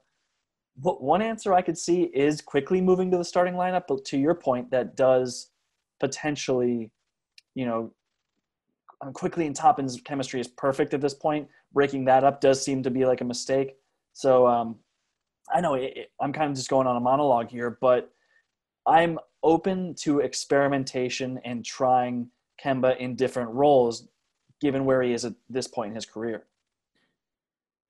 But 0.77 1.01
one 1.01 1.21
answer 1.21 1.53
I 1.53 1.61
could 1.61 1.77
see 1.77 2.03
is 2.13 2.41
Quickley 2.41 2.81
moving 2.81 3.09
to 3.11 3.17
the 3.17 3.25
starting 3.25 3.55
lineup, 3.55 3.83
but 3.87 4.05
to 4.05 4.17
your 4.17 4.35
point, 4.35 4.69
that 4.71 4.95
does 4.95 5.49
potentially, 5.99 6.91
you 7.55 7.65
know, 7.65 7.91
Quickley 9.13 9.47
and 9.47 9.55
Toppin's 9.55 9.99
chemistry 10.01 10.39
is 10.39 10.47
perfect 10.47 10.93
at 10.93 11.01
this 11.01 11.13
point. 11.13 11.47
Breaking 11.73 12.05
that 12.05 12.23
up 12.23 12.41
does 12.41 12.63
seem 12.63 12.83
to 12.83 12.91
be 12.91 13.05
like 13.05 13.21
a 13.21 13.25
mistake. 13.25 13.75
So 14.13 14.47
um, 14.47 14.75
I 15.53 15.61
know 15.61 15.75
it, 15.75 15.93
it, 15.95 16.11
I'm 16.21 16.33
kind 16.33 16.49
of 16.49 16.55
just 16.55 16.69
going 16.69 16.87
on 16.87 16.97
a 16.97 16.99
monologue 16.99 17.49
here, 17.49 17.77
but 17.81 18.11
I'm 18.85 19.19
open 19.43 19.95
to 20.01 20.19
experimentation 20.19 21.39
and 21.45 21.63
trying 21.63 22.29
Kemba 22.63 22.97
in 22.97 23.15
different 23.15 23.51
roles, 23.51 24.07
given 24.59 24.85
where 24.85 25.01
he 25.01 25.13
is 25.13 25.25
at 25.25 25.33
this 25.49 25.67
point 25.67 25.89
in 25.89 25.95
his 25.95 26.05
career. 26.05 26.45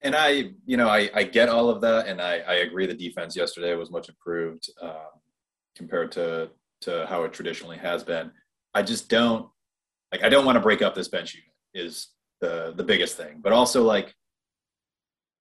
And 0.01 0.15
I, 0.15 0.51
you 0.65 0.77
know, 0.77 0.89
I, 0.89 1.09
I 1.13 1.23
get 1.23 1.49
all 1.49 1.69
of 1.69 1.81
that, 1.81 2.07
and 2.07 2.21
I, 2.21 2.39
I 2.39 2.53
agree. 2.55 2.85
The 2.85 2.93
defense 2.93 3.35
yesterday 3.35 3.73
was 3.75 3.89
much 3.89 4.09
improved 4.09 4.69
um, 4.81 5.21
compared 5.75 6.11
to 6.13 6.49
to 6.81 7.07
how 7.07 7.23
it 7.23 7.33
traditionally 7.33 7.77
has 7.77 8.03
been. 8.03 8.31
I 8.75 8.83
just 8.83 9.09
don't 9.09 9.49
like 10.11 10.23
I 10.23 10.29
don't 10.29 10.45
want 10.45 10.55
to 10.55 10.61
break 10.61 10.83
up 10.83 10.93
this 10.93 11.07
bench 11.07 11.33
unit 11.33 11.49
is 11.73 12.09
the 12.41 12.73
the 12.75 12.83
biggest 12.83 13.17
thing. 13.17 13.39
But 13.41 13.53
also 13.53 13.83
like 13.83 14.13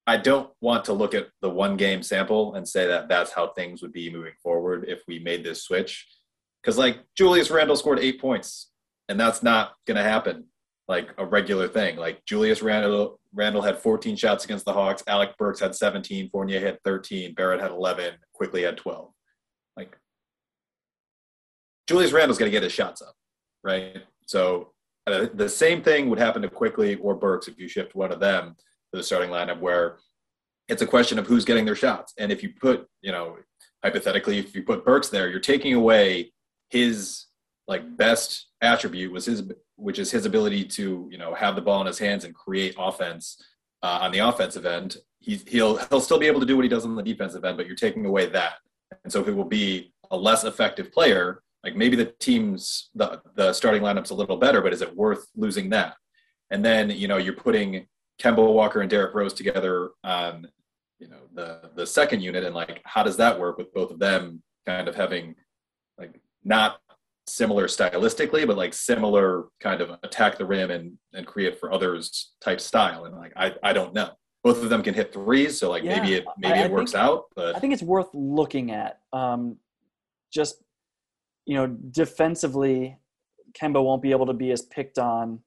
I 0.07 0.15
don't 0.15 0.49
want 0.61 0.85
to 0.85 0.93
look 0.93 1.13
at 1.13 1.27
the 1.41 1.49
one 1.49 1.75
game 1.75 2.01
sample 2.01 2.55
and 2.55 2.67
say 2.67 2.87
that 2.87 3.09
that's 3.09 3.33
how 3.33 3.49
things 3.49 3.81
would 3.81 3.91
be 3.91 4.09
moving 4.09 4.33
forward 4.41 4.85
if 4.87 5.01
we 5.05 5.19
made 5.19 5.43
this 5.43 5.63
switch. 5.63 6.07
Cuz 6.63 6.77
like 6.77 6.99
Julius 7.15 7.51
Randle 7.51 7.75
scored 7.75 7.99
8 7.99 8.19
points 8.19 8.71
and 9.09 9.19
that's 9.19 9.43
not 9.43 9.73
going 9.85 9.97
to 9.97 10.03
happen 10.03 10.45
like 10.87 11.09
a 11.17 11.25
regular 11.25 11.67
thing. 11.67 11.97
Like 11.97 12.23
Julius 12.25 12.61
Randle 12.61 13.19
Randle 13.33 13.61
had 13.61 13.77
14 13.77 14.15
shots 14.15 14.45
against 14.45 14.65
the 14.65 14.73
Hawks, 14.73 15.03
Alec 15.07 15.37
Burks 15.37 15.59
had 15.59 15.75
17, 15.75 16.29
Fournier 16.29 16.61
had 16.61 16.81
13, 16.83 17.33
Barrett 17.33 17.61
had 17.61 17.71
11, 17.71 18.15
Quickley 18.33 18.63
had 18.63 18.77
12. 18.77 19.11
Like 19.75 19.97
Julius 21.87 22.13
Randle's 22.13 22.37
going 22.37 22.49
to 22.49 22.55
get 22.55 22.63
his 22.63 22.71
shots 22.71 23.01
up, 23.01 23.13
right? 23.63 23.97
So 24.25 24.71
uh, 25.05 25.27
the 25.33 25.49
same 25.49 25.83
thing 25.83 26.09
would 26.09 26.19
happen 26.19 26.41
to 26.41 26.49
Quickley 26.49 26.95
or 26.95 27.13
Burks 27.13 27.47
if 27.47 27.59
you 27.59 27.67
shift 27.67 27.93
one 27.93 28.11
of 28.11 28.21
them 28.21 28.55
the 28.97 29.03
starting 29.03 29.29
lineup, 29.29 29.59
where 29.59 29.97
it's 30.67 30.81
a 30.81 30.87
question 30.87 31.17
of 31.17 31.27
who's 31.27 31.45
getting 31.45 31.65
their 31.65 31.75
shots. 31.75 32.13
And 32.17 32.31
if 32.31 32.43
you 32.43 32.49
put, 32.59 32.87
you 33.01 33.11
know, 33.11 33.37
hypothetically, 33.83 34.37
if 34.37 34.55
you 34.55 34.63
put 34.63 34.83
Burks 34.83 35.09
there, 35.09 35.29
you're 35.29 35.39
taking 35.39 35.73
away 35.73 36.33
his 36.69 37.25
like 37.67 37.97
best 37.97 38.47
attribute 38.61 39.11
was 39.11 39.25
his, 39.25 39.43
which 39.75 39.99
is 39.99 40.11
his 40.11 40.25
ability 40.25 40.65
to, 40.65 41.07
you 41.11 41.17
know, 41.17 41.33
have 41.33 41.55
the 41.55 41.61
ball 41.61 41.81
in 41.81 41.87
his 41.87 41.99
hands 41.99 42.25
and 42.25 42.33
create 42.33 42.75
offense 42.77 43.41
uh, 43.83 43.99
on 44.01 44.11
the 44.11 44.19
offensive 44.19 44.65
end. 44.65 44.97
He, 45.19 45.35
he'll 45.47 45.77
he'll 45.77 46.01
still 46.01 46.19
be 46.19 46.27
able 46.27 46.39
to 46.39 46.45
do 46.45 46.55
what 46.55 46.63
he 46.63 46.69
does 46.69 46.85
on 46.85 46.95
the 46.95 47.03
defensive 47.03 47.45
end, 47.45 47.57
but 47.57 47.67
you're 47.67 47.75
taking 47.75 48.05
away 48.05 48.25
that. 48.27 48.55
And 49.03 49.11
so 49.11 49.23
he 49.23 49.31
will 49.31 49.45
be 49.45 49.93
a 50.11 50.17
less 50.17 50.43
effective 50.43 50.91
player 50.91 51.43
like 51.67 51.75
maybe 51.75 51.97
the 51.97 52.05
team's 52.05 52.89
the 52.95 53.21
the 53.35 53.51
starting 53.51 53.81
lineup's 53.81 54.11
a 54.11 54.15
little 54.15 54.37
better, 54.37 54.61
but 54.61 54.73
is 54.73 54.81
it 54.81 54.95
worth 54.95 55.27
losing 55.35 55.69
that? 55.71 55.95
And 56.49 56.63
then 56.63 56.89
you 56.89 57.09
know 57.09 57.17
you're 57.17 57.33
putting 57.33 57.87
Kemba 58.21 58.53
Walker 58.53 58.81
and 58.81 58.89
Derrick 58.89 59.13
Rose 59.13 59.33
together 59.33 59.91
on 60.03 60.47
you 60.99 61.07
know 61.07 61.21
the 61.33 61.69
the 61.75 61.85
second 61.85 62.21
unit, 62.21 62.43
and 62.43 62.55
like 62.55 62.81
how 62.85 63.03
does 63.03 63.17
that 63.17 63.39
work 63.39 63.57
with 63.57 63.73
both 63.73 63.91
of 63.91 63.99
them 63.99 64.41
kind 64.65 64.87
of 64.87 64.95
having 64.95 65.35
like 65.97 66.19
not 66.43 66.79
similar 67.27 67.67
stylistically, 67.67 68.47
but 68.47 68.57
like 68.57 68.73
similar 68.73 69.45
kind 69.59 69.81
of 69.81 69.91
attack 70.03 70.37
the 70.37 70.45
rim 70.45 70.71
and 70.71 70.97
and 71.13 71.27
create 71.27 71.59
for 71.59 71.71
others 71.71 72.33
type 72.41 72.59
style. 72.59 73.05
And 73.05 73.15
like 73.15 73.33
I 73.35 73.53
I 73.63 73.73
don't 73.73 73.93
know. 73.93 74.11
Both 74.43 74.63
of 74.63 74.69
them 74.69 74.81
can 74.81 74.93
hit 74.93 75.13
threes, 75.13 75.59
so 75.59 75.69
like 75.69 75.83
yeah, 75.83 75.99
maybe 75.99 76.15
it 76.15 76.25
maybe 76.37 76.59
I, 76.59 76.65
it 76.65 76.71
works 76.71 76.95
out. 76.95 77.25
But 77.35 77.55
I 77.55 77.59
think 77.59 77.73
it's 77.73 77.83
worth 77.83 78.07
looking 78.13 78.71
at. 78.71 78.99
Um, 79.11 79.57
just 80.31 80.63
you 81.45 81.55
know, 81.55 81.67
defensively, 81.67 82.97
Kemba 83.59 83.83
won't 83.83 84.01
be 84.01 84.11
able 84.11 84.25
to 84.27 84.33
be 84.33 84.51
as 84.51 84.61
picked 84.63 84.99
on. 84.99 85.39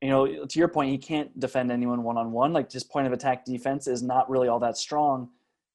You 0.00 0.08
know, 0.08 0.46
to 0.46 0.58
your 0.58 0.68
point, 0.68 0.90
he 0.90 0.98
can't 0.98 1.38
defend 1.40 1.72
anyone 1.72 2.02
one 2.04 2.16
on 2.16 2.30
one. 2.30 2.52
Like 2.52 2.70
his 2.70 2.84
point 2.84 3.06
of 3.06 3.12
attack 3.12 3.44
defense 3.44 3.86
is 3.86 4.02
not 4.02 4.30
really 4.30 4.48
all 4.48 4.60
that 4.60 4.76
strong. 4.76 5.30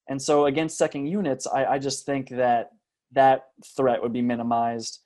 And 0.07 0.21
so 0.21 0.45
against 0.45 0.77
second 0.77 1.07
units, 1.07 1.45
I, 1.47 1.65
I 1.65 1.79
just 1.79 2.05
think 2.05 2.29
that 2.29 2.71
that 3.11 3.47
threat 3.75 4.01
would 4.01 4.13
be 4.13 4.21
minimized. 4.21 4.99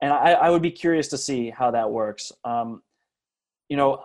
And 0.00 0.12
I, 0.12 0.32
I 0.32 0.50
would 0.50 0.62
be 0.62 0.70
curious 0.70 1.08
to 1.08 1.18
see 1.18 1.50
how 1.50 1.70
that 1.70 1.90
works. 1.90 2.32
Um, 2.44 2.82
you 3.68 3.76
know, 3.76 4.04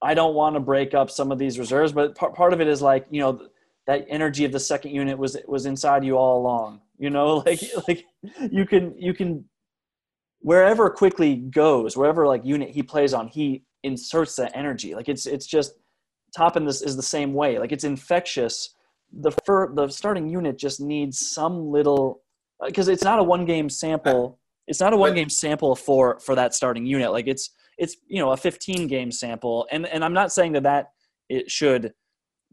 I 0.00 0.14
don't 0.14 0.34
want 0.34 0.54
to 0.54 0.60
break 0.60 0.94
up 0.94 1.10
some 1.10 1.32
of 1.32 1.38
these 1.38 1.58
reserves, 1.58 1.92
but 1.92 2.14
part, 2.14 2.34
part 2.34 2.52
of 2.52 2.60
it 2.60 2.68
is 2.68 2.80
like, 2.80 3.06
you 3.10 3.20
know, 3.20 3.48
that 3.88 4.06
energy 4.08 4.44
of 4.44 4.52
the 4.52 4.60
second 4.60 4.92
unit 4.92 5.18
was 5.18 5.36
was 5.48 5.66
inside 5.66 6.04
you 6.04 6.16
all 6.16 6.38
along 6.38 6.80
you 6.98 7.10
know 7.10 7.36
like 7.46 7.60
like 7.88 8.04
you 8.50 8.64
can 8.64 8.94
you 8.96 9.12
can 9.12 9.44
wherever 10.40 10.88
Quickley 10.90 11.36
goes 11.36 11.96
wherever 11.96 12.26
like 12.26 12.44
unit 12.44 12.70
he 12.70 12.82
plays 12.82 13.12
on 13.12 13.26
he 13.26 13.64
inserts 13.88 14.36
that 14.36 14.52
energy. 14.54 14.94
Like 14.94 15.08
it's 15.08 15.26
it's 15.26 15.46
just 15.46 15.72
Toppin 16.36 16.64
this 16.64 16.82
is 16.82 16.96
the 16.96 17.02
same 17.02 17.34
way. 17.34 17.58
Like 17.58 17.72
it's 17.72 17.84
infectious. 17.84 18.70
The 19.12 19.32
fir- 19.44 19.74
the 19.74 19.88
starting 19.88 20.28
unit 20.28 20.58
just 20.58 20.80
needs 20.80 21.18
some 21.18 21.70
little 21.70 22.22
uh, 22.62 22.66
because 22.66 22.88
it's 22.88 23.04
not 23.04 23.18
a 23.18 23.24
one 23.24 23.44
game 23.44 23.68
sample. 23.68 24.38
It's 24.66 24.80
not 24.80 24.92
a 24.92 24.96
one 24.96 25.14
game 25.14 25.30
sample 25.30 25.74
for 25.74 26.20
for 26.20 26.34
that 26.34 26.54
starting 26.54 26.86
unit. 26.86 27.10
Like 27.10 27.26
it's 27.26 27.50
it's 27.78 27.96
you 28.06 28.20
know 28.20 28.30
a 28.32 28.36
15 28.36 28.86
game 28.86 29.10
sample. 29.10 29.66
And 29.72 29.86
and 29.86 30.04
i'm 30.04 30.12
not 30.12 30.32
saying 30.32 30.52
that 30.52 30.64
that 30.64 30.88
it 31.28 31.50
should 31.50 31.92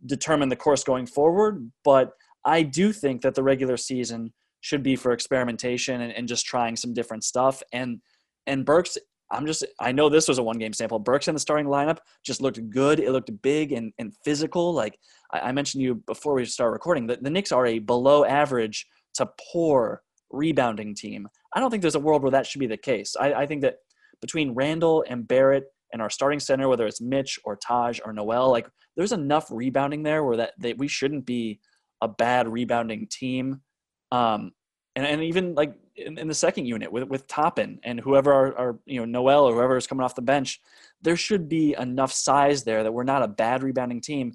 determine 0.06 0.50
the 0.50 0.56
course 0.56 0.84
going 0.84 1.06
forward. 1.06 1.72
But 1.84 2.12
I 2.46 2.64
do 2.64 2.94
think 2.94 3.22
that 3.22 3.36
the 3.36 3.44
regular 3.44 3.78
season 3.78 4.34
should 4.62 4.84
be 4.84 4.96
for 4.96 5.12
experimentation 5.12 6.02
and, 6.02 6.12
and 6.14 6.28
just 6.28 6.46
trying 6.46 6.76
some 6.76 6.94
different 6.94 7.24
stuff. 7.24 7.62
And 7.72 8.02
and 8.48 8.66
Burks, 8.66 8.98
I'm 9.36 9.46
just 9.46 9.66
I 9.80 9.92
know 9.92 10.10
this 10.10 10.28
was 10.28 10.38
a 10.38 10.44
one 10.44 10.58
game 10.58 10.74
sample. 10.74 11.00
Burks 11.00 11.28
in 11.28 11.34
the 11.34 11.40
starting 11.40 11.68
lineup 11.68 11.98
just 12.26 12.42
looked 12.42 12.70
good. 12.70 13.00
It 13.00 13.12
looked 13.12 13.32
big 13.42 13.72
and, 13.72 13.92
and 14.00 14.14
physical. 14.24 14.74
Like 14.74 14.98
I, 15.32 15.40
I 15.40 15.52
mentioned 15.52 15.84
you 15.84 15.96
before 16.08 16.34
we 16.34 16.46
start 16.46 16.72
recording, 16.72 17.08
that 17.08 17.24
the 17.24 17.30
Knicks 17.30 17.52
are 17.52 17.66
a 17.66 17.80
below 17.80 18.26
average 18.26 18.86
to 19.16 19.30
poor 19.52 20.02
rebounding 20.32 20.96
team. 20.96 21.28
I 21.54 21.60
don't 21.60 21.72
think 21.72 21.82
there's 21.82 21.96
a 21.96 22.00
world 22.00 22.22
where 22.22 22.32
that 22.32 22.46
should 22.46 22.60
be 22.60 22.68
the 22.68 22.78
case. 22.78 23.16
I, 23.20 23.34
I 23.34 23.46
think 23.46 23.62
that 23.62 23.76
between 24.22 24.54
Randle 24.54 25.04
and 25.08 25.28
Barrett 25.28 25.66
and 25.94 26.02
our 26.02 26.10
starting 26.10 26.40
center, 26.40 26.68
whether 26.68 26.86
it's 26.86 27.02
Mitch 27.02 27.40
or 27.46 27.56
Taj 27.56 28.00
or 28.04 28.12
Noel, 28.12 28.52
like 28.52 28.68
there's 28.98 29.12
enough 29.12 29.48
rebounding 29.50 30.04
there 30.04 30.24
where 30.24 30.38
that, 30.38 30.54
that 30.60 30.78
we 30.78 30.88
shouldn't 30.88 31.26
be 31.26 31.60
a 32.02 32.08
bad 32.08 32.48
rebounding 32.48 33.08
team. 33.10 33.62
Um, 34.12 34.52
and, 34.96 35.06
and 35.06 35.24
even 35.24 35.56
like 35.56 35.76
in, 35.96 36.18
in 36.18 36.28
the 36.28 36.34
second 36.34 36.66
unit 36.66 36.92
with 36.92 37.04
with 37.06 37.28
Toppin 37.28 37.80
and 37.84 38.00
whoever 38.00 38.34
are, 38.34 38.58
are 38.58 38.80
you 38.86 39.00
know 39.00 39.06
Noel 39.06 39.46
or 39.46 39.54
whoever 39.54 39.78
is 39.78 39.88
coming 39.88 40.04
off 40.04 40.16
the 40.16 40.22
bench, 40.22 40.62
there 41.02 41.16
should 41.16 41.48
be 41.48 41.76
enough 41.78 42.12
size 42.12 42.64
there 42.64 42.84
that 42.84 42.92
we're 42.92 43.04
not 43.04 43.24
a 43.24 43.28
bad 43.28 43.64
rebounding 43.64 44.02
team. 44.02 44.34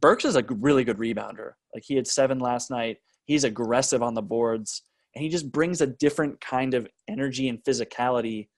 Burks 0.00 0.24
is 0.24 0.36
a 0.36 0.44
really 0.48 0.84
good 0.84 0.98
rebounder. 0.98 1.52
Like 1.74 1.84
he 1.86 1.94
had 1.94 2.06
seven 2.06 2.38
last 2.38 2.70
night. 2.70 2.98
He's 3.24 3.44
aggressive 3.44 4.02
on 4.02 4.14
the 4.14 4.22
boards, 4.22 4.82
and 5.14 5.22
he 5.22 5.28
just 5.28 5.50
brings 5.50 5.80
a 5.80 5.86
different 5.86 6.40
kind 6.40 6.74
of 6.74 6.88
energy 7.08 7.48
and 7.48 7.62
physicality 7.62 8.48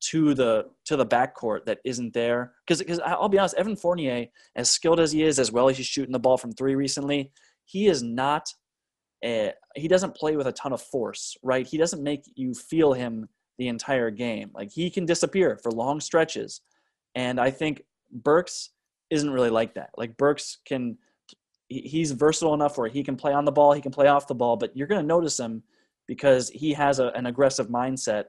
to 0.00 0.34
the 0.34 0.66
to 0.86 0.96
the 0.96 1.06
backcourt 1.06 1.64
that 1.66 1.78
isn't 1.84 2.14
there. 2.14 2.52
Because 2.66 2.80
because 2.80 3.00
I'll 3.00 3.28
be 3.28 3.38
honest, 3.38 3.56
Evan 3.56 3.76
Fournier, 3.76 4.26
as 4.56 4.70
skilled 4.70 5.00
as 5.00 5.12
he 5.12 5.22
is, 5.22 5.38
as 5.38 5.52
well 5.52 5.68
as 5.68 5.76
he's 5.76 5.86
shooting 5.86 6.12
the 6.12 6.18
ball 6.18 6.36
from 6.36 6.52
three 6.52 6.74
recently, 6.74 7.32
he 7.64 7.86
is 7.86 8.02
not. 8.02 8.52
A, 9.24 9.52
he 9.76 9.88
doesn't 9.88 10.14
play 10.14 10.36
with 10.36 10.46
a 10.46 10.52
ton 10.52 10.72
of 10.72 10.80
force, 10.80 11.36
right? 11.42 11.66
He 11.66 11.76
doesn't 11.76 12.02
make 12.02 12.24
you 12.34 12.54
feel 12.54 12.92
him 12.92 13.28
the 13.58 13.68
entire 13.68 14.10
game. 14.10 14.50
Like 14.54 14.70
he 14.70 14.90
can 14.90 15.04
disappear 15.04 15.58
for 15.62 15.70
long 15.70 16.00
stretches, 16.00 16.62
and 17.14 17.40
I 17.40 17.50
think 17.50 17.82
Burks 18.10 18.70
isn't 19.10 19.30
really 19.30 19.50
like 19.50 19.74
that. 19.74 19.90
Like 19.96 20.16
Burks 20.16 20.58
can. 20.66 20.98
He's 21.68 22.10
versatile 22.10 22.54
enough 22.54 22.76
where 22.78 22.88
he 22.88 23.04
can 23.04 23.14
play 23.14 23.32
on 23.32 23.44
the 23.44 23.52
ball, 23.52 23.72
he 23.72 23.80
can 23.80 23.92
play 23.92 24.08
off 24.08 24.26
the 24.26 24.34
ball, 24.34 24.56
but 24.56 24.76
you're 24.76 24.88
going 24.88 25.00
to 25.00 25.06
notice 25.06 25.38
him 25.38 25.62
because 26.08 26.48
he 26.48 26.72
has 26.72 26.98
a, 26.98 27.10
an 27.10 27.26
aggressive 27.26 27.68
mindset 27.68 28.24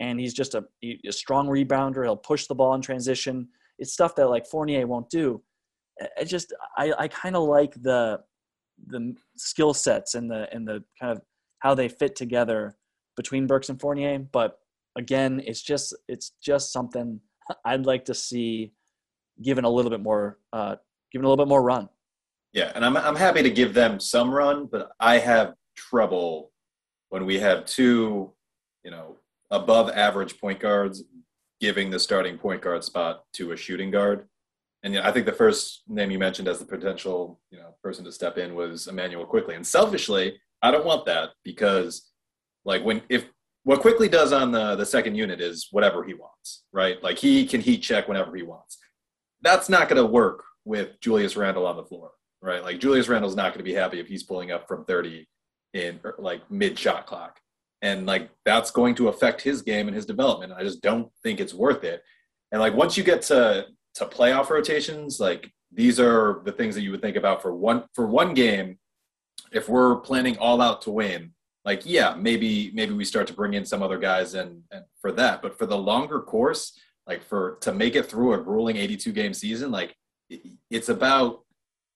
and 0.00 0.18
he's 0.20 0.34
just 0.34 0.54
a, 0.54 0.64
a 0.82 1.10
strong 1.10 1.48
rebounder. 1.48 2.04
He'll 2.04 2.16
push 2.16 2.46
the 2.46 2.54
ball 2.54 2.74
in 2.74 2.80
transition. 2.80 3.48
It's 3.78 3.92
stuff 3.92 4.14
that 4.16 4.28
like 4.28 4.46
Fournier 4.46 4.86
won't 4.86 5.10
do. 5.10 5.42
Eh, 6.00 6.06
I 6.20 6.24
just 6.24 6.52
I, 6.76 6.92
I 6.98 7.08
kind 7.08 7.36
of 7.36 7.44
like 7.44 7.74
the 7.82 8.20
the 8.86 9.14
skill 9.36 9.74
sets 9.74 10.14
and 10.14 10.30
the 10.30 10.52
and 10.52 10.66
the 10.66 10.82
kind 11.00 11.12
of 11.12 11.22
how 11.60 11.74
they 11.74 11.88
fit 11.88 12.16
together 12.16 12.76
between 13.16 13.46
Burks 13.46 13.68
and 13.68 13.80
Fournier. 13.80 14.18
But 14.18 14.58
again, 14.96 15.42
it's 15.44 15.62
just 15.62 15.94
it's 16.08 16.32
just 16.42 16.72
something 16.72 17.20
I'd 17.64 17.86
like 17.86 18.04
to 18.06 18.14
see 18.14 18.72
given 19.42 19.64
a 19.64 19.70
little 19.70 19.90
bit 19.90 20.00
more 20.00 20.38
uh, 20.52 20.76
given 21.12 21.24
a 21.24 21.28
little 21.28 21.44
bit 21.44 21.48
more 21.48 21.62
run. 21.62 21.88
Yeah, 22.52 22.70
and 22.74 22.84
I'm 22.84 22.96
I'm 22.96 23.16
happy 23.16 23.42
to 23.42 23.50
give 23.50 23.74
them 23.74 23.98
some 23.98 24.32
run, 24.32 24.66
but 24.66 24.92
I 25.00 25.18
have 25.18 25.54
trouble 25.76 26.52
when 27.08 27.26
we 27.26 27.38
have 27.40 27.64
two, 27.64 28.32
you 28.84 28.90
know, 28.90 29.16
above 29.50 29.90
average 29.90 30.40
point 30.40 30.60
guards 30.60 31.02
giving 31.60 31.90
the 31.90 31.98
starting 31.98 32.36
point 32.36 32.62
guard 32.62 32.84
spot 32.84 33.24
to 33.32 33.52
a 33.52 33.56
shooting 33.56 33.90
guard. 33.90 34.28
And 34.84 34.92
you 34.92 35.00
know, 35.00 35.06
I 35.06 35.10
think 35.10 35.24
the 35.24 35.32
first 35.32 35.82
name 35.88 36.10
you 36.10 36.18
mentioned 36.18 36.46
as 36.46 36.58
the 36.58 36.66
potential, 36.66 37.40
you 37.50 37.58
know, 37.58 37.74
person 37.82 38.04
to 38.04 38.12
step 38.12 38.36
in 38.36 38.54
was 38.54 38.86
Immanuel 38.86 39.24
Quickley. 39.24 39.54
And 39.54 39.66
selfishly, 39.66 40.38
I 40.62 40.70
don't 40.70 40.84
want 40.84 41.06
that 41.06 41.30
because, 41.42 42.10
like, 42.66 42.84
when 42.84 43.02
if 43.08 43.24
what 43.64 43.80
Quickley 43.80 44.10
does 44.10 44.32
on 44.32 44.52
the 44.52 44.76
the 44.76 44.86
second 44.86 45.16
unit 45.16 45.40
is 45.40 45.68
whatever 45.70 46.04
he 46.04 46.12
wants, 46.12 46.64
right? 46.72 47.02
Like 47.02 47.18
he 47.18 47.46
can 47.46 47.62
heat 47.62 47.78
check 47.78 48.08
whenever 48.08 48.36
he 48.36 48.42
wants. 48.42 48.78
That's 49.40 49.68
not 49.70 49.88
going 49.88 50.00
to 50.00 50.06
work 50.06 50.44
with 50.66 51.00
Julius 51.00 51.36
Randle 51.36 51.66
on 51.66 51.76
the 51.76 51.84
floor, 51.84 52.10
right? 52.42 52.62
Like 52.62 52.78
Julius 52.78 53.08
Randle's 53.08 53.36
not 53.36 53.52
going 53.52 53.64
to 53.64 53.70
be 53.70 53.74
happy 53.74 54.00
if 54.00 54.06
he's 54.06 54.22
pulling 54.22 54.52
up 54.52 54.68
from 54.68 54.84
30 54.84 55.26
in 55.72 55.98
like 56.18 56.48
mid 56.50 56.78
shot 56.78 57.06
clock 57.06 57.40
and 57.82 58.06
like 58.06 58.30
that's 58.44 58.70
going 58.70 58.94
to 58.96 59.08
affect 59.08 59.42
his 59.42 59.62
game 59.62 59.88
and 59.88 59.96
his 59.96 60.06
development. 60.06 60.52
I 60.52 60.62
just 60.62 60.82
don't 60.82 61.10
think 61.22 61.40
it's 61.40 61.54
worth 61.54 61.84
it. 61.84 62.02
And 62.52 62.60
like 62.60 62.74
once 62.74 62.96
you 62.96 63.02
get 63.02 63.22
to 63.22 63.66
to 63.94 64.06
playoff 64.06 64.50
rotations, 64.50 65.20
like 65.20 65.50
these 65.72 65.98
are 65.98 66.42
the 66.44 66.52
things 66.52 66.74
that 66.74 66.82
you 66.82 66.90
would 66.90 67.02
think 67.02 67.16
about 67.16 67.42
for 67.42 67.54
one 67.54 67.84
for 67.94 68.06
one 68.06 68.34
game. 68.34 68.78
If 69.52 69.68
we're 69.68 69.96
planning 69.96 70.36
all 70.38 70.60
out 70.60 70.82
to 70.82 70.90
win, 70.90 71.32
like 71.64 71.82
yeah, 71.84 72.14
maybe 72.14 72.70
maybe 72.74 72.94
we 72.94 73.04
start 73.04 73.26
to 73.28 73.34
bring 73.34 73.54
in 73.54 73.64
some 73.64 73.82
other 73.82 73.98
guys 73.98 74.34
and, 74.34 74.62
and 74.70 74.84
for 75.00 75.12
that. 75.12 75.42
But 75.42 75.58
for 75.58 75.66
the 75.66 75.78
longer 75.78 76.20
course, 76.20 76.78
like 77.06 77.22
for 77.22 77.56
to 77.60 77.72
make 77.72 77.96
it 77.96 78.06
through 78.06 78.34
a 78.34 78.42
grueling 78.42 78.76
82 78.76 79.12
game 79.12 79.34
season, 79.34 79.70
like 79.70 79.94
it's 80.70 80.88
about 80.88 81.44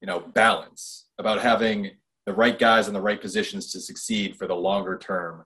you 0.00 0.06
know 0.06 0.20
balance, 0.20 1.08
about 1.18 1.40
having 1.40 1.90
the 2.26 2.34
right 2.34 2.58
guys 2.58 2.88
in 2.88 2.94
the 2.94 3.00
right 3.00 3.20
positions 3.20 3.72
to 3.72 3.80
succeed 3.80 4.36
for 4.36 4.46
the 4.46 4.54
longer 4.54 4.98
term 4.98 5.44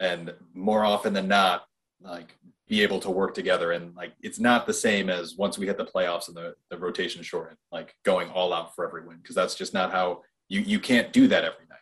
and 0.00 0.34
more 0.52 0.84
often 0.84 1.12
than 1.12 1.28
not 1.28 1.64
like 2.00 2.36
be 2.74 2.82
able 2.82 2.98
to 2.98 3.10
work 3.10 3.34
together. 3.34 3.70
And 3.70 3.94
like 3.94 4.14
it's 4.20 4.40
not 4.40 4.66
the 4.66 4.74
same 4.74 5.08
as 5.08 5.36
once 5.36 5.56
we 5.56 5.66
hit 5.66 5.78
the 5.78 5.84
playoffs 5.84 6.26
and 6.26 6.36
the, 6.36 6.54
the 6.70 6.76
rotation 6.76 7.22
shortened 7.22 7.56
like 7.70 7.94
going 8.04 8.28
all 8.30 8.52
out 8.52 8.74
for 8.74 8.84
every 8.84 9.06
win 9.06 9.18
because 9.18 9.36
that's 9.36 9.54
just 9.54 9.72
not 9.72 9.92
how 9.92 10.22
you 10.48 10.60
you 10.60 10.80
can't 10.80 11.12
do 11.12 11.28
that 11.28 11.44
every 11.44 11.66
night. 11.70 11.78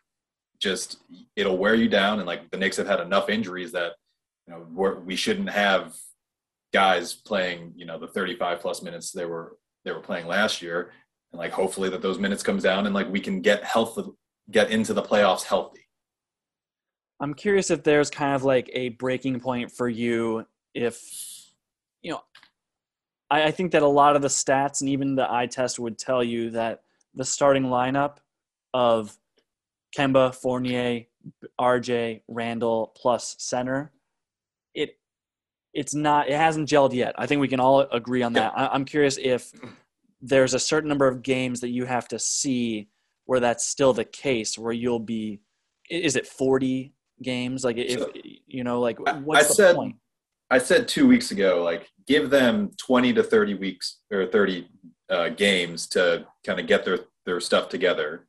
Just 0.60 0.98
it'll 1.34 1.56
wear 1.56 1.74
you 1.74 1.88
down. 1.88 2.18
And 2.18 2.26
like 2.26 2.50
the 2.50 2.58
Knicks 2.58 2.76
have 2.76 2.86
had 2.86 3.00
enough 3.00 3.30
injuries 3.30 3.72
that 3.72 3.92
you 4.46 4.52
know 4.52 4.66
we're, 4.70 4.98
we 5.00 5.16
shouldn't 5.16 5.48
have 5.48 5.96
guys 6.74 7.14
playing 7.14 7.72
you 7.74 7.86
know 7.86 7.98
the 7.98 8.08
35 8.08 8.60
plus 8.60 8.82
minutes 8.82 9.12
they 9.12 9.26
were 9.26 9.56
they 9.86 9.92
were 9.92 10.00
playing 10.00 10.26
last 10.26 10.60
year. 10.60 10.92
And 11.32 11.38
like 11.38 11.52
hopefully 11.52 11.88
that 11.88 12.02
those 12.02 12.18
minutes 12.18 12.42
comes 12.42 12.64
down 12.64 12.84
and 12.84 12.94
like 12.94 13.10
we 13.10 13.20
can 13.20 13.40
get 13.40 13.64
health 13.64 13.98
get 14.50 14.70
into 14.70 14.92
the 14.92 15.02
playoffs 15.02 15.44
healthy. 15.44 15.86
I'm 17.18 17.32
curious 17.32 17.70
if 17.70 17.82
there's 17.82 18.10
kind 18.10 18.34
of 18.34 18.44
like 18.44 18.68
a 18.74 18.90
breaking 18.90 19.40
point 19.40 19.70
for 19.70 19.88
you 19.88 20.44
if 20.74 21.00
you 22.02 22.12
know 22.12 22.22
I, 23.30 23.44
I, 23.44 23.50
think 23.50 23.72
that 23.72 23.82
a 23.82 23.88
lot 23.88 24.16
of 24.16 24.22
the 24.22 24.28
stats 24.28 24.80
and 24.80 24.90
even 24.90 25.14
the 25.14 25.30
eye 25.30 25.46
test 25.46 25.78
would 25.78 25.98
tell 25.98 26.22
you 26.22 26.50
that 26.50 26.82
the 27.14 27.24
starting 27.24 27.64
lineup 27.64 28.18
of 28.74 29.16
Kemba, 29.96 30.34
Fournier, 30.34 31.06
RJ, 31.60 32.22
Randle 32.28 32.92
plus 32.96 33.36
center, 33.38 33.92
it 34.74 34.98
it's 35.74 35.94
not 35.94 36.28
it 36.28 36.36
hasn't 36.36 36.68
gelled 36.68 36.94
yet. 36.94 37.14
I 37.18 37.26
think 37.26 37.40
we 37.40 37.48
can 37.48 37.60
all 37.60 37.80
agree 37.80 38.22
on 38.22 38.34
that. 38.34 38.52
I, 38.56 38.68
I'm 38.68 38.84
curious 38.84 39.18
if 39.20 39.52
there's 40.20 40.54
a 40.54 40.58
certain 40.58 40.88
number 40.88 41.08
of 41.08 41.22
games 41.22 41.60
that 41.60 41.70
you 41.70 41.84
have 41.84 42.08
to 42.08 42.18
see 42.18 42.88
where 43.24 43.40
that's 43.40 43.64
still 43.64 43.92
the 43.92 44.04
case, 44.04 44.58
where 44.58 44.72
you'll 44.72 44.98
be 44.98 45.40
is 45.90 46.16
it 46.16 46.26
40 46.26 46.94
games? 47.22 47.64
Like 47.64 47.76
if 47.76 48.02
you 48.46 48.64
know, 48.64 48.80
like 48.80 48.98
what's 48.98 49.44
I 49.44 49.48
the 49.48 49.54
said, 49.54 49.76
point? 49.76 49.96
I 50.52 50.58
said 50.58 50.86
two 50.86 51.08
weeks 51.08 51.30
ago, 51.30 51.62
like 51.64 51.88
give 52.06 52.28
them 52.28 52.72
twenty 52.76 53.14
to 53.14 53.22
thirty 53.22 53.54
weeks 53.54 54.00
or 54.12 54.26
thirty 54.26 54.68
uh, 55.08 55.30
games 55.30 55.86
to 55.88 56.26
kind 56.44 56.60
of 56.60 56.66
get 56.66 56.84
their 56.84 56.98
their 57.24 57.40
stuff 57.40 57.70
together, 57.70 58.26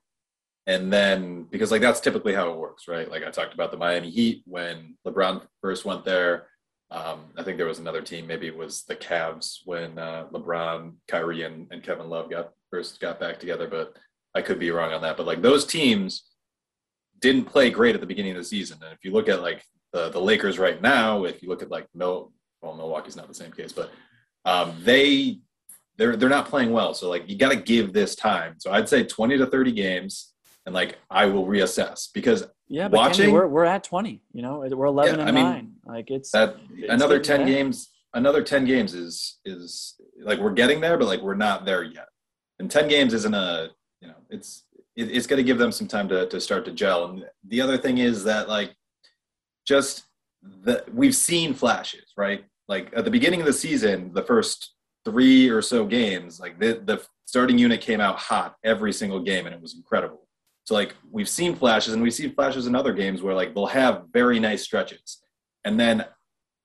and 0.65 0.91
then 0.91 1.43
because 1.51 1.69
like 1.69 1.81
that's 1.81 1.99
typically 1.99 2.33
how 2.33 2.49
it 2.49 2.57
works, 2.57 2.88
right? 2.88 3.12
Like 3.12 3.25
I 3.25 3.29
talked 3.29 3.53
about 3.53 3.71
the 3.71 3.77
Miami 3.77 4.09
Heat 4.09 4.41
when 4.45 4.95
LeBron 5.05 5.41
first 5.62 5.83
went 5.83 6.05
there. 6.05 6.47
Um, 6.91 7.25
I 7.38 7.43
think 7.43 7.57
there 7.57 7.67
was 7.67 7.79
another 7.79 8.01
team, 8.01 8.25
maybe 8.25 8.47
it 8.47 8.55
was 8.55 8.83
the 8.83 8.95
Cavs 8.95 9.57
when 9.65 9.97
uh, 9.97 10.27
LeBron, 10.31 10.93
Kyrie, 11.09 11.41
and, 11.41 11.67
and 11.71 11.83
Kevin 11.83 12.07
Love 12.07 12.29
got 12.29 12.51
first 12.71 13.01
got 13.01 13.19
back 13.19 13.38
together, 13.38 13.67
but 13.67 13.97
I 14.33 14.41
could 14.41 14.59
be 14.59 14.71
wrong 14.71 14.93
on 14.93 15.01
that. 15.01 15.17
But 15.17 15.25
like 15.25 15.41
those 15.41 15.65
teams 15.65 16.23
didn't 17.19 17.45
play 17.45 17.69
great 17.69 17.95
at 17.95 18.01
the 18.01 18.07
beginning 18.07 18.31
of 18.31 18.38
the 18.38 18.43
season. 18.43 18.77
And 18.81 18.93
if 18.93 18.99
you 19.03 19.12
look 19.12 19.27
at 19.27 19.41
like 19.41 19.63
the, 19.93 20.10
the 20.10 20.19
Lakers 20.19 20.60
right 20.60 20.82
now, 20.82 21.23
if 21.23 21.41
you 21.41 21.49
look 21.49 21.62
at 21.62 21.69
like 21.69 21.88
Mil, 21.93 22.32
well, 22.62 22.75
Milwaukee's 22.75 23.15
not 23.15 23.27
the 23.27 23.34
same 23.34 23.51
case, 23.51 23.71
but 23.71 23.91
um, 24.45 24.75
they 24.84 25.39
they're 25.97 26.15
they're 26.15 26.29
not 26.29 26.47
playing 26.47 26.71
well. 26.71 26.93
So 26.93 27.10
like 27.10 27.29
you 27.29 27.38
got 27.38 27.49
to 27.49 27.56
give 27.56 27.93
this 27.93 28.15
time. 28.15 28.56
So 28.58 28.71
I'd 28.71 28.89
say 28.89 29.03
20 29.03 29.38
to 29.38 29.45
30 29.45 29.71
games, 29.71 30.34
and 30.65 30.73
like 30.73 30.97
I 31.10 31.27
will 31.27 31.45
reassess 31.45 32.08
because 32.13 32.45
yeah, 32.67 32.88
but 32.88 32.97
watching 32.97 33.25
Kenny, 33.25 33.34
we're 33.34 33.47
we're 33.47 33.65
at 33.65 33.84
20. 33.84 34.21
You 34.34 34.41
know, 34.41 34.65
we're 34.71 34.86
11 34.86 35.15
yeah, 35.15 35.21
and 35.21 35.29
I 35.29 35.32
mean, 35.32 35.43
nine. 35.43 35.71
Like 35.86 36.10
it's 36.10 36.32
that 36.32 36.58
it's 36.75 36.91
another 36.91 37.19
10 37.19 37.41
bad. 37.41 37.47
games. 37.47 37.89
Another 38.15 38.43
10 38.43 38.65
games 38.65 38.93
is 38.93 39.39
is 39.45 39.95
like 40.21 40.39
we're 40.39 40.53
getting 40.53 40.82
there, 40.82 40.97
but 40.97 41.08
like 41.08 41.21
we're 41.21 41.36
not 41.36 41.65
there 41.65 41.84
yet. 41.84 42.08
And 42.60 42.69
10 42.69 42.88
games 42.88 43.13
isn't 43.13 43.34
a 43.34 43.69
you 44.01 44.08
know 44.08 44.15
it's 44.29 44.63
it, 44.95 45.12
it's 45.12 45.27
going 45.27 45.38
to 45.38 45.43
give 45.43 45.58
them 45.58 45.71
some 45.71 45.88
time 45.88 46.08
to, 46.10 46.27
to 46.27 46.39
start 46.39 46.65
to 46.65 46.71
gel. 46.71 47.06
And 47.06 47.25
the 47.47 47.62
other 47.62 47.77
thing 47.77 47.99
is 47.99 48.23
that 48.23 48.49
like 48.49 48.75
just 49.65 50.04
the 50.41 50.84
we've 50.93 51.15
seen 51.15 51.54
flashes, 51.54 52.13
right? 52.17 52.45
Like 52.67 52.91
at 52.95 53.06
the 53.06 53.12
beginning 53.12 53.39
of 53.39 53.45
the 53.45 53.54
season, 53.54 54.12
the 54.13 54.23
first 54.23 54.73
three 55.06 55.49
or 55.49 55.62
so 55.62 55.86
games, 55.86 56.39
like 56.39 56.60
the, 56.60 56.82
the 56.86 57.04
starting 57.26 57.58
unit 57.58 57.82
came 57.82 57.99
out 57.99 58.17
hot 58.17 58.56
every 58.63 58.93
single 58.93 59.19
game 59.19 59.45
and 59.45 59.54
it 59.54 59.62
was 59.62 59.76
incredible. 59.76 60.28
So 60.65 60.76
like 60.76 60.95
we've 61.12 61.28
seen 61.28 61.56
flashes 61.56 61.93
and 61.93 62.02
we've 62.02 62.13
seen 62.13 62.34
flashes 62.34 62.67
in 62.67 62.76
other 62.76 62.93
games 62.93 63.21
where 63.21 63.34
like 63.34 63.54
they'll 63.54 63.65
have 63.65 64.04
very 64.13 64.39
nice 64.39 64.63
stretches. 64.63 65.21
And 65.65 65.80
then 65.80 66.06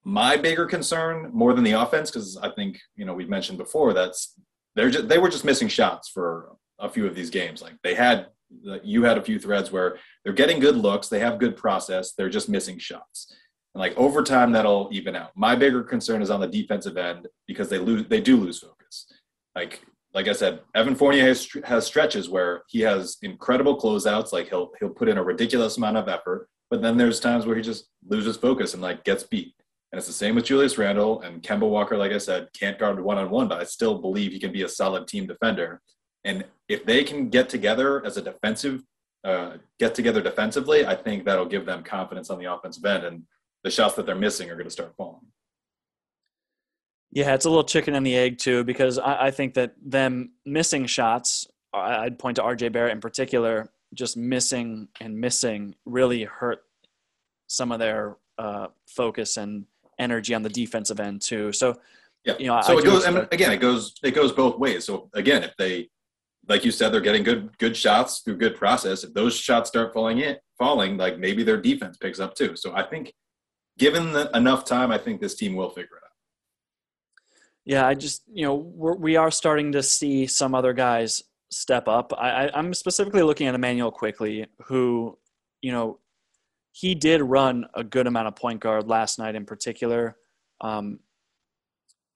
my 0.05 0.37
bigger 0.37 0.67
concern 0.67 1.31
more 1.33 1.53
than 1.53 1.65
the 1.65 1.73
offense, 1.73 2.11
because 2.11 2.37
I 2.37 2.51
think, 2.51 2.81
you 2.95 3.05
know, 3.05 3.15
we've 3.15 3.29
mentioned 3.29 3.59
before 3.59 3.93
that's 3.93 4.35
they're 4.77 4.91
just, 4.91 5.09
they 5.09 5.19
were 5.19 5.29
just 5.29 5.45
missing 5.45 5.69
shots 5.69 6.09
for 6.09 6.57
a 6.79 6.89
few 6.89 7.07
of 7.07 7.15
these 7.17 7.31
games. 7.31 7.61
Like 7.61 7.75
they 7.83 7.95
had, 7.95 8.29
you 8.83 9.03
had 9.05 9.19
a 9.19 9.23
few 9.23 9.39
threads 9.39 9.71
where 9.71 9.99
they're 10.25 10.33
getting 10.33 10.61
good 10.61 10.77
looks, 10.77 11.09
they 11.09 11.21
have 11.21 11.39
good 11.39 11.57
process, 11.57 12.13
they're 12.13 12.29
just 12.29 12.49
missing 12.49 12.79
shots. 12.79 13.35
And 13.75 13.81
like 13.81 13.97
over 13.97 14.23
time, 14.23 14.53
that'll 14.53 14.89
even 14.93 15.15
out. 15.15 15.33
My 15.37 15.55
bigger 15.55 15.83
concern 15.83 16.23
is 16.23 16.31
on 16.31 16.41
the 16.41 16.47
defensive 16.47 16.97
end 16.97 17.29
because 17.47 17.69
they 17.69 17.79
lose, 17.79 18.07
they 18.09 18.21
do 18.21 18.37
lose 18.37 18.61
focus. 18.61 19.07
Like 19.55 19.83
like 20.15 20.27
I 20.27 20.33
said, 20.33 20.61
Evan 20.75 20.95
Fournier 20.95 21.27
has, 21.27 21.49
has 21.65 21.87
stretches 21.87 22.29
where 22.29 22.63
he 22.69 22.81
has 22.81 23.19
incredible 23.23 23.79
closeouts. 23.79 24.33
Like 24.33 24.49
he'll 24.49 24.71
he'll 24.81 24.89
put 24.89 25.09
in 25.09 25.19
a 25.19 25.23
ridiculous 25.23 25.77
amount 25.77 25.97
of 25.97 26.09
effort, 26.09 26.49
but 26.71 26.83
then 26.83 26.97
there's 26.97 27.21
times 27.21 27.47
where 27.47 27.57
he 27.57 27.63
just 27.63 27.89
loses 28.07 28.37
focus 28.37 28.75
and 28.75 28.83
like 28.83 29.05
gets 29.05 29.23
beat. 29.23 29.55
And 29.93 29.99
it's 29.99 30.07
the 30.07 30.13
same 30.13 30.35
with 30.35 30.45
Julius 30.45 30.77
Randle 30.77 31.23
and 31.23 31.43
Kemba 31.43 31.69
Walker. 31.69 31.97
Like 31.97 32.13
I 32.13 32.19
said, 32.19 32.49
can't 32.53 32.79
guard 32.79 33.01
one 33.03 33.17
on 33.17 33.31
one, 33.31 33.49
but 33.49 33.61
I 33.61 33.65
still 33.65 33.99
believe 33.99 34.33
he 34.33 34.41
can 34.41 34.53
be 34.53 34.63
a 34.63 34.69
solid 34.69 35.07
team 35.07 35.27
defender. 35.27 35.81
And 36.29 36.45
if 36.69 36.85
they 36.85 37.05
can 37.05 37.31
get 37.31 37.49
together 37.49 38.05
as 38.05 38.19
a 38.19 38.23
defensive, 38.23 38.85
uh, 39.25 39.53
get 39.79 39.95
together 39.95 40.21
defensively, 40.21 40.87
I 40.87 40.95
think 40.95 41.25
that'll 41.25 41.47
give 41.47 41.65
them 41.65 41.83
confidence 41.83 42.29
on 42.29 42.39
the 42.39 42.53
offensive 42.53 42.85
end, 42.85 43.05
and 43.05 43.23
the 43.65 43.71
shots 43.71 43.95
that 43.95 44.05
they're 44.05 44.15
missing 44.15 44.51
are 44.51 44.55
going 44.55 44.67
to 44.67 44.71
start 44.71 44.95
falling. 44.97 45.27
Yeah, 47.11 47.33
it's 47.33 47.47
a 47.47 47.49
little 47.49 47.65
chicken 47.65 47.95
and 47.95 48.07
the 48.07 48.15
egg 48.15 48.37
too, 48.37 48.63
because 48.63 48.99
I, 48.99 49.29
I 49.29 49.31
think 49.31 49.55
that 49.55 49.75
them 49.83 50.33
missing 50.45 50.85
shots, 50.85 51.49
I'd 51.73 52.19
point 52.19 52.37
to 52.37 52.43
RJ 52.43 52.73
Barrett 52.73 52.93
in 52.93 53.01
particular, 53.01 53.71
just 53.95 54.19
missing 54.19 54.89
and 55.01 55.19
missing 55.19 55.75
really 55.87 56.25
hurt 56.25 56.61
some 57.47 57.73
of 57.73 57.79
their 57.79 58.19
uh, 58.37 58.67
focus 58.87 59.39
and 59.39 59.65
energy 59.99 60.35
on 60.35 60.43
the 60.43 60.51
defensive 60.51 61.01
end 61.01 61.23
too. 61.23 61.51
So, 61.55 61.81
yeah, 62.27 62.35
you 62.39 62.49
know, 62.49 62.61
so 62.61 62.77
I 62.77 62.81
it 62.81 62.85
goes. 62.85 63.07
I 63.07 63.11
mean, 63.11 63.27
again, 63.33 63.53
it 63.53 63.57
goes. 63.57 63.95
It 64.03 64.11
goes 64.11 64.33
both 64.33 64.59
ways. 64.59 64.85
So 64.85 65.09
again, 65.15 65.43
if 65.43 65.57
they, 65.57 65.89
like 66.49 66.65
you 66.65 66.71
said, 66.71 66.91
they're 66.91 67.01
getting 67.01 67.23
good 67.23 67.57
good 67.59 67.77
shots 67.77 68.21
through 68.21 68.39
good 68.39 68.57
process. 68.57 69.05
If 69.05 69.15
those 69.15 69.37
shots 69.37 69.69
start 69.69 69.93
falling 69.93 70.21
in, 70.21 70.37
falling, 70.59 70.97
like 70.97 71.19
maybe 71.19 71.43
their 71.43 71.61
defense 71.61 71.97
picks 71.97 72.21
up 72.21 72.35
too. 72.35 72.57
So 72.57 72.75
I 72.75 72.83
think, 72.83 73.13
given 73.79 74.13
the, 74.13 74.31
enough 74.35 74.65
time, 74.65 74.91
I 74.91 74.99
think 74.99 75.21
this 75.21 75.35
team 75.35 75.55
will 75.55 75.71
figure 75.71 75.97
it 75.97 76.05
out. 76.05 76.13
Yeah, 77.65 77.87
I 77.87 77.95
just 77.95 78.23
you 78.33 78.45
know 78.45 78.55
we're, 78.55 78.95
we 78.95 79.17
are 79.17 79.31
starting 79.31 79.73
to 79.73 79.83
see 79.83 80.27
some 80.27 80.55
other 80.55 80.73
guys 80.73 81.23
step 81.51 81.87
up. 81.87 82.13
I, 82.17 82.47
I, 82.47 82.59
I'm 82.59 82.73
specifically 82.73 83.23
looking 83.23 83.47
at 83.47 83.55
Immanuel 83.55 83.91
Quickley, 83.91 84.47
who 84.65 85.19
you 85.61 85.73
know 85.73 85.99
he 86.73 86.95
did 86.95 87.21
run 87.21 87.67
a 87.75 87.85
good 87.85 88.07
amount 88.07 88.29
of 88.29 88.37
point 88.37 88.61
guard 88.61 88.89
last 88.89 89.19
night 89.19 89.35
in 89.35 89.45
particular. 89.45 90.17
Um, 90.61 91.01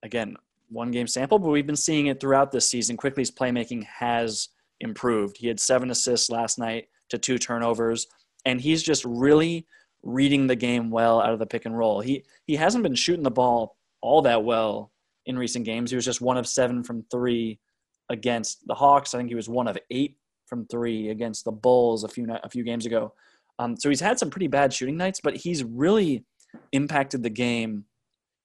again, 0.03 0.37
one 0.73 0.91
game 0.91 1.07
sample, 1.07 1.39
but 1.39 1.51
we've 1.51 1.67
been 1.67 1.77
seeing 1.77 2.07
it 2.07 2.21
throughout 2.21 2.53
this 2.53 2.69
season. 2.69 2.97
Quickley's 2.97 3.31
playmaking 3.31 3.85
has 3.85 4.49
improved. 4.81 5.37
He 5.37 5.49
had 5.49 5.61
seven 5.61 5.91
assists 5.91 6.31
last 6.31 6.59
night 6.59 6.87
to 7.11 7.19
two 7.19 7.39
turnovers, 7.39 8.07
and 8.45 8.61
he's 8.61 8.83
just 8.83 9.05
really 9.05 9.67
reading 10.03 10.47
the 10.47 10.57
game 10.57 10.91
well 10.91 11.21
out 11.21 11.33
of 11.33 11.39
the 11.39 11.47
pick 11.47 11.65
and 11.65 11.77
roll. 11.77 12.01
He 12.01 12.25
he 12.47 12.57
hasn't 12.57 12.83
been 12.83 12.95
shooting 12.95 13.23
the 13.23 13.31
ball 13.31 13.77
all 14.01 14.23
that 14.23 14.45
well 14.45 14.93
in 15.27 15.39
recent 15.39 15.65
games. 15.65 15.91
He 15.91 15.97
was 15.97 16.05
just 16.05 16.21
one 16.21 16.37
of 16.37 16.47
seven 16.47 16.83
from 16.83 17.05
three 17.11 17.61
against 18.09 18.67
the 18.67 18.75
Hawks. 18.75 19.15
I 19.15 19.19
think 19.19 19.29
he 19.29 19.37
was 19.37 19.49
one 19.49 19.69
of 19.69 19.79
eight 19.91 20.17
from 20.47 20.67
three 20.67 21.11
against 21.11 21.45
the 21.45 21.53
Bulls 21.53 22.05
a 22.05 22.09
few 22.09 22.27
a 22.43 22.49
few 22.49 22.65
games 22.65 22.87
ago. 22.87 23.15
Um, 23.59 23.77
so 23.77 23.89
he's 23.89 24.01
had 24.01 24.19
some 24.19 24.31
pretty 24.31 24.49
bad 24.49 24.73
shooting 24.73 24.97
nights, 24.97 25.21
but 25.23 25.37
he's 25.37 25.63
really 25.63 26.25
impacted 26.73 27.23
the 27.23 27.31
game 27.31 27.85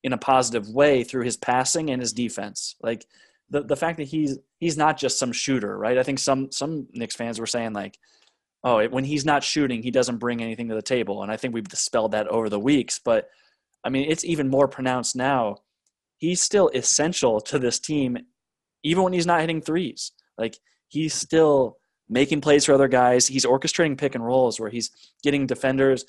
in 0.04 0.14
a 0.14 0.18
positive 0.18 0.70
way 0.70 1.04
through 1.04 1.24
his 1.24 1.38
passing 1.38 1.90
and 1.90 2.02
his 2.02 2.14
defense. 2.14 2.76
Like 2.82 3.06
the 3.50 3.64
the 3.64 3.76
fact 3.76 3.98
that 3.98 4.08
he's 4.08 4.38
he's 4.60 4.78
not 4.78 4.98
just 4.98 5.20
some 5.20 5.32
shooter, 5.32 5.78
right? 5.78 5.98
I 5.98 6.04
think 6.04 6.20
some 6.20 6.52
some 6.52 6.88
Knicks 6.94 7.16
fans 7.16 7.40
were 7.40 7.48
saying 7.48 7.74
like, 7.74 7.98
oh, 8.64 8.88
when 8.88 9.04
he's 9.04 9.26
not 9.26 9.44
shooting, 9.44 9.82
he 9.84 9.92
doesn't 9.92 10.18
bring 10.18 10.42
anything 10.42 10.70
to 10.70 10.76
the 10.76 10.82
table, 10.82 11.24
and 11.24 11.32
I 11.32 11.38
think 11.38 11.54
we've 11.54 11.68
dispelled 11.68 12.12
that 12.12 12.28
over 12.28 12.50
the 12.50 12.60
weeks. 12.60 13.00
But 13.04 13.30
I 13.84 13.90
mean, 13.90 14.10
it's 14.10 14.26
even 14.26 14.50
more 14.50 14.68
pronounced 14.68 15.16
now. 15.16 15.58
He's 16.18 16.42
still 16.42 16.70
essential 16.70 17.40
to 17.42 17.60
this 17.60 17.80
team, 17.80 18.18
even 18.84 19.04
when 19.04 19.14
he's 19.14 19.28
not 19.28 19.42
hitting 19.42 19.62
threes. 19.62 20.12
Like 20.38 20.58
he's 20.88 21.14
still 21.14 21.78
making 22.10 22.42
plays 22.42 22.66
for 22.66 22.74
other 22.74 22.88
guys. 22.88 23.28
He's 23.28 23.46
orchestrating 23.46 23.98
pick 23.98 24.16
and 24.16 24.26
rolls 24.26 24.60
where 24.60 24.70
he's 24.70 24.90
getting 25.24 25.46
defenders. 25.46 26.06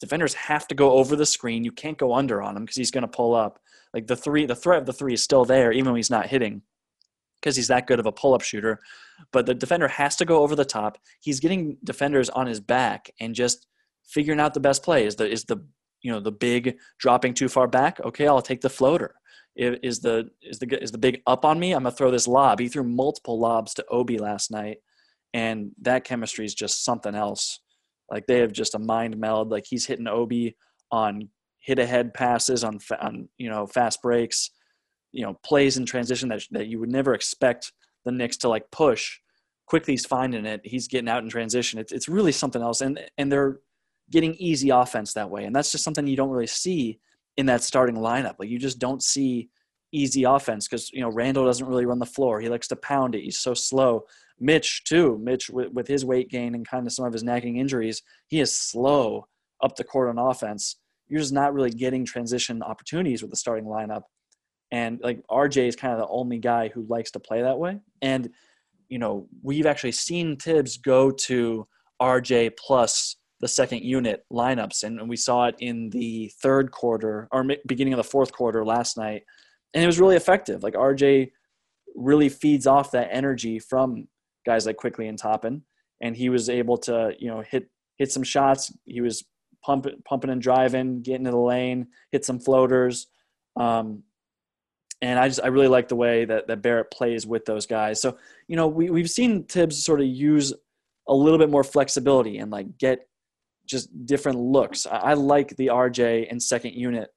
Defenders 0.00 0.34
have 0.34 0.68
to 0.68 0.74
go 0.74 0.92
over 0.92 1.16
the 1.16 1.26
screen. 1.26 1.64
You 1.64 1.72
can't 1.72 1.98
go 1.98 2.14
under 2.14 2.42
on 2.42 2.56
him 2.56 2.64
because 2.64 2.76
he's 2.76 2.90
going 2.90 3.02
to 3.02 3.08
pull 3.08 3.34
up. 3.34 3.58
Like 3.94 4.06
the 4.06 4.16
three, 4.16 4.44
the 4.46 4.54
threat 4.54 4.80
of 4.80 4.86
the 4.86 4.92
three 4.92 5.14
is 5.14 5.22
still 5.22 5.44
there, 5.44 5.72
even 5.72 5.92
when 5.92 5.96
he's 5.98 6.10
not 6.10 6.26
hitting, 6.26 6.62
because 7.40 7.56
he's 7.56 7.68
that 7.68 7.86
good 7.86 7.98
of 7.98 8.06
a 8.06 8.12
pull-up 8.12 8.42
shooter. 8.42 8.78
But 9.32 9.46
the 9.46 9.54
defender 9.54 9.88
has 9.88 10.16
to 10.16 10.26
go 10.26 10.42
over 10.42 10.54
the 10.54 10.64
top. 10.64 10.98
He's 11.20 11.40
getting 11.40 11.78
defenders 11.82 12.28
on 12.28 12.46
his 12.46 12.60
back 12.60 13.10
and 13.20 13.34
just 13.34 13.66
figuring 14.04 14.40
out 14.40 14.54
the 14.54 14.60
best 14.60 14.82
play. 14.82 15.06
Is 15.06 15.16
the 15.16 15.30
is 15.30 15.44
the 15.44 15.64
you 16.02 16.12
know 16.12 16.20
the 16.20 16.32
big 16.32 16.76
dropping 16.98 17.32
too 17.32 17.48
far 17.48 17.66
back? 17.66 17.98
Okay, 18.00 18.26
I'll 18.26 18.42
take 18.42 18.60
the 18.60 18.68
floater. 18.68 19.14
Is 19.56 20.00
the 20.00 20.28
is 20.42 20.58
the 20.58 20.82
is 20.82 20.90
the 20.90 20.98
big 20.98 21.22
up 21.26 21.46
on 21.46 21.58
me? 21.58 21.72
I'm 21.72 21.84
gonna 21.84 21.94
throw 21.94 22.10
this 22.10 22.28
lob. 22.28 22.60
He 22.60 22.68
threw 22.68 22.84
multiple 22.84 23.38
lobs 23.38 23.72
to 23.74 23.86
Obi 23.90 24.18
last 24.18 24.50
night, 24.50 24.78
and 25.32 25.70
that 25.80 26.04
chemistry 26.04 26.44
is 26.44 26.54
just 26.54 26.84
something 26.84 27.14
else. 27.14 27.60
Like 28.10 28.26
they 28.26 28.38
have 28.38 28.52
just 28.52 28.74
a 28.74 28.78
mind 28.78 29.16
meld. 29.18 29.50
Like 29.50 29.64
he's 29.66 29.86
hitting 29.86 30.06
Obi 30.06 30.56
on 30.90 31.28
hit 31.60 31.78
ahead 31.78 32.14
passes 32.14 32.62
on 32.62 32.78
on 33.00 33.28
you 33.38 33.50
know 33.50 33.66
fast 33.66 34.02
breaks, 34.02 34.50
you 35.12 35.24
know 35.24 35.34
plays 35.44 35.76
in 35.76 35.86
transition 35.86 36.28
that 36.28 36.42
that 36.52 36.66
you 36.66 36.78
would 36.78 36.90
never 36.90 37.14
expect 37.14 37.72
the 38.04 38.12
Knicks 38.12 38.36
to 38.38 38.48
like 38.48 38.70
push. 38.70 39.18
Quickley, 39.66 39.94
he's 39.94 40.06
finding 40.06 40.46
it. 40.46 40.60
He's 40.64 40.86
getting 40.86 41.08
out 41.08 41.24
in 41.24 41.28
transition. 41.28 41.80
It's 41.80 41.92
it's 41.92 42.08
really 42.08 42.32
something 42.32 42.62
else, 42.62 42.80
and 42.80 43.00
and 43.18 43.30
they're 43.30 43.60
getting 44.10 44.34
easy 44.34 44.70
offense 44.70 45.12
that 45.14 45.30
way, 45.30 45.44
and 45.44 45.54
that's 45.54 45.72
just 45.72 45.84
something 45.84 46.06
you 46.06 46.16
don't 46.16 46.30
really 46.30 46.46
see 46.46 47.00
in 47.36 47.46
that 47.46 47.62
starting 47.62 47.96
lineup. 47.96 48.36
Like 48.38 48.48
you 48.48 48.58
just 48.58 48.78
don't 48.78 49.02
see 49.02 49.50
easy 49.92 50.24
offense 50.24 50.68
because 50.68 50.92
you 50.92 51.00
know 51.00 51.10
Randle 51.10 51.44
doesn't 51.44 51.66
really 51.66 51.86
run 51.86 51.98
the 51.98 52.06
floor. 52.06 52.40
He 52.40 52.48
likes 52.48 52.68
to 52.68 52.76
pound 52.76 53.14
it. 53.14 53.22
He's 53.22 53.38
so 53.38 53.54
slow. 53.54 54.04
Mitch 54.38 54.84
too. 54.84 55.18
Mitch 55.22 55.50
with, 55.50 55.72
with 55.72 55.88
his 55.88 56.04
weight 56.04 56.30
gain 56.30 56.54
and 56.54 56.66
kind 56.66 56.86
of 56.86 56.92
some 56.92 57.06
of 57.06 57.12
his 57.12 57.22
nagging 57.22 57.56
injuries, 57.56 58.02
he 58.28 58.40
is 58.40 58.54
slow 58.54 59.26
up 59.62 59.76
the 59.76 59.84
court 59.84 60.08
on 60.08 60.18
offense. 60.18 60.76
You're 61.08 61.20
just 61.20 61.32
not 61.32 61.54
really 61.54 61.70
getting 61.70 62.04
transition 62.04 62.62
opportunities 62.62 63.22
with 63.22 63.30
the 63.30 63.36
starting 63.36 63.64
lineup. 63.64 64.02
And 64.72 65.00
like 65.02 65.22
RJ 65.30 65.68
is 65.68 65.76
kind 65.76 65.92
of 65.94 66.00
the 66.00 66.08
only 66.08 66.38
guy 66.38 66.68
who 66.68 66.86
likes 66.88 67.10
to 67.12 67.20
play 67.20 67.42
that 67.42 67.58
way. 67.58 67.80
And 68.02 68.30
you 68.88 68.98
know 68.98 69.28
we've 69.42 69.66
actually 69.66 69.92
seen 69.92 70.36
Thibs 70.36 70.76
go 70.76 71.10
to 71.10 71.66
RJ 72.00 72.56
plus 72.56 73.16
the 73.40 73.48
second 73.48 73.82
unit 73.82 74.24
lineups, 74.32 74.82
and 74.82 75.08
we 75.08 75.16
saw 75.16 75.46
it 75.46 75.56
in 75.60 75.90
the 75.90 76.32
third 76.40 76.70
quarter 76.70 77.28
or 77.30 77.44
beginning 77.66 77.92
of 77.92 77.98
the 77.98 78.04
fourth 78.04 78.32
quarter 78.32 78.64
last 78.64 78.96
night, 78.96 79.22
and 79.74 79.82
it 79.82 79.86
was 79.86 80.00
really 80.00 80.16
effective. 80.16 80.62
Like 80.62 80.74
RJ 80.74 81.30
really 81.94 82.28
feeds 82.28 82.66
off 82.66 82.92
that 82.92 83.08
energy 83.10 83.58
from 83.58 84.08
guys 84.46 84.64
like 84.64 84.76
Quickley 84.76 85.08
and 85.08 85.18
Toppin, 85.18 85.62
and 86.00 86.16
he 86.16 86.30
was 86.30 86.48
able 86.48 86.78
to 86.78 87.12
you 87.18 87.28
know 87.28 87.42
hit 87.42 87.68
hit 87.98 88.12
some 88.12 88.22
shots. 88.22 88.72
He 88.84 89.00
was 89.00 89.24
pumping 89.64 90.00
pumping 90.08 90.30
and 90.30 90.40
driving, 90.40 91.02
getting 91.02 91.24
to 91.24 91.32
the 91.32 91.36
lane, 91.36 91.88
hit 92.12 92.24
some 92.24 92.38
floaters. 92.38 93.08
Um, 93.56 94.04
and 95.02 95.18
I 95.18 95.28
just 95.28 95.40
I 95.42 95.48
really 95.48 95.68
like 95.68 95.88
the 95.88 95.96
way 95.96 96.24
that, 96.24 96.46
that 96.46 96.62
Barrett 96.62 96.90
plays 96.90 97.26
with 97.26 97.44
those 97.44 97.66
guys. 97.66 98.00
So 98.00 98.16
you 98.48 98.56
know 98.56 98.68
we 98.68 98.88
we've 98.88 99.10
seen 99.10 99.44
Thibs 99.44 99.84
sort 99.84 100.00
of 100.00 100.06
use 100.06 100.52
a 101.08 101.14
little 101.14 101.38
bit 101.38 101.50
more 101.50 101.64
flexibility 101.64 102.38
and 102.38 102.50
like 102.50 102.78
get 102.78 103.08
just 103.66 104.06
different 104.06 104.38
looks. 104.38 104.86
I, 104.86 104.96
I 104.96 105.14
like 105.14 105.56
the 105.56 105.68
RJ 105.68 106.28
and 106.30 106.42
second 106.42 106.74
unit 106.74 107.10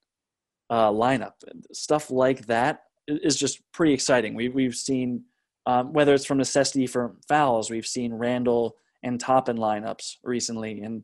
uh, 0.69 0.89
lineup. 0.89 1.33
Stuff 1.71 2.11
like 2.11 2.45
that 2.47 2.81
is 3.07 3.35
just 3.35 3.61
pretty 3.71 3.93
exciting. 3.93 4.35
We 4.35 4.49
we've 4.49 4.75
seen 4.75 5.23
um, 5.69 5.93
whether 5.93 6.13
it's 6.15 6.25
from 6.25 6.37
necessity 6.37 6.87
for 6.87 7.15
fouls, 7.27 7.69
we've 7.69 7.85
seen 7.85 8.13
Randle 8.13 8.75
and 9.03 9.19
Toppin 9.19 9.57
lineups 9.57 10.15
recently, 10.23 10.81
and 10.81 11.03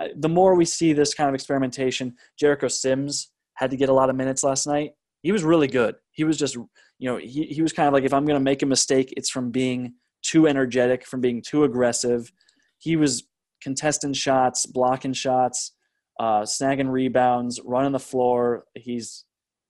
uh, 0.00 0.08
the 0.16 0.28
more 0.28 0.54
we 0.54 0.64
see 0.64 0.92
this 0.92 1.14
kind 1.14 1.28
of 1.28 1.34
experimentation, 1.34 2.14
Jericho 2.38 2.68
Sims 2.68 3.30
had 3.54 3.70
to 3.70 3.76
get 3.76 3.88
a 3.88 3.92
lot 3.94 4.10
of 4.10 4.16
minutes 4.16 4.42
last 4.42 4.66
night. 4.66 4.92
He 5.22 5.32
was 5.32 5.44
really 5.44 5.68
good. 5.68 5.94
He 6.12 6.24
was 6.24 6.36
just, 6.36 6.56
you 6.56 7.08
know, 7.08 7.16
he, 7.16 7.44
he 7.44 7.62
was 7.62 7.72
kind 7.72 7.86
of 7.86 7.92
like, 7.92 8.04
if 8.04 8.14
I'm 8.14 8.24
going 8.24 8.38
to 8.38 8.44
make 8.50 8.62
a 8.62 8.66
mistake, 8.66 9.12
it's 9.16 9.30
from 9.30 9.50
being 9.50 9.94
too 10.22 10.46
energetic, 10.46 11.06
from 11.06 11.20
being 11.20 11.42
too 11.42 11.64
aggressive. 11.64 12.32
He 12.78 12.96
was 12.96 13.24
contesting 13.62 14.12
shots, 14.12 14.66
blocking 14.66 15.12
shots, 15.12 15.72
uh, 16.18 16.42
snagging 16.42 16.90
rebounds, 16.90 17.60
running 17.64 17.92
the 17.92 17.98
floor. 18.00 18.64
He's 18.74 19.24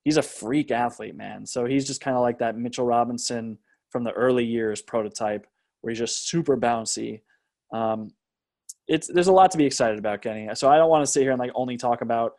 he's 0.04 0.16
a 0.16 0.22
freak 0.22 0.70
athlete, 0.70 1.16
man. 1.16 1.46
So 1.46 1.64
he's 1.64 1.86
just 1.86 2.00
kind 2.00 2.16
of 2.16 2.22
like 2.22 2.38
that 2.38 2.56
Mitchell 2.56 2.86
Robinson 2.86 3.58
from 3.92 4.04
the 4.04 4.12
early 4.12 4.44
years 4.44 4.82
prototype, 4.82 5.46
where 5.82 5.90
he's 5.90 5.98
just 5.98 6.28
super 6.28 6.56
bouncy. 6.56 7.20
Um, 7.72 8.10
it's 8.88 9.06
there's 9.06 9.28
a 9.28 9.32
lot 9.32 9.50
to 9.52 9.58
be 9.58 9.64
excited 9.64 9.98
about, 9.98 10.22
Kenny. 10.22 10.48
So 10.54 10.68
I 10.68 10.76
don't 10.76 10.90
want 10.90 11.04
to 11.04 11.10
sit 11.10 11.22
here 11.22 11.30
and 11.30 11.38
like 11.38 11.52
only 11.54 11.76
talk 11.76 12.00
about 12.00 12.34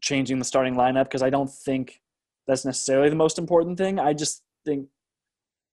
changing 0.00 0.38
the 0.38 0.44
starting 0.44 0.74
lineup 0.74 1.04
because 1.04 1.22
I 1.22 1.30
don't 1.30 1.50
think 1.50 2.00
that's 2.46 2.64
necessarily 2.64 3.08
the 3.08 3.16
most 3.16 3.38
important 3.38 3.78
thing. 3.78 3.98
I 3.98 4.12
just 4.14 4.42
think 4.64 4.88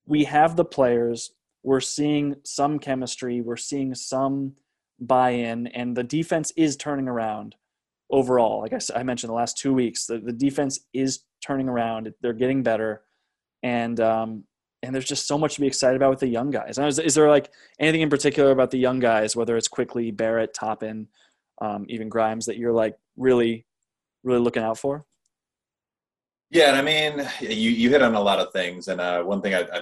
we 0.05 0.23
have 0.25 0.55
the 0.55 0.65
players. 0.65 1.31
We're 1.63 1.79
seeing 1.79 2.35
some 2.43 2.79
chemistry. 2.79 3.41
We're 3.41 3.57
seeing 3.57 3.93
some 3.95 4.55
buy-in, 4.99 5.67
and 5.67 5.95
the 5.95 6.03
defense 6.03 6.51
is 6.55 6.75
turning 6.75 7.07
around 7.07 7.55
overall. 8.11 8.61
Like 8.61 8.73
I 8.95 9.03
mentioned, 9.03 9.29
the 9.29 9.35
last 9.35 9.57
two 9.57 9.73
weeks, 9.73 10.05
the, 10.05 10.19
the 10.19 10.33
defense 10.33 10.79
is 10.93 11.21
turning 11.45 11.69
around. 11.69 12.13
They're 12.21 12.33
getting 12.33 12.63
better, 12.63 13.01
and 13.63 13.99
um, 13.99 14.43
and 14.81 14.93
there's 14.93 15.05
just 15.05 15.27
so 15.27 15.37
much 15.37 15.55
to 15.55 15.61
be 15.61 15.67
excited 15.67 15.95
about 15.95 16.09
with 16.09 16.19
the 16.19 16.27
young 16.27 16.51
guys. 16.51 16.77
Is 16.77 17.15
there 17.15 17.29
like 17.29 17.51
anything 17.79 18.01
in 18.01 18.09
particular 18.09 18.51
about 18.51 18.71
the 18.71 18.77
young 18.77 18.99
guys, 18.99 19.35
whether 19.35 19.57
it's 19.57 19.67
Quickley 19.67 20.11
Barrett, 20.11 20.53
Toppin, 20.53 21.07
um, 21.61 21.85
even 21.89 22.09
Grimes 22.09 22.45
that 22.45 22.57
you're 22.57 22.73
like 22.73 22.95
really, 23.17 23.65
really 24.23 24.39
looking 24.39 24.63
out 24.63 24.77
for? 24.77 25.05
Yeah, 26.51 26.69
and 26.69 26.77
I 26.77 26.81
mean, 26.81 27.29
you 27.41 27.69
you 27.71 27.89
hit 27.89 28.01
on 28.01 28.15
a 28.15 28.21
lot 28.21 28.39
of 28.39 28.51
things, 28.51 28.87
and 28.87 28.99
uh, 28.99 29.21
one 29.23 29.41
thing 29.41 29.53
I, 29.53 29.61
I 29.61 29.81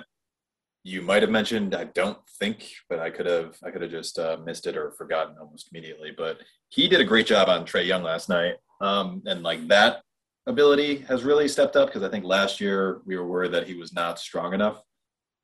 you 0.84 1.02
might 1.02 1.22
have 1.22 1.32
mentioned, 1.32 1.76
I 1.76 1.86
don't 1.86 2.18
think, 2.40 2.72
but 2.90 3.00
I 3.00 3.10
could 3.10 3.26
have 3.26 3.58
I 3.64 3.72
could 3.72 3.82
have 3.82 3.92
just 3.92 4.20
uh, 4.20 4.38
missed 4.44 4.68
it 4.68 4.76
or 4.76 4.92
forgotten 4.92 5.36
almost 5.40 5.70
immediately. 5.72 6.12
But 6.16 6.40
he 6.70 6.88
did 6.88 7.00
a 7.00 7.06
great 7.06 7.28
job 7.28 7.48
on 7.48 7.66
Trae 7.66 7.86
Young 7.86 8.04
last 8.04 8.28
night, 8.28 8.56
um, 8.82 9.22
and 9.26 9.44
like 9.44 9.68
that 9.70 10.02
ability 10.48 10.98
has 11.08 11.24
really 11.24 11.48
stepped 11.48 11.76
up 11.76 11.90
because 11.90 12.04
I 12.04 12.10
think 12.10 12.26
last 12.26 12.60
year 12.60 13.02
we 13.06 13.18
were 13.18 13.28
worried 13.28 13.52
that 13.52 13.68
he 13.68 13.76
was 13.76 13.94
not 13.94 14.20
strong 14.20 14.54
enough, 14.54 14.82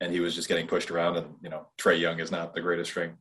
and 0.00 0.12
he 0.12 0.20
was 0.20 0.34
just 0.34 0.48
getting 0.48 0.66
pushed 0.66 0.90
around. 0.90 1.16
And 1.16 1.34
you 1.40 1.50
know, 1.50 1.68
Trae 1.78 2.00
Young 2.00 2.18
is 2.18 2.32
not 2.32 2.54
the 2.54 2.60
greatest 2.60 2.90
strength 2.90 3.16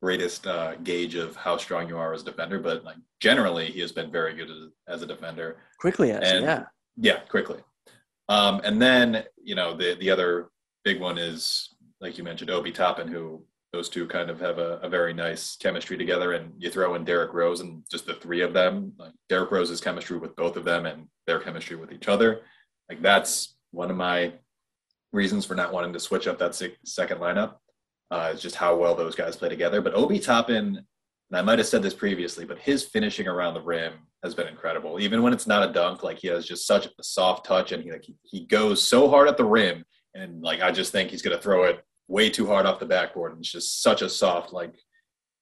greatest 0.00 0.46
uh, 0.46 0.76
gauge 0.76 1.14
of 1.14 1.34
how 1.36 1.56
strong 1.56 1.88
you 1.88 1.98
are 1.98 2.12
as 2.12 2.22
a 2.22 2.24
defender, 2.24 2.58
but 2.58 2.84
like 2.84 2.96
generally 3.20 3.66
he 3.66 3.80
has 3.80 3.92
been 3.92 4.10
very 4.10 4.34
good 4.34 4.50
as, 4.50 4.68
as 4.86 5.02
a 5.02 5.06
defender. 5.06 5.56
Quickley, 5.78 6.12
as, 6.12 6.32
and, 6.32 6.44
yeah, 6.44 6.64
yeah, 6.96 7.18
Quickley. 7.28 7.60
Um, 8.28 8.60
and 8.64 8.80
then 8.80 9.24
you 9.42 9.54
know 9.54 9.76
the 9.76 9.96
the 9.98 10.10
other 10.10 10.50
big 10.84 11.00
one 11.00 11.18
is 11.18 11.74
like 12.00 12.16
you 12.16 12.24
mentioned, 12.24 12.50
Obi 12.50 12.70
Toppin, 12.70 13.08
who 13.08 13.42
those 13.72 13.88
two 13.88 14.06
kind 14.06 14.30
of 14.30 14.40
have 14.40 14.58
a, 14.58 14.78
a, 14.82 14.88
very 14.88 15.12
nice 15.12 15.56
chemistry 15.56 15.96
together. 15.98 16.32
And 16.32 16.52
you 16.56 16.70
throw 16.70 16.94
in 16.94 17.04
Derrick 17.04 17.34
Rose 17.34 17.60
and 17.60 17.82
just 17.90 18.06
the 18.06 18.14
three 18.14 18.40
of 18.40 18.54
them, 18.54 18.92
like 18.98 19.12
Derrick 19.28 19.50
Rose's 19.50 19.80
chemistry 19.80 20.18
with 20.18 20.34
both 20.36 20.56
of 20.56 20.64
them 20.64 20.86
and 20.86 21.06
their 21.26 21.38
chemistry 21.38 21.76
with 21.76 21.92
each 21.92 22.08
other. 22.08 22.40
Like 22.88 23.02
that's 23.02 23.56
one 23.70 23.90
of 23.90 23.96
my 23.96 24.32
reasons 25.12 25.44
for 25.44 25.54
not 25.54 25.72
wanting 25.72 25.92
to 25.92 26.00
switch 26.00 26.26
up 26.26 26.38
that 26.38 26.54
second 26.84 27.18
lineup. 27.18 27.56
Uh, 28.10 28.30
it's 28.32 28.42
just 28.42 28.56
how 28.56 28.74
well 28.74 28.94
those 28.94 29.14
guys 29.14 29.36
play 29.36 29.50
together. 29.50 29.82
But 29.82 29.94
Obi 29.94 30.18
Toppin, 30.18 30.78
and 31.30 31.38
I 31.38 31.42
might 31.42 31.58
have 31.58 31.68
said 31.68 31.82
this 31.82 31.92
previously, 31.92 32.46
but 32.46 32.58
his 32.58 32.84
finishing 32.84 33.28
around 33.28 33.52
the 33.52 33.60
rim 33.60 33.92
has 34.22 34.34
been 34.34 34.48
incredible. 34.48 34.98
Even 34.98 35.22
when 35.22 35.34
it's 35.34 35.46
not 35.46 35.68
a 35.68 35.72
dunk, 35.72 36.02
like 36.02 36.18
he 36.18 36.28
has 36.28 36.46
just 36.46 36.66
such 36.66 36.86
a 36.86 36.90
soft 37.02 37.44
touch, 37.44 37.72
and 37.72 37.82
he 37.82 37.92
like 37.92 38.06
he 38.22 38.46
goes 38.46 38.82
so 38.82 39.10
hard 39.10 39.28
at 39.28 39.36
the 39.36 39.44
rim, 39.44 39.84
and 40.14 40.42
like 40.42 40.62
I 40.62 40.72
just 40.72 40.90
think 40.90 41.10
he's 41.10 41.20
going 41.20 41.36
to 41.36 41.42
throw 41.42 41.64
it 41.64 41.84
way 42.08 42.30
too 42.30 42.46
hard 42.46 42.66
off 42.66 42.80
the 42.80 42.86
backboard, 42.86 43.32
and 43.32 43.40
it's 43.40 43.52
just 43.52 43.82
such 43.82 44.02
a 44.02 44.08
soft 44.08 44.52
like 44.52 44.74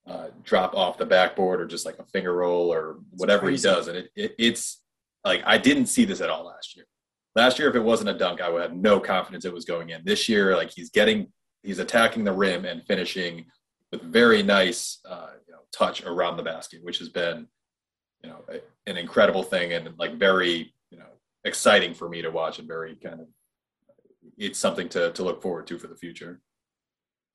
uh, 0.06 0.28
drop 0.42 0.74
off 0.74 0.98
the 0.98 1.06
backboard 1.06 1.60
or 1.60 1.66
just 1.66 1.86
like 1.86 1.98
a 1.98 2.06
finger 2.06 2.34
roll 2.34 2.72
or 2.72 2.98
whatever 3.10 3.48
he 3.48 3.56
does, 3.56 3.88
and 3.88 3.96
it, 3.96 4.10
it, 4.14 4.34
it's 4.38 4.82
like 5.24 5.42
I 5.46 5.58
didn't 5.58 5.86
see 5.86 6.04
this 6.04 6.20
at 6.20 6.30
all 6.30 6.44
last 6.44 6.76
year. 6.76 6.86
Last 7.34 7.58
year, 7.58 7.68
if 7.68 7.74
it 7.74 7.80
wasn't 7.80 8.10
a 8.10 8.14
dunk, 8.14 8.40
I 8.40 8.48
would 8.48 8.62
have 8.62 8.74
no 8.74 8.98
confidence 8.98 9.44
it 9.44 9.52
was 9.52 9.64
going 9.64 9.90
in. 9.90 10.02
This 10.04 10.28
year, 10.28 10.56
like 10.56 10.70
he's 10.70 10.90
getting 10.90 11.28
he's 11.62 11.78
attacking 11.78 12.24
the 12.24 12.32
rim 12.32 12.64
and 12.64 12.84
finishing 12.86 13.46
with 13.92 14.02
very 14.02 14.42
nice 14.42 15.00
uh, 15.08 15.30
you 15.46 15.52
know, 15.52 15.60
touch 15.72 16.04
around 16.04 16.36
the 16.36 16.42
basket, 16.42 16.82
which 16.82 16.98
has 16.98 17.08
been 17.08 17.46
you 18.22 18.30
know 18.30 18.44
a, 18.48 18.60
an 18.90 18.96
incredible 18.96 19.42
thing 19.42 19.72
and 19.72 19.92
like 19.98 20.14
very 20.14 20.72
you 20.90 20.98
know 20.98 21.06
exciting 21.44 21.94
for 21.94 22.08
me 22.08 22.22
to 22.22 22.30
watch 22.30 22.58
and 22.58 22.66
very 22.66 22.96
kind 22.96 23.20
of 23.20 23.26
it's 24.38 24.58
something 24.58 24.88
to 24.90 25.12
to 25.12 25.22
look 25.22 25.42
forward 25.42 25.66
to 25.66 25.78
for 25.78 25.86
the 25.86 25.96
future. 25.96 26.40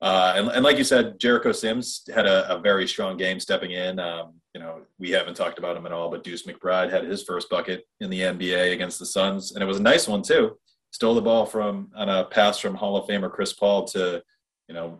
Uh, 0.01 0.33
and, 0.35 0.47
and 0.49 0.63
like 0.63 0.77
you 0.77 0.83
said, 0.83 1.19
Jericho 1.19 1.51
Sims 1.51 2.03
had 2.13 2.25
a, 2.25 2.55
a 2.55 2.59
very 2.59 2.87
strong 2.87 3.17
game 3.17 3.39
stepping 3.39 3.71
in. 3.71 3.99
Um, 3.99 4.33
you 4.55 4.59
know, 4.59 4.81
we 4.97 5.11
haven't 5.11 5.35
talked 5.35 5.59
about 5.59 5.77
him 5.77 5.85
at 5.85 5.91
all, 5.91 6.09
but 6.09 6.23
Deuce 6.23 6.43
McBride 6.43 6.89
had 6.89 7.03
his 7.03 7.23
first 7.23 7.49
bucket 7.49 7.85
in 7.99 8.09
the 8.09 8.21
NBA 8.21 8.73
against 8.73 8.97
the 8.97 9.05
Suns, 9.05 9.51
and 9.51 9.61
it 9.61 9.67
was 9.67 9.77
a 9.77 9.83
nice 9.83 10.07
one 10.07 10.23
too 10.23 10.57
stole 10.91 11.15
the 11.15 11.21
ball 11.21 11.45
from 11.45 11.89
on 11.95 12.09
a 12.09 12.25
pass 12.25 12.59
from 12.59 12.75
Hall 12.75 12.97
of 12.97 13.07
Famer 13.07 13.31
Chris 13.31 13.53
Paul 13.53 13.85
to, 13.85 14.21
you 14.67 14.75
know, 14.75 14.99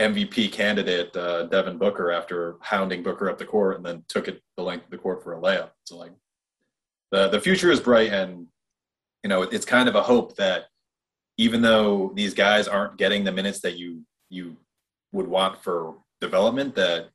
MVP 0.00 0.50
candidate 0.52 1.16
uh, 1.16 1.44
Devin 1.44 1.78
Booker 1.78 2.10
after 2.10 2.56
hounding 2.60 3.02
Booker 3.02 3.28
up 3.28 3.38
the 3.38 3.44
court 3.44 3.76
and 3.76 3.86
then 3.86 4.04
took 4.08 4.26
it 4.26 4.42
the 4.56 4.62
length 4.62 4.86
of 4.86 4.90
the 4.90 4.98
court 4.98 5.22
for 5.22 5.34
a 5.34 5.40
layup. 5.40 5.70
So 5.84 5.96
like 5.96 6.12
the 7.12 7.28
the 7.28 7.40
future 7.40 7.70
is 7.70 7.80
bright 7.80 8.12
and 8.12 8.46
you 9.22 9.28
know 9.28 9.42
it's 9.42 9.64
kind 9.64 9.88
of 9.88 9.94
a 9.94 10.02
hope 10.02 10.36
that 10.36 10.64
even 11.36 11.62
though 11.62 12.12
these 12.14 12.34
guys 12.34 12.68
aren't 12.68 12.96
getting 12.96 13.24
the 13.24 13.32
minutes 13.32 13.60
that 13.60 13.76
you 13.76 14.02
you 14.30 14.56
would 15.12 15.26
want 15.26 15.62
for 15.62 15.94
development 16.20 16.74
that 16.74 17.08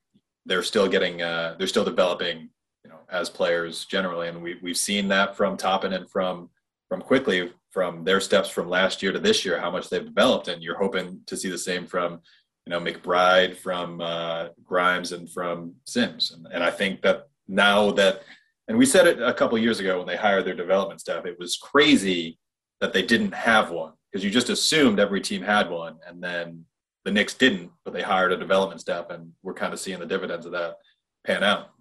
they're 0.45 0.63
still 0.63 0.87
getting 0.87 1.21
uh, 1.21 1.55
they're 1.57 1.67
still 1.67 1.85
developing 1.85 2.49
you 2.83 2.89
know 2.89 2.99
as 3.09 3.29
players 3.29 3.85
generally. 3.85 4.27
And 4.27 4.41
we 4.41 4.57
we've 4.61 4.77
seen 4.77 5.07
that 5.09 5.35
from 5.35 5.57
Toppin 5.57 5.93
and 5.93 6.09
from 6.09 6.49
from 6.87 7.01
Quickley 7.01 7.51
from 7.71 8.03
their 8.03 8.19
steps 8.19 8.49
from 8.49 8.67
last 8.67 9.03
year 9.03 9.11
to 9.11 9.19
this 9.19 9.45
year, 9.45 9.59
how 9.59 9.69
much 9.69 9.89
they've 9.89 10.05
developed, 10.05 10.47
and 10.47 10.63
you're 10.63 10.77
hoping 10.77 11.21
to 11.27 11.37
see 11.37 11.49
the 11.49 11.57
same 11.57 11.85
from 11.85 12.19
you 12.65 12.71
know 12.71 12.79
McBride, 12.79 13.55
from 13.55 14.01
uh, 14.01 14.47
Grimes, 14.63 15.11
and 15.11 15.29
from 15.29 15.75
Sims. 15.85 16.31
And, 16.31 16.47
and 16.51 16.63
I 16.63 16.71
think 16.71 17.01
that 17.01 17.27
now 17.47 17.91
that, 17.91 18.23
and 18.67 18.77
we 18.77 18.85
said 18.85 19.07
it 19.07 19.21
a 19.21 19.33
couple 19.33 19.57
years 19.57 19.79
ago 19.79 19.97
when 19.97 20.07
they 20.07 20.15
hired 20.15 20.45
their 20.45 20.55
development 20.55 21.01
staff, 21.01 21.25
it 21.25 21.37
was 21.39 21.57
crazy 21.57 22.39
that 22.81 22.93
they 22.93 23.01
didn't 23.01 23.33
have 23.33 23.71
one 23.71 23.93
because 24.11 24.23
you 24.23 24.31
just 24.31 24.49
assumed 24.49 24.99
every 24.99 25.21
team 25.21 25.41
had 25.41 25.69
one, 25.69 25.97
and 26.07 26.21
then 26.23 26.65
the 27.05 27.11
Knicks 27.11 27.33
didn't, 27.33 27.71
but 27.85 27.93
they 27.93 28.01
hired 28.01 28.31
a 28.31 28.37
development 28.37 28.81
staff, 28.81 29.09
and 29.09 29.31
we're 29.43 29.53
kind 29.53 29.73
of 29.73 29.79
seeing 29.79 29.99
the 29.99 30.05
dividends 30.05 30.45
of 30.45 30.51
that 30.53 30.77
pan 31.25 31.43
out 31.43 31.71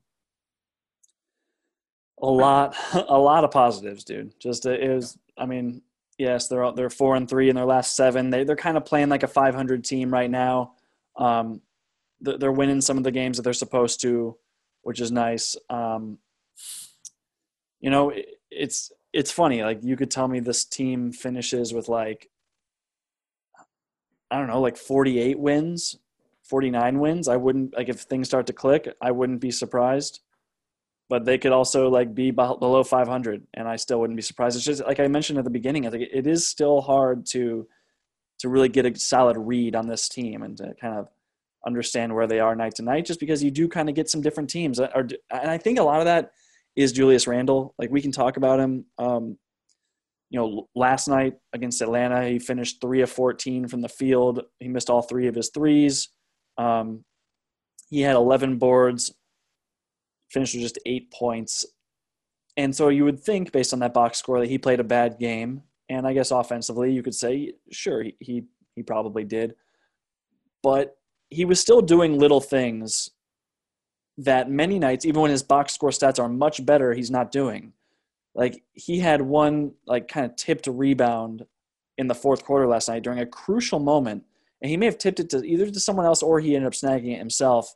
a 2.21 2.27
lot 2.27 2.75
a 3.09 3.17
lot 3.17 3.45
of 3.45 3.51
positives 3.53 4.03
dude 4.03 4.33
just 4.41 4.67
uh, 4.67 4.71
it 4.71 4.89
was 4.89 5.17
I 5.39 5.47
mean, 5.47 5.83
yes, 6.19 6.49
they're 6.49 6.73
they're 6.73 6.91
four 6.91 7.17
and 7.17 7.29
three 7.29 7.49
in 7.49 7.57
their 7.57 7.65
last 7.65 7.97
seven. 7.97 8.31
They 8.31 8.45
they're 8.45 8.57
kind 8.57 8.77
of 8.77 8.85
playing 8.85 9.09
like 9.09 9.23
a 9.23 9.29
500 9.29 9.85
team 9.85 10.13
right 10.13 10.31
now. 10.31 10.73
Um, 11.17 11.63
they're 12.21 12.53
winning 12.53 12.81
some 12.81 12.99
of 12.99 13.05
the 13.05 13.13
games 13.13 13.37
that 13.37 13.45
they're 13.45 13.53
supposed 13.53 14.01
to, 14.03 14.37
which 14.83 15.01
is 15.01 15.13
nice. 15.13 15.57
Um, 15.71 16.19
you 17.81 17.91
know, 17.91 18.13
it's 18.51 18.91
it's 19.13 19.33
funny. 19.33 19.63
Like 19.63 19.81
you 19.83 19.97
could 19.97 20.11
tell 20.11 20.29
me 20.29 20.41
this 20.41 20.65
team 20.65 21.13
finishes 21.13 21.73
with 21.73 21.89
like 21.89 22.29
I 24.31 24.39
don't 24.39 24.49
know, 24.49 24.61
like 24.61 24.77
48 24.77 25.39
wins, 25.39 25.97
49 26.45 26.99
wins. 26.99 27.29
I 27.29 27.37
wouldn't 27.37 27.77
like 27.77 27.89
if 27.89 28.01
things 28.01 28.29
start 28.29 28.47
to 28.49 28.53
click. 28.53 28.95
I 29.01 29.11
wouldn't 29.11 29.41
be 29.41 29.51
surprised 29.51 30.21
but 31.09 31.25
they 31.25 31.39
could 31.39 31.53
also 31.53 31.89
like 31.89 32.15
be 32.15 32.31
below 32.31 32.85
500 32.85 33.47
and 33.55 33.69
i 33.69 33.77
still 33.77 34.01
wouldn't 34.01 34.17
be 34.17 34.23
surprised 34.23 34.57
it's 34.57 34.65
just 34.65 34.85
like 34.85 35.01
i 35.01 35.09
mentioned 35.09 35.39
at 35.39 35.45
the 35.45 35.51
beginning 35.51 35.87
i 35.87 35.91
think 35.91 36.09
it 36.13 36.27
is 36.27 36.47
still 36.47 36.81
hard 36.81 37.27
to 37.27 37.67
to 38.39 38.49
really 38.49 38.69
get 38.69 38.87
a 38.87 38.99
solid 38.99 39.37
read 39.37 39.75
on 39.75 39.89
this 39.89 40.09
team 40.09 40.43
and 40.43 40.57
to 40.59 40.75
kind 40.81 40.97
of 40.97 41.09
understand 41.67 42.15
where 42.15 42.27
they 42.27 42.41
are 42.41 42.55
night 42.55 42.75
to 42.77 42.83
night 42.83 43.05
just 43.05 43.21
because 43.21 43.43
you 43.43 43.51
do 43.51 43.69
kind 43.69 43.89
of 43.89 43.95
get 43.95 44.09
some 44.09 44.21
different 44.21 44.49
teams 44.49 44.79
uh, 44.79 44.89
and 44.95 45.51
i 45.51 45.59
think 45.59 45.79
a 45.79 45.83
lot 45.83 45.99
of 45.99 46.05
that 46.05 46.33
is 46.77 46.93
julius 46.93 47.27
randle 47.27 47.75
like 47.79 47.91
we 47.91 48.03
can 48.03 48.13
talk 48.13 48.37
about 48.37 48.61
him 48.61 48.85
um, 48.99 49.37
you 50.31 50.39
know 50.39 50.69
last 50.75 51.09
night 51.09 51.35
against 51.53 51.81
atlanta 51.81 52.29
he 52.29 52.39
finished 52.39 52.81
3 52.81 53.03
of 53.03 53.11
14 53.11 53.69
from 53.69 53.81
the 53.81 53.89
field 53.89 54.43
he 54.61 54.69
missed 54.69 54.91
all 54.91 55.03
three 55.03 55.27
of 55.27 55.35
his 55.35 55.51
threes 55.51 56.09
um, 56.59 57.05
he 57.89 58.01
had 58.01 58.17
11 58.17 58.59
boards 58.59 59.13
finished 60.31 60.55
with 60.55 60.63
just 60.63 60.79
eight 60.87 61.11
points. 61.13 61.65
And 62.57 62.75
so 62.75 62.89
you 62.89 63.05
would 63.05 63.21
think, 63.21 63.53
based 63.53 63.73
on 63.73 63.79
that 63.81 63.95
box 63.95 64.19
score, 64.19 64.41
that 64.41 64.49
he 64.49 64.59
played 64.59 64.81
a 64.81 64.85
bad 64.85 65.19
game. 65.19 65.63
And 65.89 66.07
I 66.07 66.13
guess 66.13 66.31
offensively, 66.31 66.93
you 66.93 67.03
could 67.03 67.15
say, 67.15 67.53
sure, 67.71 68.03
he, 68.03 68.17
he, 68.21 68.43
he 68.75 68.83
probably 68.83 69.25
did. 69.25 69.55
But 70.63 70.97
he 71.31 71.45
was 71.45 71.61
still 71.61 71.81
doing 71.81 72.19
little 72.19 72.41
things 72.41 73.11
that 74.19 74.51
many 74.51 74.79
nights, 74.79 75.05
even 75.05 75.23
when 75.23 75.31
his 75.31 75.43
box 75.43 75.75
score 75.75 75.91
stats 75.91 76.19
are 76.19 76.29
much 76.29 76.65
better, 76.65 76.93
he's 76.93 77.11
not 77.11 77.31
doing. 77.33 77.73
Like 78.35 78.63
he 78.75 78.99
had 78.99 79.23
one 79.23 79.73
like 79.87 80.09
kind 80.09 80.27
of 80.27 80.37
tipped 80.37 80.67
rebound 80.67 81.45
in 81.97 82.07
the 82.07 82.15
fourth 82.15 82.45
quarter 82.45 82.67
last 82.67 82.89
night 82.89 83.03
during 83.03 83.21
a 83.21 83.27
crucial 83.27 83.81
moment, 83.81 84.25
and 84.61 84.71
he 84.71 84.77
may 84.77 84.87
have 84.87 84.99
tipped 84.99 85.21
it 85.21 85.31
to 85.31 85.43
either 85.45 85.71
to 85.71 85.81
someone 85.81 86.07
else 86.07 86.23
or 86.23 86.41
he 86.41 86.55
ended 86.55 86.67
up 86.69 86.75
snagging 86.75 87.15
it 87.15 87.19
himself 87.19 87.75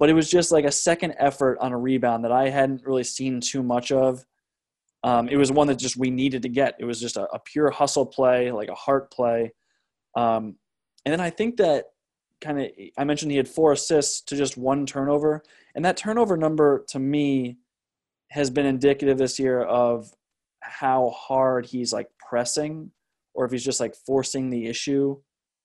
but 0.00 0.08
it 0.08 0.14
was 0.14 0.30
just 0.30 0.50
like 0.50 0.64
a 0.64 0.72
second 0.72 1.14
effort 1.18 1.58
on 1.60 1.72
a 1.72 1.78
rebound 1.78 2.24
that 2.24 2.32
I 2.32 2.48
hadn't 2.48 2.86
really 2.86 3.04
seen 3.04 3.38
too 3.38 3.62
much 3.62 3.92
of. 3.92 4.24
Um, 5.04 5.28
it 5.28 5.36
was 5.36 5.52
one 5.52 5.66
that 5.66 5.78
just 5.78 5.98
we 5.98 6.10
needed 6.10 6.40
to 6.42 6.48
get. 6.48 6.74
It 6.80 6.86
was 6.86 6.98
just 6.98 7.18
a, 7.18 7.24
a 7.34 7.38
pure 7.38 7.70
hustle 7.70 8.06
play, 8.06 8.50
like 8.50 8.70
a 8.70 8.74
heart 8.74 9.12
play. 9.12 9.52
Um, 10.16 10.56
and 11.04 11.12
then 11.12 11.20
I 11.20 11.28
think 11.28 11.58
that 11.58 11.84
kind 12.40 12.60
of 12.60 12.70
I 12.96 13.04
mentioned 13.04 13.30
he 13.30 13.36
had 13.36 13.48
four 13.48 13.72
assists 13.72 14.20
to 14.22 14.36
just 14.36 14.56
one 14.56 14.86
turnover, 14.86 15.42
and 15.74 15.84
that 15.84 15.96
turnover 15.96 16.36
number 16.36 16.84
to 16.88 16.98
me 16.98 17.58
has 18.30 18.50
been 18.50 18.66
indicative 18.66 19.18
this 19.18 19.38
year 19.38 19.62
of 19.62 20.12
how 20.60 21.10
hard 21.10 21.66
he's 21.66 21.92
like 21.92 22.08
pressing, 22.28 22.90
or 23.34 23.44
if 23.44 23.52
he's 23.52 23.64
just 23.64 23.80
like 23.80 23.94
forcing 23.94 24.50
the 24.50 24.66
issue 24.66 25.16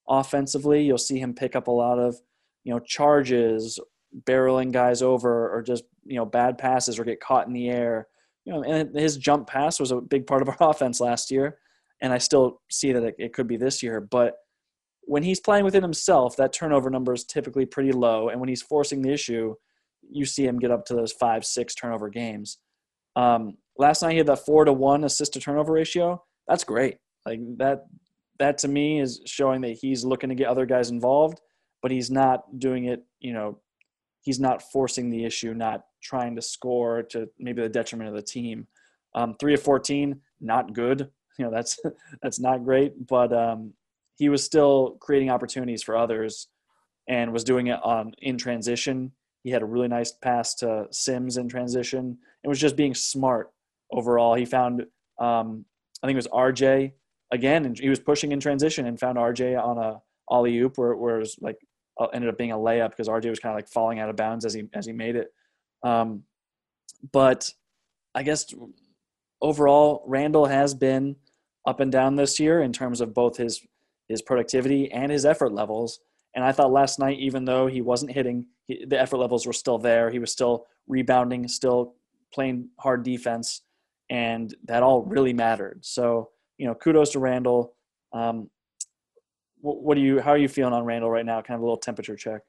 offensively. 0.07 0.83
You'll 0.83 0.97
see 0.97 1.19
him 1.19 1.33
pick 1.33 1.55
up 1.55 1.67
a 1.67 1.71
lot 1.71 1.99
of 1.99 2.15
you 2.63 2.73
know 2.73 2.79
charges 2.79 3.79
barreling 4.23 4.71
guys 4.71 5.01
over 5.01 5.53
or 5.53 5.61
just 5.61 5.83
you 6.05 6.15
know 6.15 6.25
bad 6.25 6.57
passes 6.57 6.99
or 6.99 7.03
get 7.03 7.19
caught 7.19 7.47
in 7.47 7.53
the 7.53 7.69
air. 7.69 8.07
You 8.45 8.53
know, 8.53 8.63
and 8.63 8.95
his 8.95 9.17
jump 9.17 9.47
pass 9.47 9.79
was 9.79 9.91
a 9.91 10.01
big 10.01 10.27
part 10.27 10.41
of 10.41 10.49
our 10.49 10.57
offense 10.69 10.99
last 10.99 11.31
year, 11.31 11.57
and 12.01 12.13
I 12.13 12.17
still 12.17 12.61
see 12.69 12.91
that 12.91 13.03
it, 13.03 13.15
it 13.17 13.33
could 13.33 13.47
be 13.47 13.57
this 13.57 13.81
year. 13.81 13.99
But 14.01 14.35
when 15.07 15.23
he's 15.23 15.39
playing 15.39 15.65
within 15.65 15.83
himself, 15.83 16.35
that 16.37 16.53
turnover 16.53 16.89
number 16.89 17.13
is 17.13 17.23
typically 17.23 17.65
pretty 17.65 17.91
low, 17.91 18.29
and 18.29 18.39
when 18.39 18.49
he's 18.49 18.61
forcing 18.61 19.01
the 19.01 19.11
issue, 19.11 19.55
you 20.09 20.25
see 20.25 20.45
him 20.45 20.59
get 20.59 20.71
up 20.71 20.85
to 20.85 20.93
those 20.93 21.11
five, 21.11 21.45
six 21.45 21.73
turnover 21.73 22.09
games. 22.09 22.57
Um, 23.15 23.57
last 23.77 24.01
night 24.01 24.11
he 24.11 24.17
had 24.17 24.27
that 24.27 24.45
four 24.45 24.65
to 24.65 24.73
one 24.73 25.03
assist 25.03 25.33
to 25.33 25.39
turnover 25.39 25.73
ratio. 25.73 26.23
That's 26.47 26.63
great. 26.63 26.97
Like 27.25 27.39
that, 27.57 27.85
that 28.39 28.57
to 28.59 28.67
me 28.67 28.99
is 28.99 29.21
showing 29.25 29.61
that 29.61 29.77
he's 29.81 30.03
looking 30.03 30.29
to 30.29 30.35
get 30.35 30.47
other 30.47 30.65
guys 30.65 30.89
involved, 30.89 31.39
but 31.81 31.91
he's 31.91 32.11
not 32.11 32.59
doing 32.59 32.85
it. 32.85 33.03
You 33.19 33.33
know, 33.33 33.59
he's 34.21 34.39
not 34.39 34.61
forcing 34.71 35.09
the 35.09 35.23
issue, 35.23 35.53
not 35.53 35.85
trying 36.03 36.35
to 36.35 36.41
score 36.41 37.03
to 37.03 37.29
maybe 37.39 37.61
the 37.61 37.69
detriment 37.69 38.09
of 38.09 38.15
the 38.15 38.21
team. 38.21 38.67
Um, 39.15 39.35
three 39.39 39.53
of 39.53 39.61
fourteen, 39.61 40.21
not 40.41 40.73
good. 40.73 41.09
You 41.37 41.43
know, 41.43 41.51
that's 41.51 41.77
that's 42.23 42.39
not 42.39 42.63
great, 42.63 42.93
but 43.07 43.33
um, 43.33 43.73
he 44.15 44.29
was 44.29 44.43
still 44.43 44.97
creating 44.99 45.29
opportunities 45.29 45.83
for 45.83 45.97
others 45.97 46.47
and 47.07 47.31
was 47.31 47.43
doing 47.43 47.67
it 47.67 47.79
on 47.83 48.13
in 48.19 48.37
transition. 48.37 49.11
He 49.43 49.51
had 49.51 49.61
a 49.61 49.65
really 49.65 49.87
nice 49.87 50.11
pass 50.11 50.55
to 50.55 50.87
Sims 50.91 51.37
in 51.37 51.47
transition 51.47 52.17
and 52.43 52.49
was 52.49 52.59
just 52.59 52.75
being 52.75 52.95
smart 52.95 53.51
overall. 53.91 54.33
He 54.33 54.45
found, 54.45 54.85
um, 55.19 55.65
I 56.01 56.07
think 56.07 56.15
it 56.15 56.23
was 56.23 56.27
RJ 56.27 56.93
again, 57.31 57.65
and 57.65 57.77
he 57.77 57.89
was 57.89 57.99
pushing 57.99 58.31
in 58.31 58.39
transition 58.39 58.87
and 58.87 58.99
found 58.99 59.17
RJ 59.17 59.61
on 59.61 59.77
a 59.77 60.01
alley 60.31 60.57
oop 60.57 60.77
where, 60.77 60.95
where 60.95 61.17
it 61.17 61.19
was 61.19 61.37
like 61.41 61.57
uh, 61.99 62.07
ended 62.07 62.29
up 62.29 62.37
being 62.37 62.51
a 62.51 62.57
layup 62.57 62.89
because 62.89 63.07
RJ 63.07 63.29
was 63.29 63.39
kind 63.39 63.53
of 63.53 63.57
like 63.57 63.67
falling 63.67 63.99
out 63.99 64.09
of 64.09 64.15
bounds 64.15 64.45
as 64.45 64.53
he 64.53 64.63
as 64.73 64.85
he 64.85 64.91
made 64.91 65.15
it. 65.15 65.27
Um, 65.83 66.23
but 67.11 67.51
I 68.15 68.23
guess 68.23 68.53
overall, 69.41 70.03
Randle 70.07 70.45
has 70.45 70.73
been 70.73 71.17
up 71.65 71.79
and 71.79 71.91
down 71.91 72.15
this 72.15 72.39
year 72.39 72.61
in 72.61 72.73
terms 72.73 73.01
of 73.01 73.13
both 73.13 73.37
his 73.37 73.61
his 74.07 74.21
productivity 74.21 74.91
and 74.91 75.11
his 75.11 75.25
effort 75.25 75.51
levels. 75.53 75.99
And 76.35 76.43
I 76.43 76.51
thought 76.51 76.71
last 76.71 76.99
night, 76.99 77.19
even 77.19 77.45
though 77.45 77.67
he 77.67 77.81
wasn't 77.81 78.11
hitting, 78.11 78.47
he, 78.67 78.85
the 78.85 78.99
effort 78.99 79.17
levels 79.17 79.45
were 79.45 79.53
still 79.53 79.77
there. 79.77 80.09
He 80.09 80.19
was 80.19 80.31
still 80.31 80.65
rebounding, 80.87 81.47
still 81.47 81.95
playing 82.33 82.69
hard 82.79 83.03
defense, 83.03 83.61
and 84.09 84.53
that 84.65 84.83
all 84.83 85.03
really 85.03 85.33
mattered. 85.33 85.79
So, 85.83 86.29
you 86.57 86.67
know, 86.67 86.75
kudos 86.75 87.11
to 87.11 87.19
Randle. 87.19 87.73
Um, 88.13 88.49
what, 89.61 89.81
what 89.81 89.95
do 89.95 90.01
you? 90.01 90.19
How 90.19 90.31
are 90.31 90.37
you 90.37 90.49
feeling 90.49 90.73
on 90.73 90.83
Randle 90.83 91.09
right 91.09 91.25
now? 91.25 91.41
Kind 91.41 91.55
of 91.55 91.61
a 91.61 91.63
little 91.63 91.77
temperature 91.77 92.15
check. 92.15 92.41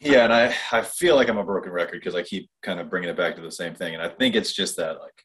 Yeah, 0.00 0.24
and 0.24 0.32
I 0.32 0.54
I 0.72 0.82
feel 0.82 1.16
like 1.16 1.28
I'm 1.28 1.38
a 1.38 1.44
broken 1.44 1.72
record 1.72 2.00
because 2.00 2.14
I 2.14 2.22
keep 2.22 2.48
kind 2.62 2.78
of 2.78 2.88
bringing 2.88 3.10
it 3.10 3.16
back 3.16 3.34
to 3.36 3.42
the 3.42 3.50
same 3.50 3.74
thing, 3.74 3.94
and 3.94 4.02
I 4.02 4.08
think 4.08 4.36
it's 4.36 4.52
just 4.52 4.76
that 4.76 5.00
like 5.00 5.24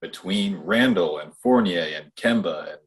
between 0.00 0.56
Randle 0.56 1.18
and 1.18 1.32
Fournier 1.42 1.96
and 1.96 2.10
Kemba 2.16 2.72
and 2.72 2.78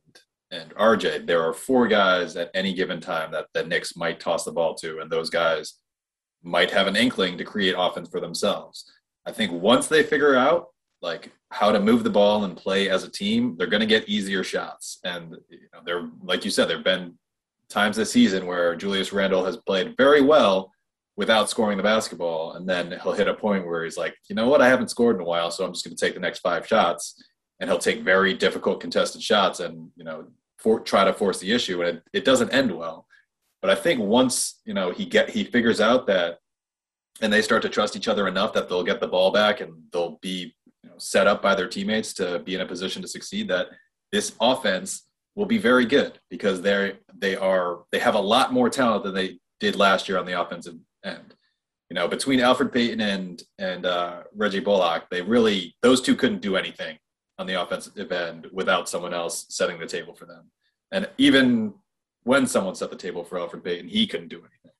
and 0.52 0.74
RJ, 0.76 1.28
there 1.28 1.44
are 1.44 1.54
four 1.54 1.88
guys 1.88 2.36
at 2.36 2.52
any 2.54 2.74
given 2.74 3.02
time 3.02 3.32
that 3.32 3.48
the 3.54 3.64
Knicks 3.64 3.96
might 3.96 4.20
toss 4.20 4.46
the 4.46 4.52
ball 4.52 4.76
to, 4.76 5.00
and 5.00 5.12
those 5.12 5.30
guys 5.30 5.76
might 6.44 6.72
have 6.72 6.88
an 6.88 6.96
inkling 6.96 7.38
to 7.38 7.44
create 7.44 7.76
offense 7.78 8.10
for 8.10 8.22
themselves. 8.22 8.90
I 9.26 9.32
think 9.32 9.52
once 9.52 9.88
they 9.88 10.04
figure 10.04 10.36
out 10.36 10.68
like 11.02 11.32
how 11.52 11.72
to 11.72 11.80
move 11.80 12.04
the 12.04 12.10
ball 12.10 12.46
and 12.46 12.56
play 12.56 12.90
as 12.90 13.04
a 13.04 13.12
team, 13.12 13.56
they're 13.58 13.68
going 13.68 13.82
to 13.82 13.86
get 13.86 14.08
easier 14.08 14.44
shots. 14.44 15.00
And 15.04 15.36
you 15.50 15.68
know, 15.74 15.82
they're 15.86 16.10
like 16.24 16.46
you 16.46 16.52
said, 16.52 16.70
there've 16.70 16.84
been 16.84 17.18
times 17.70 17.98
this 17.98 18.12
season 18.12 18.46
where 18.46 18.76
Julius 18.76 19.12
Randle 19.12 19.46
has 19.46 19.58
played 19.58 19.96
very 19.98 20.22
well 20.22 20.72
without 21.18 21.50
scoring 21.50 21.78
the 21.78 21.84
basketball, 21.84 22.54
and 22.54 22.70
then 22.70 22.96
he'll 23.04 23.12
hit 23.12 23.28
a 23.28 23.34
point 23.34 23.66
where 23.66 23.84
he's 23.84 23.98
like, 23.98 24.16
you 24.30 24.36
know 24.36 24.48
what, 24.48 24.62
I 24.62 24.70
haven't 24.70 24.92
scored 24.92 25.16
in 25.16 25.22
a 25.24 25.26
while, 25.26 25.50
so 25.50 25.66
I'm 25.66 25.74
just 25.74 25.84
going 25.84 25.96
to 25.96 26.06
take 26.06 26.14
the 26.14 26.20
next 26.20 26.40
five 26.40 26.68
shots 26.68 27.22
and 27.60 27.70
he'll 27.70 27.80
take 27.80 28.02
very 28.02 28.34
difficult 28.34 28.80
contested 28.80 29.22
shots 29.22 29.60
and 29.60 29.90
you 29.96 30.04
know 30.04 30.26
for, 30.58 30.80
try 30.80 31.04
to 31.04 31.14
force 31.14 31.40
the 31.40 31.52
issue 31.52 31.82
and 31.82 31.98
it, 31.98 32.04
it 32.14 32.26
doesn't 32.26 32.54
end 32.54 32.72
well. 32.72 33.06
But 33.62 33.72
i 33.72 33.76
think 33.76 34.00
once 34.00 34.62
you 34.66 34.74
know 34.74 34.92
he 34.92 35.06
get 35.06 35.30
he 35.30 35.44
figures 35.44 35.82
out 35.82 36.08
that 36.08 36.40
and 37.22 37.34
they 37.34 37.42
start 37.42 37.62
to 37.64 37.70
trust 37.70 37.96
each 37.96 38.08
other 38.08 38.28
enough 38.28 38.54
that 38.54 38.70
they'll 38.70 38.84
get 38.84 39.00
the 39.00 39.08
ball 39.08 39.32
back 39.32 39.62
and 39.62 39.74
they'll 39.92 40.20
be 40.22 40.56
you 40.84 40.90
know, 40.90 40.96
set 40.98 41.28
up 41.28 41.42
by 41.42 41.56
their 41.56 41.68
teammates 41.68 42.14
to 42.14 42.40
be 42.40 42.56
in 42.56 42.62
a 42.62 42.66
position 42.66 43.02
to 43.02 43.08
succeed 43.08 43.48
that 43.48 43.68
this 44.12 44.36
offense 44.40 45.08
will 45.36 45.46
be 45.46 45.58
very 45.58 45.86
good 45.86 46.20
because 46.30 46.62
they're 46.62 46.94
they 47.18 47.36
are 47.36 47.80
they 47.92 48.00
have 48.00 48.16
a 48.16 48.20
lot 48.20 48.54
more 48.54 48.70
talent 48.70 49.04
than 49.04 49.14
they 49.14 49.40
did 49.60 49.76
last 49.76 50.08
year 50.08 50.18
on 50.18 50.26
the 50.26 50.40
offensive 50.40 50.76
end. 51.04 51.34
You 51.90 51.96
know 51.96 52.08
between 52.08 52.40
Elfrid 52.40 52.72
Payton 52.74 53.02
and 53.02 53.42
and 53.58 53.86
uh, 53.86 54.24
reggie 54.36 54.60
bullock 54.60 55.10
they 55.10 55.22
really 55.22 55.76
those 55.82 56.02
two 56.02 56.16
couldn't 56.16 56.42
do 56.42 56.56
anything 56.56 56.98
on 57.38 57.48
the 57.48 57.62
offensive 57.62 58.12
end 58.12 58.48
without 58.52 58.90
someone 58.90 59.14
else 59.14 59.46
setting 59.50 59.80
the 59.80 59.86
table 59.86 60.14
for 60.14 60.26
them. 60.26 60.50
And 60.92 61.10
even 61.18 61.74
when 62.24 62.48
someone 62.48 62.76
set 62.76 62.90
the 62.90 62.96
table 62.96 63.24
for 63.24 63.38
Elfrid 63.38 63.64
Payton, 63.64 63.90
he 63.90 64.08
couldn't 64.08 64.30
do 64.30 64.40
anything. 64.40 64.72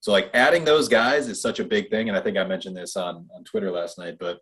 So 0.00 0.10
like 0.10 0.30
adding 0.34 0.64
those 0.64 0.88
guys 0.88 1.28
is 1.28 1.40
such 1.40 1.60
a 1.60 1.64
big 1.64 1.90
thing. 1.90 2.08
And 2.08 2.18
I 2.18 2.20
think 2.20 2.36
I 2.36 2.44
mentioned 2.44 2.76
this 2.76 2.96
on, 2.96 3.28
on 3.34 3.44
Twitter 3.44 3.70
last 3.70 3.98
night, 3.98 4.16
but 4.18 4.40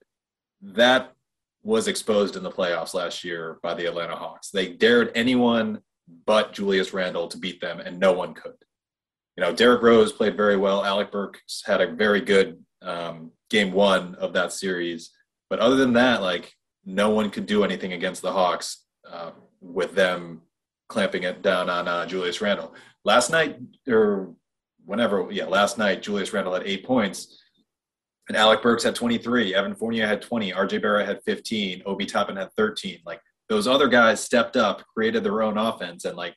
that 0.63 1.13
was 1.63 1.89
exposed 1.89 2.37
in 2.37 2.43
the 2.43 2.51
playoffs 2.51 2.95
last 2.95 3.25
year 3.25 3.59
by 3.63 3.75
the 3.75 3.87
Atlanta 3.87 4.17
Hawks. 4.17 4.51
They 4.51 4.73
dared 4.73 5.13
anyone 5.15 5.83
but 6.27 6.53
Julius 6.53 6.93
Randle 6.93 7.29
to 7.29 7.39
beat 7.39 7.61
them, 7.61 7.81
and 7.81 8.01
no 8.01 8.13
one 8.13 8.35
could. 8.35 8.55
You 9.37 9.45
know, 9.45 9.53
Derrick 9.55 9.83
Rose 9.83 10.13
played 10.13 10.37
very 10.37 10.57
well. 10.57 10.85
Alec 10.85 11.13
Burks 11.13 11.63
had 11.65 11.81
a 11.81 11.93
very 11.93 12.21
good 12.21 12.59
um, 12.83 13.31
game 13.49 13.73
one 13.73 14.15
of 14.17 14.33
that 14.33 14.53
series. 14.53 15.11
But 15.49 15.61
other 15.61 15.77
than 15.77 15.93
that, 15.95 16.23
like 16.23 16.53
no 16.85 17.11
one 17.11 17.31
could 17.31 17.47
do 17.47 17.65
anything 17.65 17.93
against 17.93 18.23
the 18.23 18.33
Hawks 18.33 18.85
uh, 19.09 19.33
with 19.61 19.95
them 19.95 20.43
clamping 20.89 21.23
it 21.23 21.43
down 21.43 21.71
on 21.71 21.89
uh, 21.89 22.07
Julius 22.07 22.41
Randle. 22.41 22.75
Last 23.05 23.31
night, 23.31 23.59
or 23.89 24.35
whenever, 24.85 25.29
yeah, 25.31 25.47
last 25.47 25.79
night, 25.79 26.03
Julius 26.03 26.33
Randle 26.33 26.55
had 26.55 26.67
eight 26.67 26.85
points, 26.85 27.41
and 28.29 28.37
Alec 28.37 28.63
Burks 28.63 28.85
had 28.85 28.95
23. 28.95 29.55
Evan 29.55 29.75
Fournier 29.75 30.07
had 30.07 30.23
20. 30.23 30.53
RJ 30.53 30.83
Barrett 30.83 31.07
had 31.07 31.23
15. 31.25 31.83
Obi 31.87 32.07
Toppin 32.07 32.37
had 32.37 32.53
13. 32.53 32.99
Like 33.05 33.21
those 33.49 33.67
other 33.67 33.89
guys 33.89 34.23
stepped 34.23 34.57
up, 34.57 34.85
created 34.95 35.25
their 35.25 35.43
own 35.43 35.59
offense, 35.59 36.05
and 36.05 36.17
like 36.17 36.35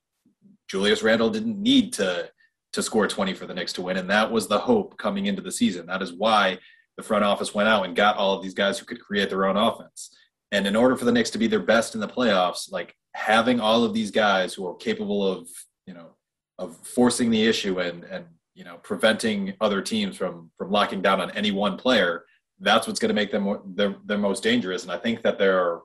Julius 0.68 1.04
Randle 1.04 1.30
didn't 1.30 1.62
need 1.62 1.94
to 1.94 2.30
to 2.74 2.82
score 2.82 3.08
20 3.08 3.36
for 3.36 3.46
the 3.46 3.54
Knicks 3.54 3.74
to 3.74 3.84
win, 3.84 3.98
and 3.98 4.10
that 4.10 4.32
was 4.32 4.48
the 4.48 4.58
hope 4.58 4.98
coming 4.98 5.28
into 5.28 5.44
the 5.44 5.52
season. 5.52 5.86
That 5.86 6.02
is 6.02 6.12
why 6.12 6.58
the 6.98 7.04
front 7.04 7.24
office 7.24 7.54
went 7.54 7.70
out 7.70 7.86
and 7.86 7.96
got 7.96 8.18
all 8.18 8.36
of 8.36 8.42
these 8.42 8.56
guys 8.56 8.80
who 8.80 8.86
could 8.86 9.00
create 9.00 9.30
their 9.30 9.46
own 9.46 9.58
offense. 9.58 10.16
And 10.54 10.68
in 10.68 10.76
order 10.76 10.96
for 10.96 11.06
the 11.06 11.12
Knicks 11.12 11.32
to 11.32 11.40
be 11.40 11.48
their 11.48 11.60
best 11.60 11.96
in 11.96 12.00
the 12.00 12.08
playoffs, 12.08 12.72
like 12.72 12.96
having 13.16 13.60
all 13.60 13.84
of 13.84 13.94
these 13.94 14.12
guys 14.12 14.54
who 14.54 14.68
are 14.68 14.76
capable 14.76 15.28
of, 15.28 15.50
you 15.88 15.96
know, 15.96 16.12
of 16.60 16.78
forcing 16.78 17.32
the 17.32 17.44
issue 17.44 17.80
and 17.80 18.04
and 18.04 18.26
you 18.54 18.64
know 18.64 18.78
preventing 18.84 19.56
other 19.60 19.82
teams 19.82 20.16
from 20.16 20.52
from 20.56 20.70
locking 20.70 21.02
down 21.02 21.20
on 21.20 21.32
any 21.32 21.50
one 21.50 21.76
player, 21.76 22.24
that's 22.60 22.86
what's 22.86 23.00
going 23.00 23.10
to 23.10 23.16
make 23.16 23.32
them 23.32 23.74
their 23.76 23.96
their 24.06 24.20
most 24.20 24.44
dangerous. 24.44 24.84
And 24.84 24.92
I 24.92 24.98
think 24.98 25.24
that 25.24 25.40
they're 25.40 25.80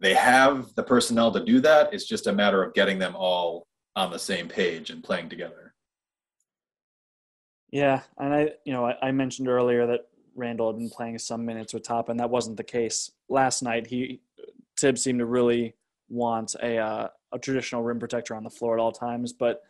they 0.00 0.12
have 0.12 0.74
the 0.74 0.82
personnel 0.82 1.32
to 1.32 1.42
do 1.42 1.60
that. 1.60 1.94
It's 1.94 2.04
just 2.04 2.26
a 2.26 2.32
matter 2.32 2.62
of 2.62 2.74
getting 2.74 2.98
them 2.98 3.16
all 3.16 3.66
on 3.96 4.10
the 4.10 4.18
same 4.18 4.48
page 4.48 4.90
and 4.90 5.02
playing 5.02 5.30
together. 5.30 5.72
Yeah, 7.70 8.02
and 8.18 8.34
I, 8.34 8.50
you 8.66 8.74
know, 8.74 8.86
I, 8.86 8.96
I 9.00 9.12
mentioned 9.12 9.48
earlier 9.48 9.86
that 9.86 10.08
Randle 10.36 10.70
had 10.70 10.78
been 10.78 10.90
playing 10.90 11.18
some 11.18 11.46
minutes 11.46 11.72
with 11.72 11.84
Top, 11.84 12.10
and 12.10 12.20
That 12.20 12.28
wasn't 12.28 12.58
the 12.58 12.64
case 12.64 13.10
last 13.28 13.62
night. 13.62 13.86
He 13.86 14.20
Thibs 14.78 15.02
seemed 15.02 15.20
to 15.20 15.26
really 15.26 15.74
want 16.08 16.54
a 16.62 16.78
uh, 16.78 17.08
a 17.32 17.38
traditional 17.38 17.82
rim 17.82 17.98
protector 17.98 18.34
on 18.34 18.44
the 18.44 18.50
floor 18.50 18.78
at 18.78 18.80
all 18.80 18.92
times. 18.92 19.32
But 19.32 19.62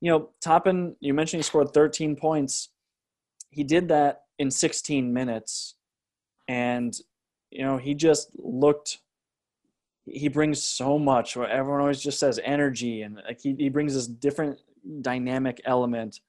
you 0.00 0.10
know, 0.10 0.30
Toppin, 0.40 0.96
you 1.00 1.14
mentioned 1.14 1.38
he 1.38 1.44
scored 1.44 1.72
13 1.72 2.16
points. 2.16 2.70
He 3.50 3.62
did 3.62 3.88
that 3.88 4.22
in 4.38 4.50
16 4.50 5.12
minutes, 5.12 5.74
and 6.48 6.96
you 7.50 7.62
know 7.62 7.78
he 7.78 7.94
just 7.94 8.30
looked. 8.36 8.98
He 10.04 10.28
brings 10.28 10.62
so 10.62 10.98
much. 10.98 11.36
Everyone 11.36 11.80
always 11.80 12.02
just 12.02 12.18
says 12.18 12.40
energy, 12.42 13.02
and 13.02 13.20
like 13.26 13.40
he, 13.40 13.54
he 13.56 13.68
brings 13.68 13.94
this 13.94 14.06
different 14.06 14.58
dynamic 15.00 15.60
element 15.64 16.20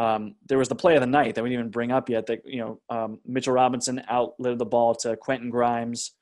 um, 0.00 0.34
there 0.48 0.56
was 0.56 0.70
the 0.70 0.74
play 0.74 0.94
of 0.94 1.02
the 1.02 1.06
night 1.06 1.34
that 1.34 1.42
we 1.42 1.50
didn't 1.50 1.60
even 1.60 1.70
bring 1.70 1.92
up 1.92 2.08
yet. 2.08 2.24
That 2.26 2.40
you 2.46 2.58
know 2.58 2.80
um, 2.88 3.20
Mitchell 3.26 3.52
Robinson 3.52 4.00
outlived 4.10 4.58
the 4.58 4.64
ball 4.64 4.94
to 4.94 5.14
Quentin 5.14 5.50
Grimes, 5.50 6.12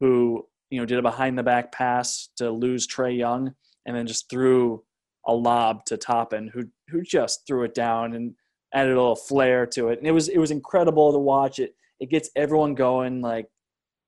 who 0.00 0.46
you 0.70 0.80
know 0.80 0.86
did 0.86 0.98
a 0.98 1.02
behind 1.02 1.38
the 1.38 1.42
back 1.42 1.70
pass 1.70 2.30
to 2.36 2.50
lose 2.50 2.86
Trae 2.86 3.16
Young, 3.16 3.54
and 3.84 3.94
then 3.94 4.06
just 4.06 4.30
threw 4.30 4.82
a 5.26 5.34
lob 5.34 5.84
to 5.86 5.98
Toppin, 5.98 6.48
who 6.48 6.64
who 6.88 7.02
just 7.02 7.46
threw 7.46 7.64
it 7.64 7.74
down 7.74 8.14
and 8.14 8.34
added 8.72 8.92
a 8.92 8.96
little 8.96 9.14
flair 9.14 9.66
to 9.66 9.88
it. 9.88 9.98
And 9.98 10.06
it 10.06 10.12
was 10.12 10.28
it 10.28 10.38
was 10.38 10.50
incredible 10.50 11.12
to 11.12 11.18
watch. 11.18 11.58
It 11.58 11.74
it 12.00 12.08
gets 12.08 12.30
everyone 12.36 12.74
going. 12.74 13.20
Like 13.20 13.48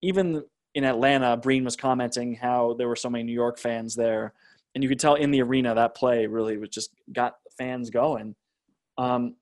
even 0.01 0.43
in 0.75 0.85
Atlanta, 0.85 1.37
Breen 1.37 1.65
was 1.65 1.77
commenting 1.77 2.35
how 2.35 2.77
there 2.79 2.89
were 2.89 2.97
so 2.97 3.11
many 3.11 3.25
New 3.25 3.33
York 3.33 3.59
fans 3.59 3.95
there, 3.95 4.33
and 4.75 4.83
you 4.83 4.89
could 4.89 5.01
tell 5.01 5.17
in 5.17 5.33
the 5.33 5.43
arena 5.43 5.75
that 5.75 5.95
play 5.95 6.25
really 6.25 6.57
was 6.57 6.71
just 6.71 6.95
got 7.13 7.35
fans 7.59 7.91
going. 7.91 8.35
Um, 8.99 9.37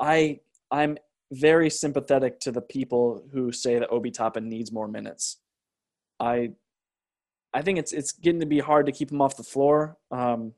I 0.00 0.40
I'm 0.70 0.96
very 1.30 1.70
sympathetic 1.70 2.40
to 2.40 2.52
the 2.52 2.60
people 2.60 3.24
who 3.32 3.52
say 3.52 3.78
that 3.78 3.90
Obi 3.90 4.10
Toppin 4.10 4.48
needs 4.48 4.72
more 4.72 4.88
minutes. 4.88 5.38
I 6.18 6.52
I 7.54 7.62
think 7.62 7.78
it's 7.78 7.92
it's 7.92 8.12
getting 8.12 8.40
to 8.40 8.46
be 8.46 8.58
hard 8.58 8.86
to 8.86 8.92
keep 8.92 9.12
him 9.12 9.20
off 9.20 9.36
the 9.36 9.42
floor. 9.42 9.98
Um, 10.10 10.52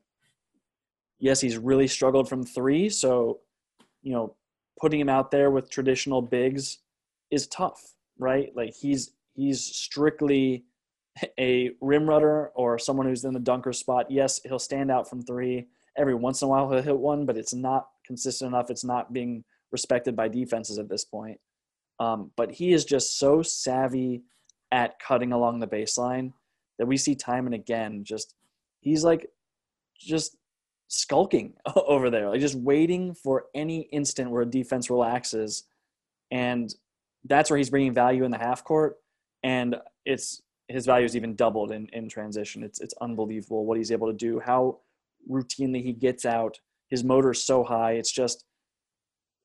yes, 1.18 1.40
he's 1.40 1.58
really 1.58 1.88
struggled 1.88 2.28
from 2.28 2.44
three, 2.44 2.88
so 2.88 3.40
you 4.02 4.12
know 4.12 4.36
putting 4.80 5.00
him 5.00 5.08
out 5.08 5.30
there 5.30 5.50
with 5.50 5.70
traditional 5.70 6.22
bigs 6.22 6.78
is 7.30 7.46
tough, 7.48 7.94
right? 8.18 8.50
Like 8.54 8.74
he's 8.74 9.12
he's 9.34 9.60
strictly 9.64 10.64
a 11.38 11.70
rim 11.80 12.08
runner 12.08 12.46
or 12.54 12.78
someone 12.78 13.06
who's 13.06 13.24
in 13.24 13.34
the 13.34 13.40
dunker 13.40 13.72
spot. 13.72 14.10
Yes, 14.10 14.40
he'll 14.44 14.58
stand 14.58 14.90
out 14.90 15.08
from 15.08 15.22
three 15.22 15.66
every 15.96 16.14
once 16.14 16.42
in 16.42 16.46
a 16.46 16.48
while. 16.48 16.70
He'll 16.70 16.82
hit 16.82 16.98
one, 16.98 17.26
but 17.26 17.36
it's 17.36 17.54
not 17.54 17.88
consistent 18.06 18.48
enough. 18.48 18.70
It's 18.70 18.84
not 18.84 19.12
being 19.12 19.44
respected 19.72 20.14
by 20.14 20.28
defenses 20.28 20.78
at 20.78 20.88
this 20.88 21.04
point. 21.04 21.38
Um, 22.00 22.30
but 22.36 22.52
he 22.52 22.72
is 22.72 22.84
just 22.84 23.18
so 23.18 23.42
savvy 23.42 24.22
at 24.72 24.98
cutting 24.98 25.32
along 25.32 25.60
the 25.60 25.66
baseline 25.66 26.32
that 26.78 26.86
we 26.86 26.96
see 26.96 27.14
time 27.14 27.46
and 27.46 27.54
again. 27.54 28.04
Just 28.04 28.34
he's 28.80 29.04
like 29.04 29.30
just 29.98 30.36
skulking 30.88 31.54
over 31.76 32.10
there, 32.10 32.28
like 32.30 32.40
just 32.40 32.56
waiting 32.56 33.14
for 33.14 33.46
any 33.54 33.82
instant 33.92 34.30
where 34.30 34.42
a 34.42 34.46
defense 34.46 34.90
relaxes, 34.90 35.64
and 36.30 36.74
that's 37.24 37.50
where 37.50 37.58
he's 37.58 37.70
bringing 37.70 37.94
value 37.94 38.24
in 38.24 38.30
the 38.30 38.38
half 38.38 38.64
court. 38.64 38.96
And 39.42 39.76
it's 40.04 40.42
his 40.68 40.86
value 40.86 41.04
is 41.04 41.16
even 41.16 41.36
doubled 41.36 41.70
in, 41.70 41.88
in 41.92 42.08
transition. 42.08 42.62
It's 42.62 42.80
it's 42.80 42.94
unbelievable 43.00 43.66
what 43.66 43.78
he's 43.78 43.92
able 43.92 44.08
to 44.08 44.16
do. 44.16 44.40
How 44.40 44.78
routinely 45.30 45.82
he 45.82 45.92
gets 45.92 46.24
out. 46.24 46.58
His 46.94 47.02
motor 47.02 47.32
is 47.32 47.42
so 47.42 47.64
high. 47.64 47.94
It's 47.94 48.12
just 48.12 48.44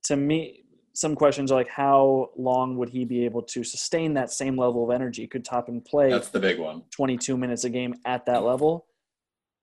to 0.04 0.16
me 0.16 0.66
some 0.94 1.16
questions 1.16 1.52
are 1.52 1.56
like 1.56 1.68
how 1.68 2.30
long 2.38 2.78
would 2.78 2.90
he 2.90 3.06
be 3.06 3.26
able 3.26 3.42
to 3.42 3.64
sustain 3.64 4.14
that 4.14 4.32
same 4.32 4.56
level 4.56 4.84
of 4.84 4.92
energy? 4.92 5.26
Could 5.26 5.44
Toppin 5.44 5.82
play 5.82 6.12
That's 6.12 6.30
the 6.30 6.40
big 6.40 6.60
one. 6.60 6.84
22 6.92 7.36
minutes 7.38 7.64
a 7.64 7.72
game 7.72 7.96
at 8.06 8.28
that 8.28 8.44
level? 8.44 8.86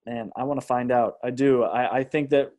And 0.04 0.32
I 0.36 0.42
want 0.42 0.60
to 0.60 0.66
find 0.66 0.90
out. 0.90 1.18
I 1.22 1.30
do. 1.30 1.62
I, 1.62 1.98
I 1.98 2.02
think 2.02 2.30
that 2.30 2.52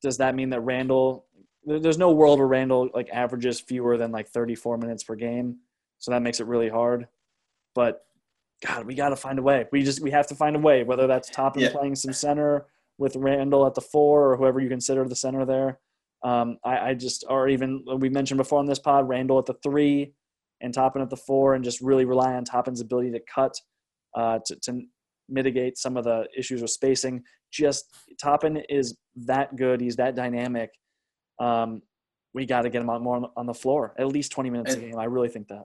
does 0.00 0.18
that 0.18 0.36
mean 0.36 0.50
that 0.50 0.60
Randle? 0.60 1.26
there's 1.64 1.98
no 1.98 2.12
world 2.12 2.38
where 2.38 2.46
Randle 2.46 2.88
like 2.94 3.08
averages 3.12 3.58
fewer 3.58 3.96
than 3.98 4.12
like 4.12 4.28
34 4.28 4.78
minutes 4.78 5.02
per 5.02 5.16
game. 5.16 5.56
So 5.98 6.12
that 6.12 6.22
makes 6.22 6.38
it 6.38 6.46
really 6.46 6.68
hard. 6.68 7.08
But 7.74 8.04
God, 8.64 8.86
we 8.86 8.94
got 8.94 9.08
to 9.08 9.16
find 9.16 9.40
a 9.40 9.42
way. 9.42 9.66
We 9.72 9.82
just 9.82 10.00
we 10.00 10.12
have 10.12 10.28
to 10.28 10.36
find 10.36 10.54
a 10.54 10.60
way. 10.60 10.84
Whether 10.84 11.08
that's 11.08 11.28
Toppin 11.30 11.62
Yeah. 11.62 11.72
playing 11.72 11.96
some 11.96 12.12
center 12.12 12.66
with 13.00 13.16
Randle 13.16 13.66
at 13.66 13.74
the 13.74 13.80
four, 13.80 14.30
or 14.30 14.36
whoever 14.36 14.60
you 14.60 14.68
consider 14.68 15.08
the 15.08 15.16
center 15.16 15.46
there. 15.46 15.80
Um, 16.22 16.58
I, 16.62 16.90
I 16.90 16.94
just, 16.94 17.24
or 17.28 17.48
even 17.48 17.82
we 17.98 18.10
mentioned 18.10 18.36
before 18.36 18.58
on 18.58 18.66
this 18.66 18.78
pod, 18.78 19.08
Randle 19.08 19.38
at 19.38 19.46
the 19.46 19.56
three 19.62 20.12
and 20.60 20.72
Toppin 20.72 21.00
at 21.00 21.08
the 21.08 21.16
four, 21.16 21.54
and 21.54 21.64
just 21.64 21.80
really 21.80 22.04
rely 22.04 22.34
on 22.34 22.44
Toppin's 22.44 22.82
ability 22.82 23.10
to 23.12 23.20
cut 23.34 23.54
uh, 24.14 24.38
to, 24.44 24.56
to 24.64 24.82
mitigate 25.30 25.78
some 25.78 25.96
of 25.96 26.04
the 26.04 26.28
issues 26.36 26.60
with 26.60 26.70
spacing. 26.70 27.22
Just 27.50 27.86
Toppin 28.22 28.58
is 28.68 28.98
that 29.16 29.56
good. 29.56 29.80
He's 29.80 29.96
that 29.96 30.14
dynamic. 30.14 30.68
Um, 31.40 31.80
we 32.34 32.44
got 32.44 32.62
to 32.62 32.70
get 32.70 32.82
him 32.82 32.90
out 32.90 33.00
more 33.00 33.16
on 33.16 33.22
the, 33.22 33.28
on 33.34 33.46
the 33.46 33.54
floor, 33.54 33.94
at 33.98 34.08
least 34.08 34.30
20 34.32 34.50
minutes 34.50 34.74
a 34.74 34.78
game. 34.78 34.98
I 34.98 35.04
really 35.04 35.30
think 35.30 35.48
that. 35.48 35.64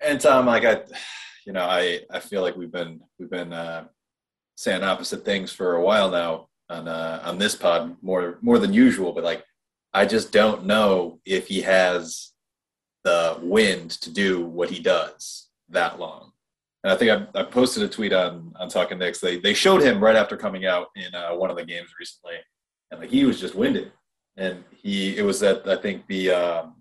And 0.00 0.20
Tom, 0.20 0.46
like 0.46 0.64
I, 0.64 0.82
you 1.44 1.52
know, 1.52 1.64
I 1.64 2.00
I 2.08 2.20
feel 2.20 2.40
like 2.40 2.56
we've 2.56 2.70
been 2.70 3.00
we've 3.18 3.30
been 3.30 3.52
uh, 3.52 3.86
saying 4.54 4.84
opposite 4.84 5.24
things 5.24 5.50
for 5.50 5.74
a 5.74 5.82
while 5.82 6.08
now 6.08 6.48
on 6.72 6.88
uh, 6.88 7.20
on 7.24 7.38
this 7.38 7.54
pod 7.54 7.96
more 8.02 8.38
more 8.42 8.58
than 8.58 8.72
usual. 8.72 9.12
But 9.12 9.24
like, 9.24 9.44
I 9.92 10.06
just 10.06 10.32
don't 10.32 10.64
know 10.64 11.20
if 11.24 11.48
he 11.48 11.62
has 11.62 12.32
the 13.04 13.38
wind 13.42 13.90
to 14.02 14.10
do 14.10 14.44
what 14.44 14.70
he 14.70 14.80
does 14.80 15.48
that 15.68 15.98
long. 15.98 16.32
And 16.84 16.92
I 16.92 16.96
think 16.96 17.10
I, 17.10 17.40
I 17.40 17.42
posted 17.44 17.82
a 17.82 17.88
tweet 17.88 18.12
on 18.12 18.52
on 18.58 18.68
Talking 18.68 18.98
Knicks. 18.98 19.20
They 19.20 19.38
they 19.38 19.54
showed 19.54 19.82
him 19.82 20.02
right 20.02 20.16
after 20.16 20.36
coming 20.36 20.66
out 20.66 20.88
in 20.96 21.14
uh, 21.14 21.34
one 21.34 21.50
of 21.50 21.56
the 21.56 21.64
games 21.64 21.90
recently, 21.98 22.36
and 22.90 23.00
like 23.00 23.10
he 23.10 23.24
was 23.24 23.40
just 23.40 23.54
winded. 23.54 23.92
And 24.36 24.64
he 24.70 25.16
it 25.16 25.22
was 25.22 25.42
at 25.42 25.68
I 25.68 25.76
think 25.76 26.06
the 26.06 26.30
um, 26.30 26.76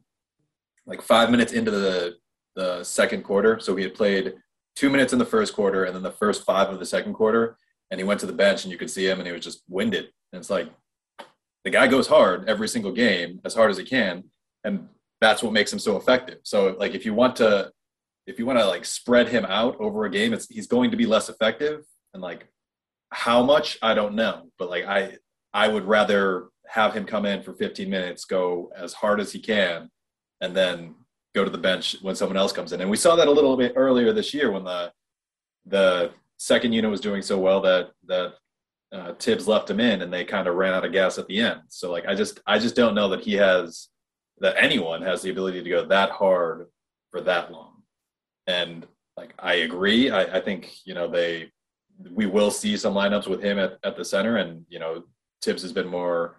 like 0.86 1.02
five 1.02 1.30
minutes 1.30 1.54
into 1.54 1.72
the 1.72 2.16
the 2.56 2.84
second 2.84 3.24
quarter. 3.24 3.60
So 3.60 3.76
he 3.76 3.84
had 3.84 3.96
played 3.96 4.34
two 4.76 4.90
minutes 4.90 5.14
in 5.14 5.20
the 5.20 5.26
first 5.26 5.54
quarter 5.54 5.84
and 5.84 5.96
then 5.96 6.04
the 6.04 6.12
first 6.12 6.44
five 6.44 6.70
of 6.70 6.80
the 6.80 6.86
second 6.86 7.14
quarter. 7.14 7.58
And 7.92 8.00
he 8.00 8.04
went 8.04 8.20
to 8.22 8.26
the 8.26 8.34
bench 8.34 8.64
and 8.64 8.72
you 8.72 8.78
could 8.78 8.90
see 8.90 9.08
him 9.08 9.20
and 9.20 9.28
he 9.28 9.34
was 9.34 9.44
just 9.44 9.64
winded. 9.68 10.06
And 10.32 10.40
it's 10.40 10.50
like 10.50 10.70
the 11.64 11.70
guy 11.70 11.88
goes 11.88 12.08
hard 12.08 12.50
every 12.50 12.68
single 12.68 12.92
game, 12.92 13.40
as 13.46 13.54
hard 13.54 13.70
as 13.70 13.78
he 13.78 13.84
can. 13.84 14.24
And 14.64 14.88
that's 15.20 15.44
what 15.44 15.54
makes 15.54 15.72
him 15.72 15.80
so 15.80 15.98
effective. 15.98 16.40
So 16.44 16.76
like 16.80 16.96
if 16.96 17.06
you 17.06 17.14
want 17.14 17.36
to 17.38 17.72
if 18.28 18.40
you 18.40 18.46
want 18.46 18.60
to 18.60 18.66
like 18.66 18.86
spread 18.86 19.28
him 19.28 19.46
out 19.46 19.76
over 19.80 20.06
a 20.06 20.10
game, 20.10 20.34
it's 20.34 20.48
he's 20.48 20.68
going 20.68 20.92
to 20.92 20.98
be 20.98 21.06
less 21.06 21.30
effective. 21.30 21.84
And 22.14 22.24
like 22.24 22.48
how 23.12 23.44
much, 23.44 23.78
I 23.82 23.94
don't 23.94 24.16
know. 24.16 24.48
But 24.58 24.70
like 24.70 24.86
I 24.86 25.18
I 25.54 25.68
would 25.68 25.86
rather 25.86 26.48
have 26.68 26.94
him 26.94 27.06
come 27.06 27.26
in 27.26 27.44
for 27.44 27.54
15 27.54 27.90
minutes, 27.90 28.26
go 28.26 28.72
as 28.76 28.94
hard 28.94 29.20
as 29.20 29.34
he 29.34 29.40
can, 29.40 29.90
and 30.40 30.56
then 30.56 30.96
go 31.36 31.44
to 31.44 31.50
the 31.50 31.58
bench 31.58 31.98
when 32.02 32.16
someone 32.16 32.38
else 32.38 32.54
comes 32.54 32.72
in. 32.72 32.82
And 32.82 32.90
we 32.90 32.98
saw 32.98 33.16
that 33.16 33.28
a 33.28 33.32
little 33.32 33.58
bit 33.58 33.74
earlier 33.76 34.14
this 34.14 34.34
year 34.34 34.52
when 34.52 34.64
the 34.64 34.92
the 35.66 36.12
second 36.42 36.74
unit 36.74 36.90
was 36.90 37.02
doing 37.02 37.22
so 37.22 37.38
well 37.38 37.62
that 37.62 37.92
that 38.08 38.34
uh, 38.92 39.14
Thibs 39.20 39.48
left 39.48 39.70
him 39.70 39.80
in, 39.80 40.02
and 40.02 40.12
they 40.12 40.26
kind 40.26 40.48
of 40.48 40.56
ran 40.56 40.74
out 40.74 40.84
of 40.84 40.92
gas 40.92 41.20
at 41.20 41.28
the 41.28 41.40
end. 41.40 41.62
So 41.70 41.92
like 41.92 42.08
I 42.08 42.16
just 42.16 42.42
I 42.48 42.58
just 42.58 42.76
don't 42.76 42.96
know 42.96 43.10
that 43.10 43.22
he 43.22 43.34
has 43.34 43.90
that 44.40 44.56
anyone 44.58 45.04
has 45.04 45.22
the 45.22 45.30
ability 45.30 45.62
to 45.64 45.70
go 45.70 45.86
that 45.86 46.10
hard 46.10 46.68
for 47.12 47.22
that 47.22 47.52
long. 47.52 47.84
And 48.48 48.88
like 49.16 49.36
I 49.38 49.54
agree, 49.68 50.10
I, 50.10 50.38
I 50.38 50.42
think 50.42 50.72
you 50.84 50.96
know 50.96 51.08
they 51.08 51.52
we 52.10 52.26
will 52.26 52.50
see 52.50 52.76
some 52.76 52.96
lineups 52.96 53.28
with 53.28 53.44
him 53.44 53.60
at, 53.60 53.78
at 53.84 53.96
the 53.96 54.04
center, 54.04 54.38
and 54.38 54.66
you 54.68 54.80
know 54.80 55.04
Thibs 55.44 55.62
has 55.62 55.74
been 55.74 55.88
more 55.88 56.38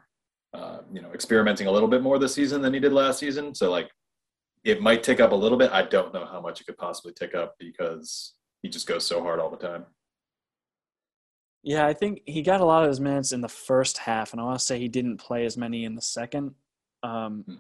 uh, 0.53 0.79
you 0.93 1.01
know 1.01 1.13
experimenting 1.13 1.69
a 1.69 1.73
little 1.73 1.89
bit 1.89 2.03
more 2.03 2.19
this 2.19 2.35
season 2.35 2.61
than 2.61 2.75
he 2.75 2.81
did 2.81 2.93
last 2.93 3.21
season. 3.21 3.55
So 3.55 3.71
like 3.71 3.89
it 4.65 4.83
might 4.83 5.05
tick 5.05 5.21
up 5.21 5.31
a 5.31 5.43
little 5.43 5.59
bit. 5.59 5.71
I 5.71 5.83
don't 5.83 6.13
know 6.13 6.27
how 6.27 6.41
much 6.41 6.61
it 6.61 6.65
could 6.65 6.77
possibly 6.77 7.13
tick 7.13 7.37
up 7.37 7.55
because 7.61 8.35
he 8.63 8.69
just 8.69 8.87
goes 8.87 9.07
so 9.07 9.23
hard 9.23 9.41
all 9.41 9.51
the 9.51 9.57
time. 9.57 9.87
Yeah, 11.65 11.87
I 11.87 11.93
think 11.93 12.23
he 12.27 12.43
got 12.43 12.61
a 12.61 12.65
lot 12.65 12.83
of 12.83 12.89
his 12.89 13.01
minutes 13.01 13.33
in 13.33 13.41
the 13.41 13.49
first 13.49 13.99
half, 13.99 14.33
and 14.33 14.41
I 14.41 14.45
want 14.45 14.59
to 14.59 14.65
say 14.65 14.79
he 14.79 14.89
didn't 14.89 15.19
play 15.19 15.45
as 15.45 15.57
many 15.57 15.85
in 15.85 15.95
the 15.95 16.03
second. 16.03 16.55
Um, 17.03 17.45
Hmm. 17.47 17.55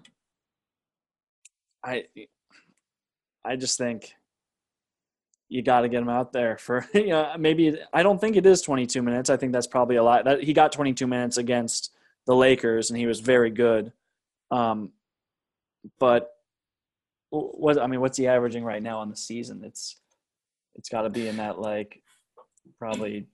I, 1.85 2.05
I 3.45 3.57
just 3.57 3.77
think 3.77 4.15
you 5.49 5.63
got 5.63 5.81
to 5.81 5.89
get 5.89 6.01
him 6.03 6.09
out 6.09 6.33
there 6.33 6.57
for 6.57 6.87
you 6.95 7.09
know 7.09 7.35
maybe 7.39 7.77
I 7.93 8.03
don't 8.03 8.21
think 8.21 8.37
it 8.37 8.47
is 8.47 8.63
22 8.63 9.03
minutes. 9.03 9.31
I 9.31 9.37
think 9.37 9.53
that's 9.53 9.67
probably 9.67 9.97
a 9.97 10.03
lot. 10.03 10.25
That 10.25 10.43
he 10.43 10.53
got 10.53 10.73
22 10.73 11.07
minutes 11.07 11.37
against 11.37 11.93
the 12.27 12.35
Lakers, 12.37 12.91
and 12.91 12.99
he 12.99 13.07
was 13.07 13.21
very 13.21 13.51
good. 13.51 13.93
Um, 14.51 14.93
but 15.99 16.31
what 17.31 17.81
I 17.81 17.87
mean, 17.87 18.01
what's 18.01 18.19
he 18.19 18.27
averaging 18.27 18.65
right 18.65 18.83
now 18.83 18.99
on 18.99 19.11
the 19.11 19.17
season? 19.17 19.63
It's 19.65 19.97
it's 20.77 20.89
got 20.89 21.03
to 21.03 21.11
be 21.11 21.29
in 21.29 21.37
that 21.37 21.59
like 21.59 22.03
probably 22.79 23.27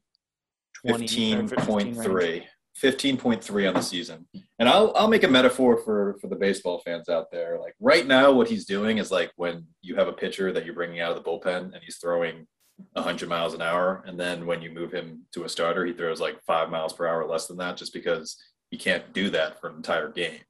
20 0.86 1.06
15 1.06 1.48
15.3 1.48 2.44
15.3 2.82 3.68
on 3.68 3.74
the 3.74 3.80
season. 3.80 4.26
And 4.58 4.68
i'll 4.68 4.92
i'll 4.94 5.08
make 5.08 5.24
a 5.24 5.28
metaphor 5.28 5.76
for 5.78 6.16
for 6.20 6.28
the 6.28 6.36
baseball 6.36 6.80
fans 6.84 7.08
out 7.08 7.30
there. 7.30 7.58
Like 7.60 7.74
right 7.80 8.06
now 8.06 8.32
what 8.32 8.48
he's 8.48 8.64
doing 8.64 8.98
is 8.98 9.10
like 9.10 9.32
when 9.36 9.66
you 9.82 9.96
have 9.96 10.08
a 10.08 10.12
pitcher 10.12 10.52
that 10.52 10.64
you're 10.64 10.74
bringing 10.74 11.00
out 11.00 11.16
of 11.16 11.22
the 11.22 11.28
bullpen 11.28 11.72
and 11.72 11.82
he's 11.82 11.96
throwing 11.96 12.46
100 12.92 13.28
miles 13.28 13.54
an 13.54 13.62
hour 13.62 14.04
and 14.06 14.18
then 14.18 14.46
when 14.46 14.62
you 14.62 14.70
move 14.70 14.92
him 14.92 15.22
to 15.32 15.42
a 15.42 15.48
starter 15.48 15.84
he 15.84 15.92
throws 15.92 16.20
like 16.20 16.40
5 16.46 16.70
miles 16.70 16.92
per 16.92 17.08
hour 17.08 17.26
less 17.26 17.46
than 17.46 17.56
that 17.56 17.76
just 17.76 17.92
because 17.92 18.36
you 18.70 18.78
can't 18.78 19.12
do 19.12 19.30
that 19.30 19.60
for 19.60 19.68
an 19.68 19.76
entire 19.76 20.10
game. 20.10 20.40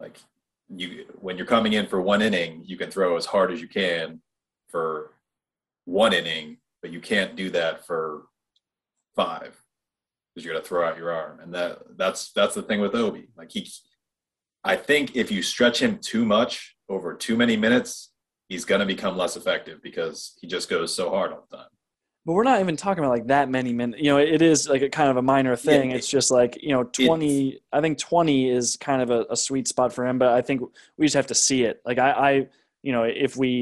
Like 0.00 0.18
you 0.74 1.04
when 1.20 1.36
you're 1.36 1.46
coming 1.46 1.74
in 1.74 1.86
for 1.86 2.00
one 2.00 2.22
inning 2.22 2.62
you 2.64 2.76
can 2.76 2.90
throw 2.90 3.16
as 3.16 3.26
hard 3.26 3.52
as 3.52 3.60
you 3.60 3.68
can 3.68 4.20
for 4.68 5.12
one 5.88 6.12
inning 6.12 6.58
but 6.82 6.92
you 6.92 7.00
can't 7.00 7.34
do 7.34 7.48
that 7.48 7.86
for 7.86 8.24
five 9.16 9.56
because 10.34 10.44
you're 10.44 10.54
to 10.54 10.60
throw 10.60 10.86
out 10.86 10.98
your 10.98 11.10
arm 11.10 11.40
and 11.40 11.52
that 11.54 11.78
that's 11.96 12.30
that's 12.32 12.54
the 12.54 12.62
thing 12.62 12.78
with 12.80 12.94
obi 12.94 13.28
like 13.38 13.50
he 13.50 13.66
i 14.64 14.76
think 14.76 15.16
if 15.16 15.30
you 15.30 15.42
stretch 15.42 15.80
him 15.80 15.98
too 15.98 16.24
much 16.26 16.76
over 16.90 17.14
too 17.14 17.36
many 17.38 17.56
minutes 17.56 18.12
he's 18.50 18.66
going 18.66 18.80
to 18.80 18.86
become 18.86 19.16
less 19.16 19.34
effective 19.36 19.82
because 19.82 20.36
he 20.40 20.46
just 20.46 20.68
goes 20.68 20.94
so 20.94 21.08
hard 21.10 21.32
all 21.32 21.46
the 21.50 21.56
time 21.56 21.66
But 22.26 22.34
we're 22.34 22.44
not 22.44 22.60
even 22.60 22.76
talking 22.76 23.02
about 23.02 23.12
like 23.18 23.28
that 23.28 23.48
many 23.48 23.72
minutes. 23.72 24.02
You 24.02 24.10
know, 24.10 24.18
it 24.18 24.42
is 24.42 24.68
like 24.68 24.82
a 24.82 24.90
kind 24.90 25.08
of 25.10 25.16
a 25.16 25.22
minor 25.22 25.56
thing. 25.56 25.90
it- 25.92 25.96
it's 25.96 26.10
just 26.10 26.30
like 26.30 26.52
you 26.62 26.72
know, 26.74 26.84
twenty. 26.84 27.60
I 27.72 27.80
think 27.80 27.96
twenty 27.98 28.50
is 28.58 28.76
kind 28.88 29.00
of 29.04 29.08
a, 29.10 29.20
a 29.30 29.36
sweet 29.36 29.66
spot 29.68 29.92
for 29.94 30.04
him. 30.06 30.18
But 30.18 30.28
I 30.38 30.42
think 30.42 30.60
we 30.98 31.06
just 31.06 31.16
have 31.16 31.28
to 31.28 31.34
see 31.34 31.60
it. 31.64 31.80
Like 31.88 31.98
I, 31.98 32.10
I, 32.28 32.30
you 32.82 32.92
know, 32.92 33.04
if 33.04 33.32
we, 33.36 33.52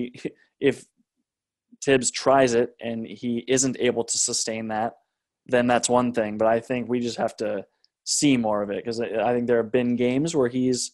if 0.59 0.85
Thibs 1.87 2.11
tries 2.11 2.55
it 2.55 2.75
and 2.81 3.07
he 3.07 3.45
isn't 3.47 3.77
able 3.79 4.03
to 4.03 4.19
sustain 4.19 4.69
that, 4.69 4.95
then 5.47 5.69
that's 5.69 5.89
one 5.89 6.13
thing. 6.13 6.37
But 6.37 6.49
I 6.49 6.59
think 6.59 6.89
we 6.89 6.99
just 6.99 7.17
have 7.17 7.37
to 7.37 7.65
see 8.05 8.37
more 8.37 8.61
of 8.63 8.71
it 8.71 8.85
because 8.85 9.01
I 9.01 9.33
think 9.33 9.47
there 9.47 9.63
have 9.63 9.71
been 9.71 9.95
games 9.95 10.35
where 10.35 10.49
he's 10.49 10.93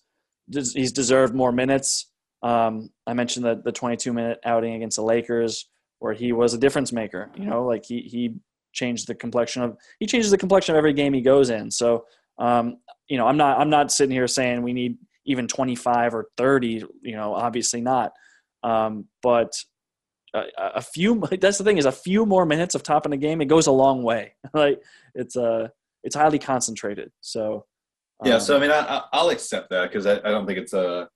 he's 0.52 0.92
deserved 0.92 1.34
more 1.34 1.50
minutes. 1.50 2.10
Um, 2.42 2.90
I 3.06 3.14
mentioned 3.14 3.46
the 3.46 3.60
the 3.64 3.72
22 3.72 4.12
minute 4.12 4.38
outing 4.44 4.74
against 4.74 4.96
the 4.96 5.02
Lakers 5.02 5.66
where 5.98 6.12
he 6.12 6.32
was 6.32 6.52
a 6.52 6.58
difference 6.58 6.92
maker. 6.92 7.30
You 7.36 7.46
know, 7.46 7.64
like 7.64 7.86
he 7.86 8.02
he 8.02 8.36
changed 8.74 9.06
the 9.06 9.14
complexion 9.14 9.62
of 9.62 9.78
he 9.98 10.06
changes 10.06 10.30
the 10.30 10.38
complexion 10.38 10.74
of 10.74 10.78
every 10.78 10.92
game 10.92 11.14
he 11.14 11.22
goes 11.22 11.48
in. 11.48 11.70
So 11.70 12.04
um, 12.38 12.76
you 13.08 13.16
know, 13.16 13.26
I'm 13.26 13.38
not 13.38 13.58
I'm 13.58 13.70
not 13.70 13.90
sitting 13.90 14.14
here 14.14 14.28
saying 14.28 14.60
we 14.60 14.74
need 14.74 14.98
even 15.24 15.48
25 15.48 16.14
or 16.14 16.26
30. 16.36 16.84
You 17.00 17.16
know, 17.16 17.34
obviously 17.34 17.80
not. 17.80 18.12
Um, 18.62 19.06
but 19.22 19.52
a, 20.34 20.44
a 20.76 20.82
few 20.82 21.20
that's 21.40 21.58
the 21.58 21.64
thing 21.64 21.78
is 21.78 21.86
a 21.86 21.92
few 21.92 22.26
more 22.26 22.46
minutes 22.46 22.74
of 22.74 22.82
top 22.82 23.06
in 23.06 23.10
the 23.10 23.16
game 23.16 23.40
it 23.40 23.46
goes 23.46 23.66
a 23.66 23.72
long 23.72 24.02
way. 24.02 24.34
Like 24.54 24.82
it's 25.14 25.36
uh 25.36 25.68
it's 26.02 26.16
highly 26.16 26.38
concentrated 26.38 27.10
so 27.20 27.64
yeah 28.24 28.34
um, 28.34 28.40
so 28.40 28.56
i 28.56 28.60
mean 28.60 28.70
I, 28.70 29.02
i'll 29.12 29.30
accept 29.30 29.70
that 29.70 29.88
because 29.88 30.06
I, 30.06 30.16
I 30.16 30.30
don't 30.30 30.46
think 30.46 30.58
it's 30.58 30.72
a, 30.72 31.08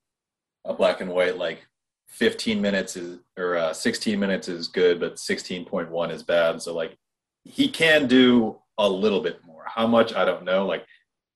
a 0.64 0.74
black 0.74 1.00
and 1.00 1.10
white 1.10 1.36
like 1.36 1.66
15 2.08 2.60
minutes 2.60 2.96
is 2.96 3.18
or 3.36 3.56
uh, 3.56 3.72
16 3.72 4.18
minutes 4.18 4.48
is 4.48 4.68
good 4.68 5.00
but 5.00 5.16
16.1 5.16 6.12
is 6.12 6.22
bad 6.22 6.62
so 6.62 6.74
like 6.74 6.96
he 7.44 7.68
can 7.68 8.06
do 8.06 8.58
a 8.78 8.88
little 8.88 9.20
bit 9.20 9.38
more. 9.44 9.64
How 9.66 9.86
much? 9.86 10.12
I 10.14 10.24
don't 10.24 10.44
know 10.44 10.66
like 10.66 10.84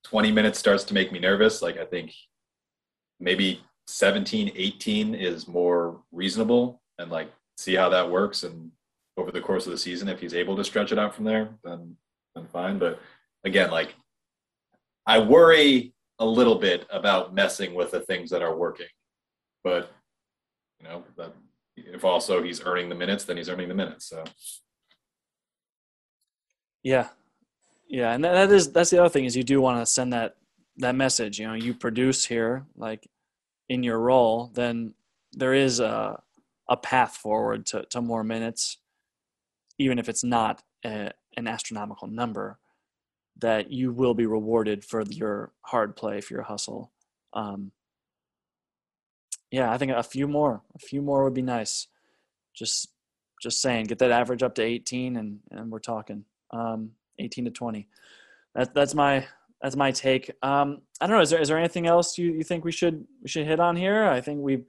20 0.03 0.31
minutes 0.31 0.59
starts 0.59 0.83
to 0.85 0.93
make 0.93 1.11
me 1.11 1.19
nervous 1.19 1.61
like 1.61 1.77
i 1.77 1.85
think 1.85 2.11
maybe 3.19 3.61
17 3.87 4.51
18 4.55 5.13
is 5.13 5.47
more 5.47 6.01
reasonable 6.11 6.81
and 6.97 7.11
like 7.11 7.31
see 7.61 7.75
how 7.75 7.89
that 7.89 8.09
works 8.09 8.43
and 8.43 8.71
over 9.17 9.31
the 9.31 9.41
course 9.41 9.65
of 9.65 9.71
the 9.71 9.77
season 9.77 10.07
if 10.07 10.19
he's 10.19 10.33
able 10.33 10.55
to 10.55 10.63
stretch 10.63 10.91
it 10.91 10.99
out 10.99 11.13
from 11.13 11.25
there 11.25 11.49
then 11.63 11.95
then 12.35 12.47
fine. 12.47 12.79
But 12.79 12.99
again 13.43 13.69
like 13.71 13.95
i 15.05 15.19
worry 15.19 15.93
a 16.19 16.25
little 16.25 16.55
bit 16.55 16.85
about 16.91 17.33
messing 17.33 17.73
with 17.73 17.91
the 17.91 17.99
things 17.99 18.29
that 18.29 18.41
are 18.41 18.55
working. 18.55 18.87
But 19.63 19.91
you 20.79 20.87
know 20.87 21.03
that 21.17 21.33
if 21.75 22.03
also 22.03 22.41
he's 22.43 22.61
earning 22.63 22.89
the 22.89 22.95
minutes 22.95 23.23
then 23.25 23.37
he's 23.37 23.49
earning 23.49 23.69
the 23.69 23.75
minutes 23.75 24.05
so. 24.05 24.23
Yeah. 26.83 27.09
Yeah 27.87 28.13
and 28.13 28.23
that, 28.23 28.33
that 28.33 28.51
is 28.51 28.71
that's 28.71 28.89
the 28.89 28.99
other 28.99 29.09
thing 29.09 29.25
is 29.25 29.35
you 29.35 29.43
do 29.43 29.61
want 29.61 29.79
to 29.79 29.85
send 29.85 30.13
that 30.13 30.37
that 30.77 30.95
message 30.95 31.37
you 31.39 31.47
know 31.47 31.53
you 31.53 31.73
produce 31.73 32.25
here 32.25 32.65
like 32.75 33.07
in 33.69 33.83
your 33.83 33.99
role 33.99 34.51
then 34.53 34.93
there 35.33 35.53
is 35.53 35.79
a 35.79 36.21
a 36.71 36.77
path 36.77 37.17
forward 37.17 37.65
to, 37.67 37.83
to 37.89 38.01
more 38.01 38.23
minutes, 38.23 38.77
even 39.77 39.99
if 39.99 40.07
it's 40.07 40.23
not 40.23 40.63
a, 40.85 41.11
an 41.35 41.47
astronomical 41.47 42.07
number, 42.07 42.57
that 43.39 43.71
you 43.71 43.91
will 43.91 44.13
be 44.13 44.25
rewarded 44.25 44.85
for 44.85 45.03
your 45.03 45.51
hard 45.63 45.97
play, 45.97 46.21
for 46.21 46.33
your 46.33 46.43
hustle. 46.43 46.93
Um, 47.33 47.73
yeah, 49.51 49.69
I 49.69 49.77
think 49.77 49.91
a 49.91 50.01
few 50.01 50.29
more, 50.29 50.61
a 50.73 50.79
few 50.79 51.01
more 51.01 51.25
would 51.25 51.33
be 51.33 51.41
nice. 51.41 51.87
Just, 52.55 52.87
just 53.43 53.61
saying, 53.61 53.85
get 53.85 53.99
that 53.99 54.11
average 54.11 54.41
up 54.41 54.55
to 54.55 54.61
18, 54.61 55.17
and 55.17 55.39
and 55.51 55.71
we're 55.71 55.79
talking 55.79 56.23
um, 56.51 56.91
18 57.19 57.45
to 57.45 57.51
20. 57.51 57.87
That 58.55 58.73
that's 58.73 58.93
my 58.93 59.25
that's 59.61 59.75
my 59.75 59.91
take. 59.91 60.31
Um, 60.41 60.81
I 61.01 61.07
don't 61.07 61.17
know. 61.17 61.21
Is 61.21 61.31
there 61.31 61.41
is 61.41 61.47
there 61.47 61.57
anything 61.57 61.87
else 61.87 62.17
you, 62.17 62.31
you 62.31 62.43
think 62.43 62.63
we 62.63 62.71
should 62.71 63.05
we 63.21 63.29
should 63.29 63.47
hit 63.47 63.59
on 63.59 63.75
here? 63.75 64.05
I 64.05 64.21
think 64.21 64.41
we 64.41 64.63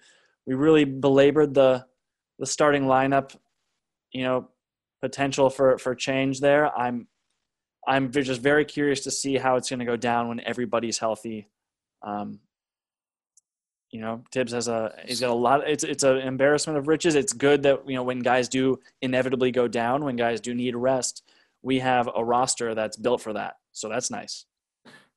we 0.47 0.55
really 0.55 0.85
belabored 0.85 1.55
the 1.55 1.85
the 2.43 2.47
starting 2.47 2.87
lineup, 2.87 3.37
you 4.11 4.25
know, 4.25 4.49
potential 5.01 5.49
for 5.49 5.79
for 5.79 5.95
change 5.95 6.41
there. 6.41 6.77
I'm 6.77 7.07
I'm 7.87 8.11
just 8.11 8.41
very 8.41 8.65
curious 8.65 9.05
to 9.05 9.13
see 9.13 9.37
how 9.37 9.55
it's 9.55 9.71
going 9.71 9.79
to 9.79 9.87
go 9.87 9.97
down 9.97 10.27
when 10.27 10.41
everybody's 10.41 10.99
healthy. 10.99 11.47
Um, 12.03 12.41
you 13.93 14.01
know, 14.01 14.25
Thibs 14.33 14.51
has 14.51 14.67
a 14.67 14.93
he's 15.07 15.21
got 15.21 15.31
a 15.31 15.35
lot. 15.35 15.69
It's 15.69 15.85
it's 15.85 16.03
an 16.03 16.17
embarrassment 16.17 16.81
of 16.81 16.89
riches. 16.89 17.15
It's 17.15 17.33
good 17.33 17.63
that 17.63 17.89
you 17.89 17.95
know 17.95 18.03
when 18.03 18.19
guys 18.19 18.49
do 18.49 18.81
inevitably 19.03 19.53
go 19.53 19.69
down, 19.69 20.05
when 20.05 20.17
guys 20.17 20.41
do 20.41 20.53
need 20.53 20.75
rest, 20.75 21.23
we 21.63 21.79
have 21.79 22.11
a 22.13 22.25
roster 22.25 22.75
that's 22.75 22.97
built 22.97 23.21
for 23.21 23.35
that. 23.35 23.55
So 23.71 23.89
that's 23.89 24.11
nice. 24.11 24.47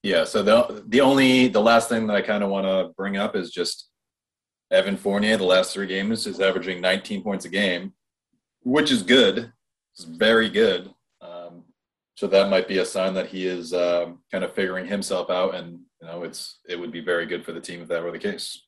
Yeah. 0.04 0.26
So 0.26 0.44
the 0.44 0.84
the 0.90 1.02
only 1.02 1.48
the 1.48 1.62
last 1.62 1.90
thing 1.90 2.06
that 2.06 2.16
I 2.16 2.22
kind 2.22 2.44
of 2.44 2.52
want 2.52 2.68
to 2.68 2.94
bring 2.96 3.18
up 3.18 3.36
is 3.36 3.50
just 3.50 3.90
Evan 4.72 4.98
Fournier, 4.98 5.38
the 5.38 5.44
last 5.44 5.74
three 5.74 5.88
games, 5.88 6.26
is 6.26 6.40
averaging 6.40 6.82
19 6.82 7.22
points 7.22 7.46
a 7.46 7.50
game, 7.50 7.94
which 8.64 8.92
is 8.92 9.04
good. 9.04 9.52
It's 9.94 10.06
very 10.06 10.50
good. 10.50 10.94
Um, 11.22 11.64
so 12.16 12.28
that 12.28 12.50
might 12.50 12.68
be 12.68 12.80
a 12.80 12.86
sign 12.86 13.14
that 13.14 13.28
he 13.28 13.46
is 13.46 13.74
um, 13.74 14.20
kind 14.32 14.44
of 14.44 14.54
figuring 14.54 14.86
himself 14.86 15.30
out, 15.30 15.56
and 15.56 15.80
you 16.02 16.08
know, 16.08 16.24
it's 16.24 16.60
it 16.68 16.80
would 16.80 16.92
be 16.92 17.02
very 17.02 17.26
good 17.26 17.46
for 17.46 17.52
the 17.52 17.62
team 17.62 17.82
if 17.82 17.88
that 17.90 18.04
were 18.04 18.12
the 18.12 18.20
case. 18.20 18.64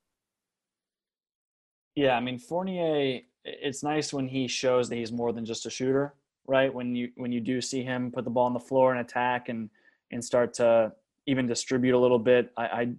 Yeah, 1.95 2.15
I 2.15 2.19
mean 2.19 2.37
Fournier. 2.37 3.21
It's 3.43 3.81
nice 3.81 4.13
when 4.13 4.27
he 4.27 4.47
shows 4.47 4.89
that 4.89 4.95
he's 4.95 5.11
more 5.11 5.31
than 5.31 5.45
just 5.45 5.65
a 5.65 5.69
shooter, 5.69 6.13
right? 6.47 6.73
When 6.73 6.95
you 6.95 7.11
when 7.15 7.31
you 7.31 7.39
do 7.39 7.59
see 7.59 7.83
him 7.83 8.11
put 8.11 8.23
the 8.23 8.29
ball 8.29 8.45
on 8.45 8.53
the 8.53 8.59
floor 8.59 8.91
and 8.91 9.01
attack 9.01 9.49
and 9.49 9.69
and 10.11 10.23
start 10.23 10.53
to 10.55 10.91
even 11.25 11.45
distribute 11.47 11.95
a 11.95 11.99
little 11.99 12.19
bit. 12.19 12.51
I, 12.57 12.65
I 12.65 12.89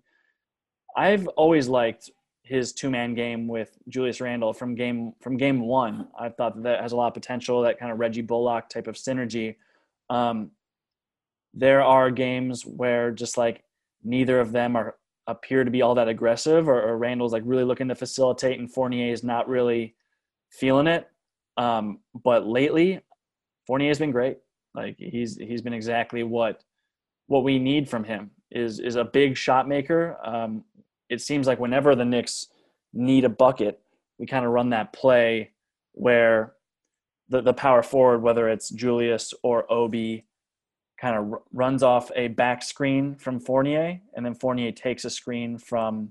I've 0.96 1.28
always 1.28 1.68
liked 1.68 2.10
his 2.48 2.72
two 2.72 2.90
man 2.90 3.14
game 3.14 3.46
with 3.46 3.76
Julius 3.88 4.20
Randle 4.20 4.52
from 4.52 4.74
game 4.74 5.12
from 5.20 5.36
game 5.36 5.60
one. 5.60 6.08
I 6.18 6.30
thought 6.30 6.56
that, 6.56 6.62
that 6.62 6.80
has 6.80 6.92
a 6.92 6.96
lot 6.96 7.08
of 7.08 7.14
potential. 7.14 7.60
That 7.62 7.78
kind 7.78 7.92
of 7.92 7.98
Reggie 7.98 8.22
Bullock 8.22 8.68
type 8.70 8.86
of 8.86 8.94
synergy. 8.94 9.56
Um, 10.08 10.52
there 11.52 11.82
are 11.82 12.10
games 12.10 12.64
where 12.64 13.10
just 13.10 13.36
like 13.36 13.64
neither 14.02 14.40
of 14.40 14.52
them 14.52 14.76
are 14.76 14.96
appear 15.26 15.62
to 15.62 15.70
be 15.70 15.82
all 15.82 15.94
that 15.94 16.08
aggressive, 16.08 16.68
or, 16.68 16.80
or 16.80 16.96
Randle's 16.96 17.32
like 17.34 17.42
really 17.44 17.64
looking 17.64 17.88
to 17.88 17.94
facilitate, 17.94 18.58
and 18.58 18.72
Fournier 18.72 19.12
is 19.12 19.22
not 19.22 19.48
really 19.48 19.94
feeling 20.50 20.86
it. 20.86 21.06
Um, 21.58 21.98
but 22.24 22.46
lately, 22.46 23.00
Fournier 23.66 23.88
has 23.88 23.98
been 23.98 24.10
great. 24.10 24.38
Like 24.74 24.96
he's 24.98 25.36
he's 25.36 25.62
been 25.62 25.74
exactly 25.74 26.22
what 26.22 26.62
what 27.26 27.44
we 27.44 27.58
need 27.58 27.88
from 27.90 28.04
him 28.04 28.30
is 28.50 28.80
is 28.80 28.96
a 28.96 29.04
big 29.04 29.36
shot 29.36 29.68
maker. 29.68 30.16
Um, 30.24 30.64
it 31.08 31.20
seems 31.20 31.46
like 31.46 31.58
whenever 31.58 31.94
the 31.94 32.04
Knicks 32.04 32.48
need 32.92 33.24
a 33.24 33.28
bucket, 33.28 33.80
we 34.18 34.26
kind 34.26 34.44
of 34.44 34.52
run 34.52 34.70
that 34.70 34.92
play 34.92 35.52
where 35.92 36.54
the, 37.28 37.40
the 37.40 37.52
power 37.52 37.82
forward, 37.82 38.22
whether 38.22 38.48
it's 38.48 38.70
Julius 38.70 39.34
or 39.42 39.70
Obi, 39.72 40.24
kind 41.00 41.16
of 41.16 41.32
r- 41.32 41.42
runs 41.52 41.82
off 41.82 42.10
a 42.16 42.28
back 42.28 42.62
screen 42.62 43.14
from 43.16 43.40
Fournier, 43.40 44.00
and 44.14 44.24
then 44.24 44.34
Fournier 44.34 44.72
takes 44.72 45.04
a 45.04 45.10
screen 45.10 45.58
from, 45.58 46.10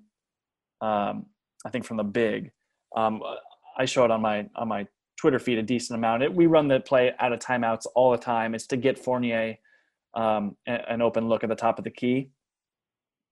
um, 0.81 1.25
I 1.65 1.69
think 1.71 1.85
from 1.85 1.97
the 1.97 2.03
big. 2.03 2.51
Um, 2.95 3.21
I 3.77 3.85
show 3.85 4.05
it 4.05 4.11
on 4.11 4.21
my 4.21 4.47
on 4.55 4.67
my 4.67 4.87
Twitter 5.17 5.39
feed 5.39 5.57
a 5.57 5.63
decent 5.63 5.97
amount. 5.97 6.23
It, 6.23 6.33
we 6.33 6.45
run 6.45 6.67
the 6.67 6.79
play 6.79 7.13
out 7.19 7.33
of 7.33 7.39
timeouts 7.39 7.85
all 7.95 8.11
the 8.11 8.17
time. 8.17 8.55
It's 8.55 8.67
to 8.67 8.77
get 8.77 8.97
Fournier 8.97 9.57
um, 10.13 10.55
an 10.65 11.01
open 11.01 11.27
look 11.27 11.43
at 11.43 11.49
the 11.49 11.55
top 11.55 11.77
of 11.77 11.83
the 11.83 11.91
key, 11.91 12.31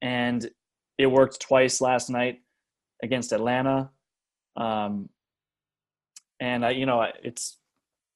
and 0.01 0.49
it 0.97 1.07
worked 1.07 1.39
twice 1.39 1.81
last 1.81 2.09
night 2.09 2.41
against 3.03 3.31
Atlanta. 3.31 3.91
Um, 4.55 5.09
and 6.39 6.65
I, 6.65 6.71
you 6.71 6.85
know, 6.85 7.05
it's 7.23 7.57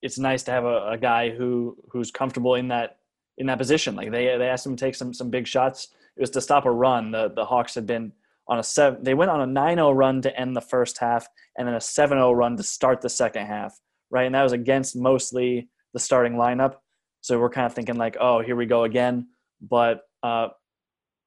it's 0.01 0.17
nice 0.17 0.43
to 0.43 0.51
have 0.51 0.63
a, 0.63 0.91
a, 0.91 0.97
guy 0.97 1.30
who 1.30 1.75
who's 1.89 2.11
comfortable 2.11 2.55
in 2.55 2.69
that 2.69 2.99
in 3.38 3.47
that 3.47 3.57
position. 3.57 3.95
Like 3.95 4.11
they 4.11 4.38
they 4.38 4.47
asked 4.47 4.65
him 4.65 4.75
to 4.75 4.86
take 4.86 4.95
some 4.95 5.13
some 5.13 5.30
big 5.30 5.47
shots. 5.47 5.89
It 6.15 6.21
was 6.21 6.30
to 6.32 6.41
stop 6.41 6.65
a 6.65 6.71
run. 6.71 7.11
The 7.11 7.30
the 7.30 7.45
Hawks 7.45 7.75
had 7.75 7.86
been 7.86 8.13
on 8.47 8.59
a 8.59 8.63
seven. 8.63 9.03
They 9.03 9.13
went 9.13 9.32
on 9.32 9.41
a 9.41 9.59
9-0 9.59 9.95
run 9.95 10.21
to 10.23 10.39
end 10.39 10.55
the 10.55 10.61
first 10.61 10.97
half, 10.97 11.27
and 11.57 11.67
then 11.67 11.75
a 11.75 11.80
7-0 11.80 12.36
run 12.36 12.57
to 12.57 12.63
start 12.63 13.01
the 13.01 13.09
second 13.09 13.45
half. 13.45 13.77
Right, 14.09 14.25
and 14.25 14.36
that 14.36 14.43
was 14.43 14.53
against 14.53 14.95
mostly 14.95 15.69
the 15.93 15.99
starting 15.99 16.34
lineup. 16.34 16.75
So 17.21 17.39
we're 17.39 17.49
kind 17.49 17.65
of 17.65 17.73
thinking 17.73 17.95
like, 17.95 18.17
oh, 18.19 18.41
here 18.41 18.55
we 18.55 18.65
go 18.65 18.86
again. 18.86 19.27
But 19.61 20.01
uh, 20.23 20.49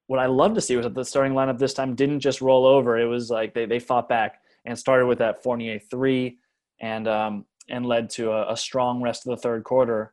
what 0.06 0.18
I 0.18 0.26
love 0.26 0.54
to 0.54 0.60
see 0.60 0.76
was 0.76 0.84
that 0.84 0.94
the 0.94 1.04
starting 1.04 1.32
lineup 1.32 1.58
this 1.58 1.74
time 1.74 1.94
didn't 1.94 2.20
just 2.20 2.40
roll 2.40 2.66
over. 2.66 2.98
It 2.98 3.06
was 3.06 3.30
like 3.30 3.54
they, 3.54 3.66
they 3.66 3.78
fought 3.78 4.08
back 4.08 4.40
and 4.64 4.78
started 4.78 5.06
with 5.06 5.18
that 5.18 5.42
Fournier 5.42 5.78
three 5.78 6.38
and 6.80 7.08
um, 7.08 7.44
and 7.68 7.86
led 7.86 8.10
to 8.10 8.32
a, 8.32 8.52
a, 8.52 8.56
strong 8.56 9.00
rest 9.00 9.26
of 9.26 9.30
the 9.30 9.36
third 9.36 9.64
quarter, 9.64 10.12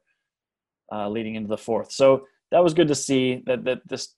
uh, 0.91 1.09
leading 1.09 1.35
into 1.35 1.47
the 1.47 1.57
fourth. 1.57 1.91
So 1.91 2.25
that 2.51 2.63
was 2.63 2.73
good 2.73 2.87
to 2.87 2.95
see 2.95 3.43
that 3.45 3.63
that 3.65 3.87
this 3.87 4.15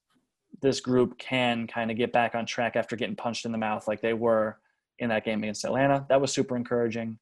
this 0.62 0.80
group 0.80 1.18
can 1.18 1.66
kind 1.68 1.90
of 1.90 1.98
get 1.98 2.12
back 2.12 2.36
on 2.36 2.46
track 2.46 2.76
after 2.76 2.96
getting 2.96 3.16
punched 3.16 3.46
in 3.46 3.52
the 3.52 3.58
mouth 3.58 3.88
like 3.88 4.02
they 4.02 4.14
were 4.14 4.60
in 5.00 5.10
that 5.10 5.26
game 5.26 5.42
against 5.44 5.64
Atlanta. 5.64 6.06
That 6.10 6.22
was 6.22 6.32
super 6.32 6.56
encouraging. 6.56 7.18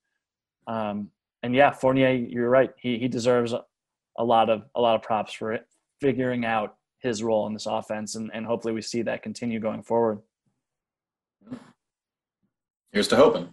Um, 0.68 1.12
and 1.44 1.56
yeah, 1.56 1.72
Fournier, 1.72 2.12
you're 2.12 2.50
right. 2.50 2.72
He 2.78 2.98
he 2.98 3.08
deserves 3.08 3.54
a 3.54 4.24
lot 4.24 4.50
of 4.50 4.64
a 4.76 4.82
lot 4.82 4.96
of 4.96 5.02
props 5.02 5.34
for 5.34 5.54
it, 5.54 5.66
figuring 6.02 6.46
out 6.46 6.76
his 7.00 7.24
role 7.24 7.48
in 7.48 7.54
this 7.54 7.66
offense, 7.66 8.16
and, 8.16 8.30
and 8.34 8.46
hopefully 8.46 8.74
we 8.74 8.82
see 8.82 9.02
that 9.04 9.24
continue 9.24 9.60
going 9.60 9.84
forward. 9.84 10.20
Here's 12.92 13.08
to 13.10 13.16
hoping. 13.16 13.50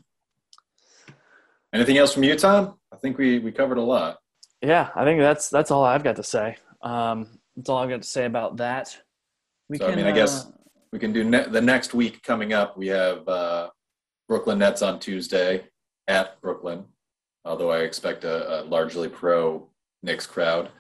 Anything 1.73 1.99
else 1.99 2.15
from 2.15 2.23
you, 2.23 2.37
Tom? 2.37 2.79
I 2.93 2.97
think 2.97 3.19
we, 3.19 3.39
we 3.39 3.53
covered 3.53 3.79
a 3.79 3.83
lot. 3.83 4.19
Yeah, 4.63 4.89
I 4.95 5.05
think 5.05 5.21
that's 5.21 5.51
that's 5.51 5.71
all 5.71 5.85
I've 5.85 6.03
got 6.03 6.17
to 6.17 6.23
say. 6.23 6.57
Um, 6.81 7.39
that's 7.55 7.69
all 7.69 7.79
I've 7.79 7.91
got 7.91 8.03
to 8.03 8.09
say 8.09 8.25
about 8.25 8.57
that. 8.57 8.97
We 9.69 9.79
so, 9.79 9.87
can, 9.87 9.95
I 9.95 9.97
mean, 9.97 10.07
I 10.07 10.13
guess 10.13 10.47
uh, 10.47 10.51
we 10.93 10.99
can 10.99 11.13
do 11.13 11.25
ne- 11.25 11.49
the 11.49 11.61
next 11.61 11.93
week 11.93 12.23
coming 12.23 12.53
up. 12.53 12.77
We 12.77 12.87
have 12.89 13.29
uh, 13.29 13.71
Brooklyn 14.29 14.59
Nets 14.59 14.83
on 14.83 14.99
Tuesday 14.99 15.65
at 16.09 16.41
Brooklyn, 16.41 16.85
although 17.45 17.71
I 17.71 17.81
expect 17.81 18.25
a, 18.25 18.63
a 18.63 18.65
largely 18.65 19.09
pro 19.09 19.69
Knicks 20.03 20.27
crowd. 20.27 20.71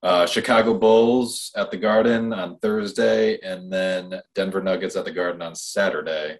Uh, 0.00 0.26
Chicago 0.26 0.74
Bulls 0.74 1.50
at 1.56 1.72
the 1.72 1.76
Garden 1.76 2.32
on 2.32 2.58
Thursday, 2.58 3.38
and 3.40 3.72
then 3.72 4.20
Denver 4.34 4.62
Nuggets 4.62 4.94
at 4.94 5.04
the 5.04 5.10
Garden 5.10 5.42
on 5.42 5.56
Saturday. 5.56 6.38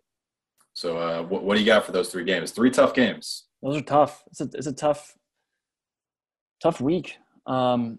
So, 0.74 0.96
uh, 0.96 1.22
what, 1.24 1.42
what 1.42 1.54
do 1.54 1.60
you 1.60 1.66
got 1.66 1.84
for 1.84 1.90
those 1.90 2.08
three 2.08 2.22
games? 2.22 2.52
Three 2.52 2.70
tough 2.70 2.94
games. 2.94 3.46
Those 3.60 3.78
are 3.78 3.82
tough. 3.82 4.22
It's 4.28 4.40
a 4.40 4.48
it's 4.54 4.68
a 4.68 4.72
tough 4.72 5.16
tough 6.62 6.80
week. 6.80 7.16
Um, 7.46 7.98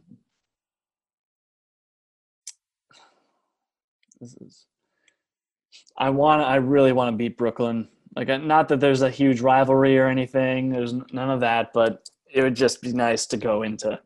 this 4.22 4.34
is. 4.36 4.66
I 5.98 6.10
want. 6.10 6.42
I 6.42 6.56
really 6.56 6.94
want 6.94 7.12
to 7.12 7.18
beat 7.18 7.38
Brooklyn. 7.38 7.90
Like, 8.16 8.30
uh, 8.30 8.38
not 8.38 8.70
that 8.70 8.80
there's 8.80 9.02
a 9.02 9.10
huge 9.10 9.42
rivalry 9.42 9.98
or 9.98 10.08
anything. 10.08 10.70
There's 10.70 10.94
none 10.94 11.30
of 11.30 11.42
that, 11.42 11.74
but 11.74 12.10
it 12.32 12.42
would 12.42 12.56
just 12.56 12.82
be 12.82 12.94
nice 12.94 13.26
to 13.28 13.38
go 13.38 13.64
into 13.64 14.00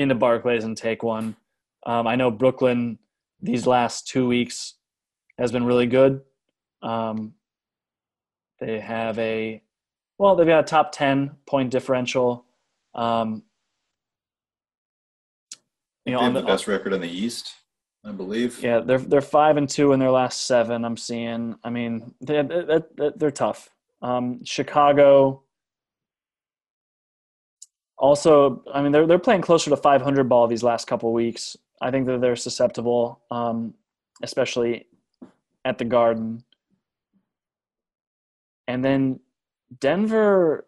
into 0.00 0.14
Barclays 0.14 0.64
and 0.64 0.76
take 0.76 1.02
one. 1.02 1.36
Um, 1.86 2.06
I 2.06 2.16
know 2.16 2.30
Brooklyn 2.30 2.98
these 3.40 3.66
last 3.66 4.06
two 4.08 4.26
weeks 4.26 4.74
has 5.38 5.52
been 5.52 5.64
really 5.64 5.86
good. 5.86 6.22
Um, 6.82 7.34
they 8.58 8.80
have 8.80 9.18
a 9.18 9.62
well, 10.18 10.36
they've 10.36 10.46
got 10.46 10.60
a 10.60 10.66
top 10.66 10.92
ten 10.92 11.32
point 11.46 11.70
differential. 11.70 12.44
Um, 12.94 13.44
you 16.04 16.12
know, 16.12 16.18
They 16.18 16.24
have 16.24 16.34
the, 16.34 16.40
the 16.40 16.46
best 16.46 16.66
record 16.66 16.92
in 16.92 17.00
the 17.00 17.08
East, 17.08 17.54
I 18.04 18.12
believe. 18.12 18.62
yeah, 18.62 18.80
they're 18.80 18.98
they're 18.98 19.20
five 19.20 19.56
and 19.56 19.68
two 19.68 19.92
in 19.92 20.00
their 20.00 20.10
last 20.10 20.46
seven. 20.46 20.84
I'm 20.84 20.96
seeing. 20.96 21.56
I 21.62 21.70
mean, 21.70 22.14
they 22.20 22.42
they 22.42 22.80
they're, 22.96 23.12
they're 23.16 23.30
tough. 23.30 23.70
Um, 24.02 24.44
Chicago. 24.44 25.42
Also, 28.00 28.64
I 28.72 28.80
mean, 28.80 28.92
they're 28.92 29.06
they're 29.06 29.18
playing 29.18 29.42
closer 29.42 29.68
to 29.68 29.76
500 29.76 30.26
ball 30.26 30.46
these 30.48 30.62
last 30.62 30.86
couple 30.86 31.12
weeks. 31.12 31.54
I 31.82 31.90
think 31.90 32.06
that 32.06 32.22
they're 32.22 32.34
susceptible, 32.34 33.20
um, 33.30 33.74
especially 34.22 34.86
at 35.66 35.76
the 35.76 35.84
Garden. 35.84 36.42
And 38.66 38.82
then 38.82 39.20
Denver. 39.78 40.66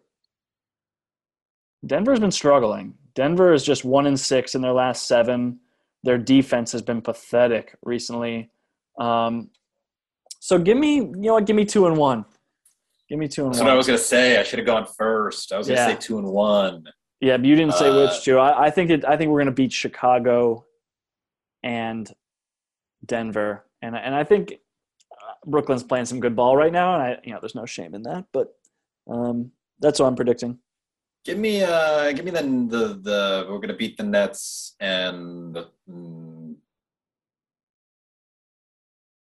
Denver's 1.85 2.19
been 2.19 2.31
struggling. 2.31 2.93
Denver 3.13 3.51
is 3.51 3.63
just 3.63 3.83
one 3.83 4.05
in 4.05 4.15
six 4.15 4.55
in 4.55 4.61
their 4.61 4.71
last 4.71 5.07
seven. 5.07 5.59
Their 6.03 6.17
defense 6.17 6.71
has 6.71 6.81
been 6.81 7.01
pathetic 7.01 7.75
recently. 7.83 8.51
Um, 8.97 9.49
so 10.39 10.57
give 10.57 10.77
me, 10.77 10.95
you 10.95 11.13
know 11.15 11.33
what? 11.33 11.45
Give 11.45 11.55
me 11.55 11.65
two 11.65 11.87
and 11.87 11.97
one. 11.97 12.23
Give 13.09 13.19
me 13.19 13.27
two 13.27 13.45
and 13.45 13.53
That's 13.53 13.59
one. 13.59 13.65
That's 13.65 13.71
what 13.71 13.73
I 13.73 13.75
was 13.75 13.87
gonna 13.87 13.97
say. 13.97 14.39
I 14.39 14.43
should 14.43 14.59
have 14.59 14.65
gone 14.65 14.85
first. 14.85 15.51
I 15.51 15.57
was 15.57 15.67
gonna 15.67 15.85
say 15.85 15.95
two 15.95 16.19
and 16.19 16.27
one. 16.27 16.85
Yeah, 17.23 17.37
but 17.37 17.45
you 17.45 17.55
didn't 17.55 17.75
say 17.75 17.87
Uh, 17.87 18.01
which 18.01 18.21
two. 18.21 18.37
I, 18.37 18.65
I 18.65 18.69
think 18.69 18.91
it. 18.91 19.05
I 19.05 19.15
think 19.15 19.31
we're 19.31 19.39
going 19.39 19.45
to 19.45 19.53
beat 19.53 19.71
Chicago 19.71 20.65
and 21.63 22.11
Denver, 23.05 23.63
and 23.81 23.95
and 23.95 24.13
I 24.13 24.25
think 24.25 24.59
uh, 25.09 25.33
Brooklyn's 25.45 25.83
playing 25.83 26.03
some 26.03 26.19
good 26.19 26.35
ball 26.35 26.57
right 26.57 26.73
now, 26.73 26.95
and 26.95 27.01
I 27.01 27.19
you 27.23 27.31
know 27.31 27.39
there's 27.39 27.55
no 27.55 27.65
shame 27.65 27.95
in 27.95 28.03
that, 28.03 28.25
but 28.33 28.53
um, 29.09 29.53
that's 29.79 30.01
what 30.01 30.07
I'm 30.07 30.17
predicting. 30.17 30.59
Give 31.23 31.37
me, 31.37 31.63
uh, 31.63 32.11
give 32.11 32.25
me 32.25 32.31
the 32.31 32.41
the 32.41 32.99
the. 33.01 33.47
We're 33.49 33.59
gonna 33.59 33.77
beat 33.77 33.95
the 33.95 34.03
Nets 34.03 34.75
and 34.81 35.55
the. 35.55 35.69
mm, 35.89 36.55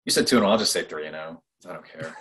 you 0.05 0.11
said 0.11 0.27
two 0.27 0.35
and 0.35 0.43
one. 0.43 0.51
I'll 0.51 0.59
just 0.59 0.71
say 0.71 0.83
three 0.83 1.07
and 1.07 1.15
zero. 1.15 1.41
I 1.67 1.73
don't 1.73 1.83
care. 1.83 2.15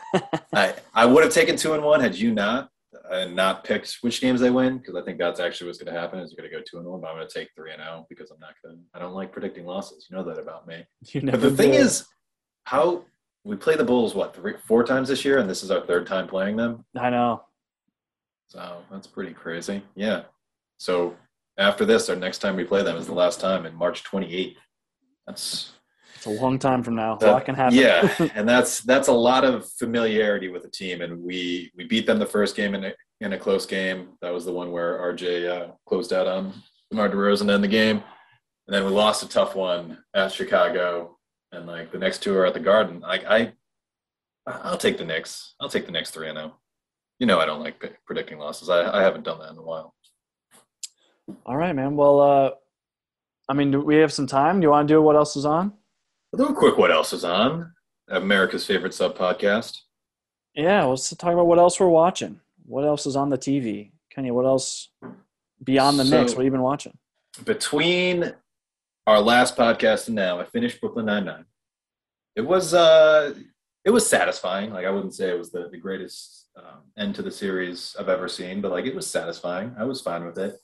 I 0.55 0.75
I 0.95 1.05
would 1.05 1.23
have 1.23 1.35
taken 1.35 1.57
two 1.57 1.75
and 1.75 1.85
one 1.85 2.01
had 2.01 2.15
you 2.15 2.33
not 2.33 2.71
and 3.11 3.37
not 3.37 3.65
pick 3.65 3.87
which 4.01 4.21
games 4.21 4.41
they 4.41 4.51
win 4.51 4.79
because 4.79 4.95
I 4.95 5.03
think 5.03 5.19
that's 5.19 5.41
actually 5.41 5.69
what's 5.69 5.79
going 5.79 5.93
to 5.93 6.01
happen 6.01 6.19
is 6.19 6.33
you're 6.33 6.43
going 6.43 6.51
to 6.51 6.57
go 6.57 6.63
two 6.69 6.79
and 6.79 6.87
one. 6.87 7.01
But 7.01 7.09
I'm 7.09 7.17
going 7.17 7.29
to 7.29 7.33
take 7.33 7.49
three 7.55 7.73
and 7.73 7.81
zero 7.81 8.07
because 8.09 8.31
I'm 8.31 8.41
not 8.41 8.55
going. 8.65 8.77
to 8.77 8.83
I 8.95 8.99
don't 8.99 9.15
like 9.15 9.33
predicting 9.33 9.65
losses. 9.65 10.07
You 10.11 10.17
know 10.17 10.25
that 10.25 10.39
about 10.39 10.67
me. 10.67 10.85
You 11.13 11.23
But 11.23 11.41
the 11.41 11.51
thing 11.51 11.75
is, 11.75 12.07
how 12.65 13.05
we 13.45 13.57
play 13.57 13.77
the 13.77 13.85
Bulls 13.85 14.15
what 14.15 14.35
three, 14.35 14.55
four 14.67 14.85
times 14.85 15.09
this 15.09 15.25
year, 15.25 15.39
and 15.39 15.49
this 15.49 15.63
is 15.63 15.71
our 15.71 15.81
third 15.87 16.07
time 16.07 16.27
playing 16.27 16.57
them. 16.57 16.85
I 16.99 17.11
know. 17.11 17.43
So 18.49 18.79
that's 18.91 19.07
pretty 19.07 19.33
crazy. 19.33 19.83
Yeah. 19.95 20.23
So 20.79 21.17
after 21.59 21.85
this, 21.85 22.09
our 22.09 22.17
next 22.17 22.39
time 22.39 22.57
we 22.57 22.65
play 22.65 22.83
them 22.83 22.97
is 22.97 23.07
the 23.07 23.15
last 23.15 23.41
time 23.41 23.67
in 23.67 23.75
March 23.75 24.05
28th. 24.05 24.57
That's 25.27 25.73
It's 26.17 26.27
a 26.27 26.31
long 26.31 26.59
time 26.59 26.83
from 26.83 26.95
now. 26.95 27.17
A 27.17 27.19
that- 27.19 27.33
lot 27.33 27.45
can 27.45 27.55
happen. 27.55 27.79
Yeah, 27.79 28.13
and 28.35 28.49
that's 28.49 28.81
that's 28.81 29.09
a 29.09 29.13
lot 29.13 29.45
of 29.45 29.71
familiarity 29.73 30.49
with 30.49 30.63
the 30.63 30.71
team, 30.71 31.03
and 31.03 31.23
we 31.23 31.71
we 31.77 31.85
beat 31.85 32.07
them 32.07 32.19
the 32.19 32.27
first 32.27 32.57
game 32.57 32.75
in 32.75 32.85
a 32.85 32.93
in 33.21 33.33
a 33.33 33.39
close 33.39 33.67
game. 33.67 34.09
That 34.23 34.33
was 34.33 34.45
the 34.45 34.53
one 34.53 34.73
where 34.73 34.99
RJ 34.99 35.49
uh, 35.49 35.73
closed 35.87 36.13
out 36.13 36.27
on 36.27 36.53
DeMar 36.91 37.09
DeRozan 37.11 37.53
end 37.53 37.63
the 37.63 37.69
game, 37.69 38.03
and 38.67 38.75
then 38.75 38.85
we 38.85 38.91
lost 38.91 39.23
a 39.23 39.29
tough 39.29 39.55
one 39.55 39.99
at 40.15 40.33
Chicago, 40.33 41.19
and 41.53 41.67
like 41.67 41.93
the 41.93 41.99
next 41.99 42.23
two 42.23 42.35
are 42.37 42.47
at 42.47 42.55
the 42.55 42.61
Garden. 42.61 43.01
Like 43.01 43.25
I, 43.27 43.53
I'll 44.47 44.79
take 44.79 44.99
the 44.99 45.05
Knicks. 45.05 45.55
I'll 45.61 45.69
take 45.69 45.87
the 45.87 45.93
Knicks 45.93 46.11
three 46.11 46.29
and 46.29 46.39
zero. 46.39 46.57
You 47.19 47.27
know 47.27 47.39
I 47.41 47.47
don't 47.47 47.61
like 47.61 47.81
p- 47.81 47.89
predicting 48.07 48.39
losses. 48.39 48.69
I, 48.69 48.99
I 48.99 49.03
haven't 49.03 49.25
done 49.25 49.39
that 49.39 49.51
in 49.53 49.59
a 49.59 49.63
while. 49.63 49.95
All 51.45 51.57
right, 51.57 51.75
man. 51.75 51.97
Well, 51.97 52.21
uh, 52.21 52.51
I 53.49 53.55
mean, 53.55 53.71
do 53.71 53.81
we 53.81 53.97
have 53.97 54.13
some 54.13 54.27
time? 54.27 54.61
Do 54.61 54.65
you 54.67 54.71
want 54.71 54.87
to 54.87 54.95
do 54.95 55.03
what 55.03 55.17
else 55.17 55.37
is 55.37 55.45
on? 55.47 55.73
I'll 56.33 56.39
do 56.47 56.53
a 56.53 56.55
quick 56.55 56.77
what 56.77 56.91
else 56.91 57.13
is 57.13 57.25
on 57.25 57.73
America's 58.09 58.67
favorite 58.67 58.95
sub 58.95 59.17
podcast. 59.17 59.79
Yeah, 60.55 60.85
let's 60.85 61.15
talk 61.15 61.33
about 61.33 61.47
what 61.47 61.59
else 61.59 61.79
we're 61.79 61.89
watching. 61.89 62.41
What 62.65 62.85
else 62.85 63.07
is 63.07 63.17
on 63.17 63.29
the 63.31 63.39
TV? 63.39 63.93
Kenny, 64.11 64.31
what 64.31 64.47
else 64.47 64.89
beyond 65.63 65.99
the 65.99 66.05
So- 66.05 66.19
Knicks? 66.19 66.33
What 66.33 66.39
have 66.39 66.45
you 66.47 66.51
been 66.51 66.63
watching? 66.63 66.97
between 67.45 68.33
our 69.07 69.21
last 69.21 69.57
podcast 69.59 70.07
and 70.07 70.17
now, 70.17 70.41
I 70.41 70.45
finished 70.47 70.81
Brooklyn 70.81 71.05
Nine 71.05 71.27
Nine. 71.27 71.45
It 72.35 72.41
was 72.41 72.73
uh, 72.73 73.35
it 73.85 73.91
was 73.91 74.09
satisfying. 74.09 74.73
Like 74.73 74.87
I 74.87 74.91
wouldn't 74.91 75.15
say 75.15 75.29
it 75.31 75.39
was 75.39 75.51
the 75.53 75.69
the 75.71 75.77
greatest 75.77 76.47
um, 76.57 76.81
end 76.97 77.15
to 77.17 77.23
the 77.23 77.31
series 77.31 77.95
I've 78.01 78.09
ever 78.09 78.27
seen, 78.27 78.63
but 78.63 78.71
like 78.71 78.87
it 78.87 78.95
was 78.97 79.07
satisfying. 79.07 79.75
I 79.79 79.85
was 79.85 80.01
fine 80.01 80.25
with 80.25 80.39
it. 80.39 80.57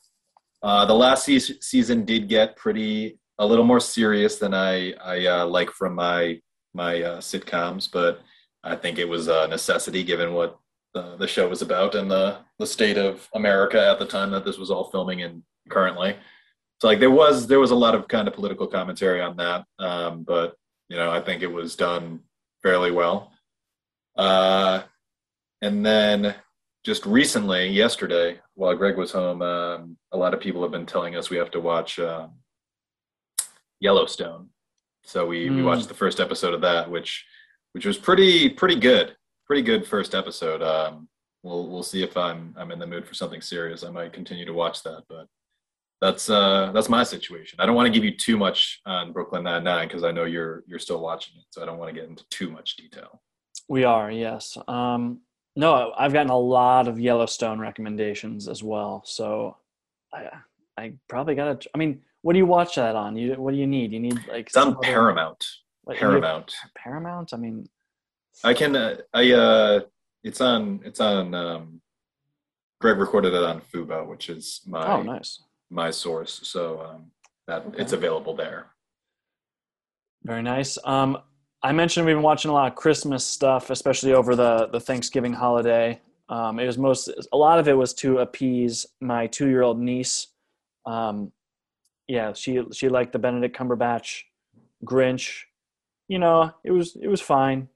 Uh, 0.63 0.87
the 0.87 0.95
last 0.95 1.25
se- 1.27 1.61
season 1.61 2.07
did 2.07 2.27
get 2.29 2.57
pretty 2.57 3.19
a 3.43 3.47
little 3.47 3.65
more 3.65 3.81
serious 3.81 4.37
than 4.39 4.55
I 4.55 4.93
I 5.05 5.27
uh, 5.27 5.47
like 5.47 5.71
from 5.71 5.95
my 5.97 6.41
my 6.75 7.03
uh, 7.03 7.21
sitcoms, 7.21 7.91
but 7.91 8.21
I 8.63 8.77
think 8.77 8.99
it 8.99 9.09
was 9.09 9.27
a 9.27 9.49
necessity 9.49 10.05
given 10.05 10.33
what 10.33 10.59
the, 10.95 11.17
the 11.17 11.27
show 11.27 11.49
was 11.49 11.61
about 11.61 11.95
and 11.97 12.09
the 12.11 12.39
the 12.61 12.67
state 12.67 12.97
of 12.97 13.29
America 13.35 13.81
at 13.85 13.99
the 13.99 14.07
time 14.07 14.31
that 14.31 14.45
this 14.45 14.59
was 14.59 14.71
all 14.71 14.91
filming 14.91 15.21
in 15.21 15.43
currently. 15.69 16.17
So 16.81 16.87
like 16.87 17.01
there 17.01 17.11
was 17.11 17.49
there 17.49 17.59
was 17.61 17.73
a 17.73 17.83
lot 17.85 17.97
of 17.97 18.07
kind 18.07 18.29
of 18.29 18.35
political 18.35 18.69
commentary 18.69 19.21
on 19.21 19.37
that, 19.37 19.65
um, 19.81 20.23
but 20.23 20.55
you 20.89 20.97
know 20.97 21.11
I 21.11 21.21
think 21.21 21.43
it 21.43 21.53
was 21.53 21.75
done 21.75 22.21
fairly 22.63 22.93
well. 22.93 23.33
Uh, 24.17 24.83
and 25.63 25.85
then 25.85 26.35
just 26.85 27.07
recently, 27.07 27.69
yesterday, 27.69 28.41
while 28.55 28.77
Greg 28.77 28.97
was 28.97 29.13
home, 29.13 29.43
um, 29.43 29.97
a 30.13 30.17
lot 30.17 30.35
of 30.35 30.41
people 30.41 30.63
have 30.63 30.73
been 30.73 30.87
telling 30.87 31.17
us 31.17 31.31
we 31.31 31.37
have 31.39 31.51
to 31.53 31.61
watch 31.61 31.99
uh, 31.99 32.29
Yellowstone. 33.83 34.49
So 35.05 35.27
we, 35.27 35.51
we 35.51 35.57
Mm. 35.63 35.65
watched 35.65 35.89
the 35.89 35.95
first 35.95 36.21
episode 36.21 36.55
of 36.55 36.61
that, 36.63 36.91
which 36.91 37.25
which 37.73 37.85
was 37.87 37.99
pretty 37.99 38.49
pretty 38.49 38.77
good, 38.79 39.17
pretty 39.47 39.63
good 39.63 39.87
first 39.87 40.15
episode. 40.15 40.63
Um, 40.63 41.09
we'll 41.43 41.69
we'll 41.69 41.83
see 41.83 42.03
if 42.03 42.17
I'm 42.17 42.55
I'm 42.57 42.71
in 42.71 42.79
the 42.79 42.87
mood 42.87 43.07
for 43.07 43.15
something 43.15 43.41
serious. 43.41 43.83
I 43.83 43.91
might 43.91 44.13
continue 44.13 44.45
to 44.45 44.53
watch 44.53 44.83
that, 44.85 45.03
but 45.09 45.27
that's 46.01 46.31
uh 46.31 46.71
that's 46.73 46.89
my 46.89 47.03
situation. 47.03 47.59
I 47.61 47.67
don't 47.67 47.75
want 47.75 47.87
to 47.87 47.93
give 47.93 48.05
you 48.05 48.17
too 48.17 48.37
much 48.37 48.81
on 48.87 49.13
Brooklyn 49.13 49.43
Nine 49.43 49.65
Nine 49.65 49.89
because 49.89 50.05
I 50.05 50.13
know 50.13 50.25
you're 50.25 50.63
you're 50.69 50.79
still 50.79 51.01
watching 51.01 51.35
it, 51.39 51.45
so 51.51 51.63
I 51.63 51.67
don't 51.67 51.79
want 51.79 51.93
to 51.93 52.01
get 52.01 52.09
into 52.09 52.25
too 52.31 52.51
much 52.51 52.77
detail. 52.77 53.21
We 53.69 53.85
are, 53.85 54.11
yes. 54.11 54.57
Um, 54.69 55.21
no, 55.57 55.93
I've 55.97 56.13
gotten 56.13 56.31
a 56.31 56.39
lot 56.39 56.89
of 56.89 56.99
Yellowstone 57.01 57.59
recommendations 57.59 58.49
as 58.49 58.63
well. 58.63 59.03
So 59.07 59.57
I, 60.13 60.29
I 60.79 60.95
probably 61.09 61.35
got 61.35 61.61
to. 61.63 61.71
I 61.75 61.79
mean, 61.79 62.03
what 62.23 62.33
do 62.33 62.39
you 62.39 62.47
watch 62.47 62.77
that 62.77 62.97
on? 62.97 63.17
You, 63.17 63.35
what 63.35 63.53
do 63.53 63.59
you 63.59 63.67
need? 63.67 63.93
You 63.93 64.01
need 64.01 64.19
like 64.29 64.47
It's 64.49 64.57
on 64.57 64.77
Paramount. 64.81 65.45
have 65.89 65.99
Paramount. 65.99 66.55
Paramount. 66.77 67.35
I 67.35 67.37
mean, 67.37 67.69
I 68.45 68.55
can. 68.55 68.75
Uh, 68.77 68.97
I. 69.13 69.33
Uh, 69.33 69.81
it's 70.25 70.41
on. 70.41 70.81
It's 70.85 71.01
on. 71.01 71.35
Um, 71.35 71.81
Greg 72.81 72.99
recorded 72.99 73.35
it 73.35 73.43
on 73.45 73.61
Fubo, 73.61 74.07
which 74.09 74.29
is 74.29 74.61
my 74.67 74.87
oh, 74.87 75.03
nice, 75.03 75.41
my 75.71 75.91
source. 75.91 76.41
So 76.45 76.81
um, 76.81 77.11
that 77.47 77.65
Okay. 77.67 77.83
it's 77.83 77.93
available 77.93 78.35
there. 78.35 78.69
very 80.25 80.43
nice. 80.43 80.79
Um, 80.85 81.19
I 81.65 81.71
mentioned 81.73 82.07
we've 82.07 82.17
been 82.17 82.23
watching 82.25 82.51
a 82.51 82.55
lot 82.55 82.69
of 82.71 82.75
Christmas 82.77 83.25
stuff, 83.25 83.71
especially 83.71 84.13
over 84.15 84.35
the 84.35 84.69
the 84.73 84.81
Thanksgiving 84.81 85.33
holiday. 85.33 86.01
Um, 86.29 86.59
it 86.59 86.67
was 86.67 86.79
most 86.79 87.09
a 87.33 87.37
lot 87.37 87.59
of 87.59 87.69
it 87.69 87.75
was 87.77 87.93
to 87.95 88.19
appease 88.19 88.87
my 89.01 89.27
two 89.27 89.49
year 89.49 89.63
old 89.63 89.79
niece. 89.79 90.29
Um, 90.87 91.31
yeah, 92.13 92.35
she 92.35 92.63
she 92.73 92.91
liked 92.91 93.13
the 93.13 93.19
Benedict 93.19 93.57
Cumberbatch 93.57 94.25
Grinch. 94.85 95.45
You 96.09 96.19
know, 96.19 96.53
it 96.63 96.71
was 96.71 96.95
it 97.01 97.09
was 97.09 97.23
fine. 97.23 97.71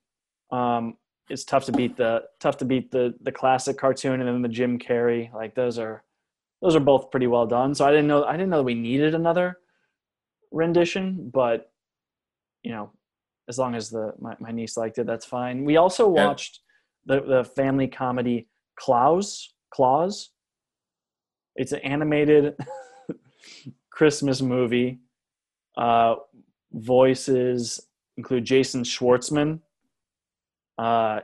Um, 0.50 0.98
it's 1.30 1.42
tough 1.42 1.64
to 1.64 1.72
beat 1.72 1.96
the 1.96 2.24
tough 2.38 2.58
to 2.58 2.66
beat 2.66 2.90
the 2.90 3.14
the 3.22 3.32
classic 3.32 3.78
cartoon 3.78 4.20
and 4.20 4.28
then 4.28 4.42
the 4.42 4.48
Jim 4.48 4.78
Carrey. 4.78 5.32
Like 5.32 5.54
those 5.54 5.78
are 5.78 6.04
those 6.60 6.76
are 6.76 6.80
both 6.80 7.10
pretty 7.10 7.26
well 7.26 7.46
done. 7.46 7.74
So 7.74 7.86
I 7.86 7.90
didn't 7.90 8.08
know 8.08 8.24
I 8.24 8.32
didn't 8.32 8.50
know 8.50 8.62
we 8.62 8.74
needed 8.74 9.14
another 9.14 9.56
rendition, 10.50 11.30
but 11.32 11.72
you 12.62 12.72
know, 12.72 12.90
as 13.48 13.58
long 13.58 13.74
as 13.74 13.88
the 13.88 14.12
my, 14.20 14.36
my 14.38 14.50
niece 14.50 14.76
liked 14.76 14.98
it, 14.98 15.06
that's 15.06 15.24
fine. 15.24 15.64
We 15.64 15.78
also 15.78 16.06
watched 16.06 16.60
the 17.06 17.22
the 17.22 17.42
family 17.42 17.88
comedy 17.88 18.48
Klaus 18.78 19.54
Claus. 19.72 20.28
It's 21.54 21.72
an 21.72 21.80
animated 21.80 22.54
Christmas 23.96 24.42
movie. 24.42 24.98
Uh, 25.74 26.16
voices 26.70 27.80
include 28.18 28.44
Jason 28.44 28.82
Schwartzman. 28.82 29.60
Uh, 30.76 31.20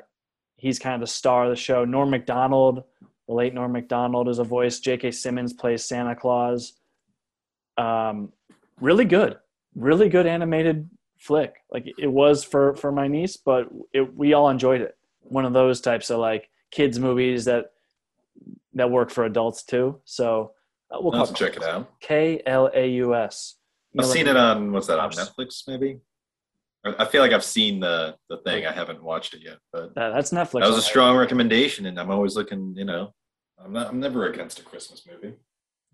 he's 0.56 0.78
kind 0.78 0.94
of 0.94 1.00
the 1.00 1.06
star 1.06 1.44
of 1.44 1.50
the 1.50 1.56
show. 1.56 1.84
Norm 1.84 2.08
Macdonald, 2.08 2.82
the 3.28 3.34
late 3.34 3.52
Norm 3.52 3.72
Macdonald, 3.72 4.26
is 4.26 4.38
a 4.38 4.44
voice. 4.44 4.80
J.K. 4.80 5.10
Simmons 5.10 5.52
plays 5.52 5.84
Santa 5.84 6.16
Claus. 6.16 6.72
Um, 7.76 8.32
really 8.80 9.04
good, 9.04 9.36
really 9.74 10.08
good 10.08 10.26
animated 10.26 10.88
flick. 11.18 11.56
Like 11.70 11.92
it 11.98 12.10
was 12.10 12.42
for 12.42 12.74
for 12.76 12.90
my 12.90 13.06
niece, 13.06 13.36
but 13.36 13.68
it, 13.92 14.16
we 14.16 14.32
all 14.32 14.48
enjoyed 14.48 14.80
it. 14.80 14.96
One 15.20 15.44
of 15.44 15.52
those 15.52 15.82
types 15.82 16.08
of 16.08 16.20
like 16.20 16.48
kids 16.70 16.98
movies 16.98 17.44
that 17.44 17.72
that 18.72 18.90
work 18.90 19.10
for 19.10 19.24
adults 19.24 19.62
too. 19.62 20.00
So 20.06 20.52
uh, 20.92 20.98
we'll 21.00 21.12
I'll 21.14 21.18
call 21.20 21.26
have 21.26 21.34
check 21.34 21.56
it 21.56 21.62
out. 21.62 21.90
K 22.00 22.42
L 22.46 22.70
A 22.74 22.86
U 22.88 23.14
S. 23.14 23.56
I've 23.98 24.06
seen 24.06 24.26
it 24.26 24.36
on 24.36 24.72
what's 24.72 24.86
that 24.86 24.98
on 24.98 25.10
Netflix 25.10 25.62
maybe? 25.68 25.98
I 26.84 27.04
feel 27.04 27.22
like 27.22 27.32
I've 27.32 27.44
seen 27.44 27.78
the 27.80 28.16
the 28.28 28.38
thing. 28.38 28.66
I 28.66 28.72
haven't 28.72 29.02
watched 29.02 29.34
it 29.34 29.42
yet, 29.44 29.58
but 29.72 29.94
That, 29.94 30.10
that's 30.14 30.30
Netflix. 30.32 30.60
that 30.62 30.68
was 30.68 30.78
a 30.78 30.82
strong 30.82 31.16
recommendation, 31.16 31.86
and 31.86 31.98
I'm 32.00 32.10
always 32.10 32.34
looking. 32.36 32.74
You 32.76 32.84
know, 32.84 33.12
I'm 33.64 33.72
not. 33.72 33.86
I'm 33.88 34.00
never 34.00 34.26
against 34.26 34.58
a 34.58 34.62
Christmas 34.64 35.06
movie. 35.06 35.34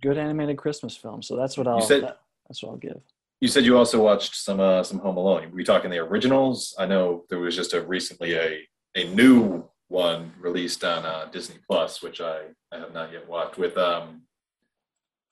good 0.01 0.17
animated 0.17 0.57
Christmas 0.57 0.97
film. 0.97 1.23
So 1.23 1.37
that's 1.37 1.59
what 1.59 1.67
I'll. 1.67 1.81
said- 1.83 2.05
that- 2.05 2.21
that's 2.49 2.63
what 2.63 2.71
I'll 2.71 2.77
give. 2.79 3.01
You 3.43 3.49
said 3.49 3.65
you 3.67 3.77
also 3.77 4.03
watched 4.03 4.35
some 4.35 4.59
uh, 4.61 4.83
some 4.83 4.99
Home 5.01 5.19
Alone. 5.19 5.51
Were 5.51 5.57
we 5.57 5.65
talking 5.65 5.91
the 5.91 5.99
originals? 5.99 6.75
I 6.79 6.87
know 6.87 7.25
there 7.29 7.39
was 7.39 7.55
just 7.55 7.75
a 7.75 7.83
recently 7.83 8.33
a 8.35 8.67
a 8.97 9.05
new 9.15 9.69
one 9.89 10.33
released 10.41 10.83
on 10.85 11.05
uh, 11.05 11.27
Disney 11.31 11.57
Plus, 11.69 12.03
which 12.03 12.21
I, 12.23 12.45
I 12.73 12.79
have 12.79 12.95
not 12.95 13.13
yet 13.13 13.29
watched. 13.29 13.59
With 13.59 13.77
um, 13.77 14.23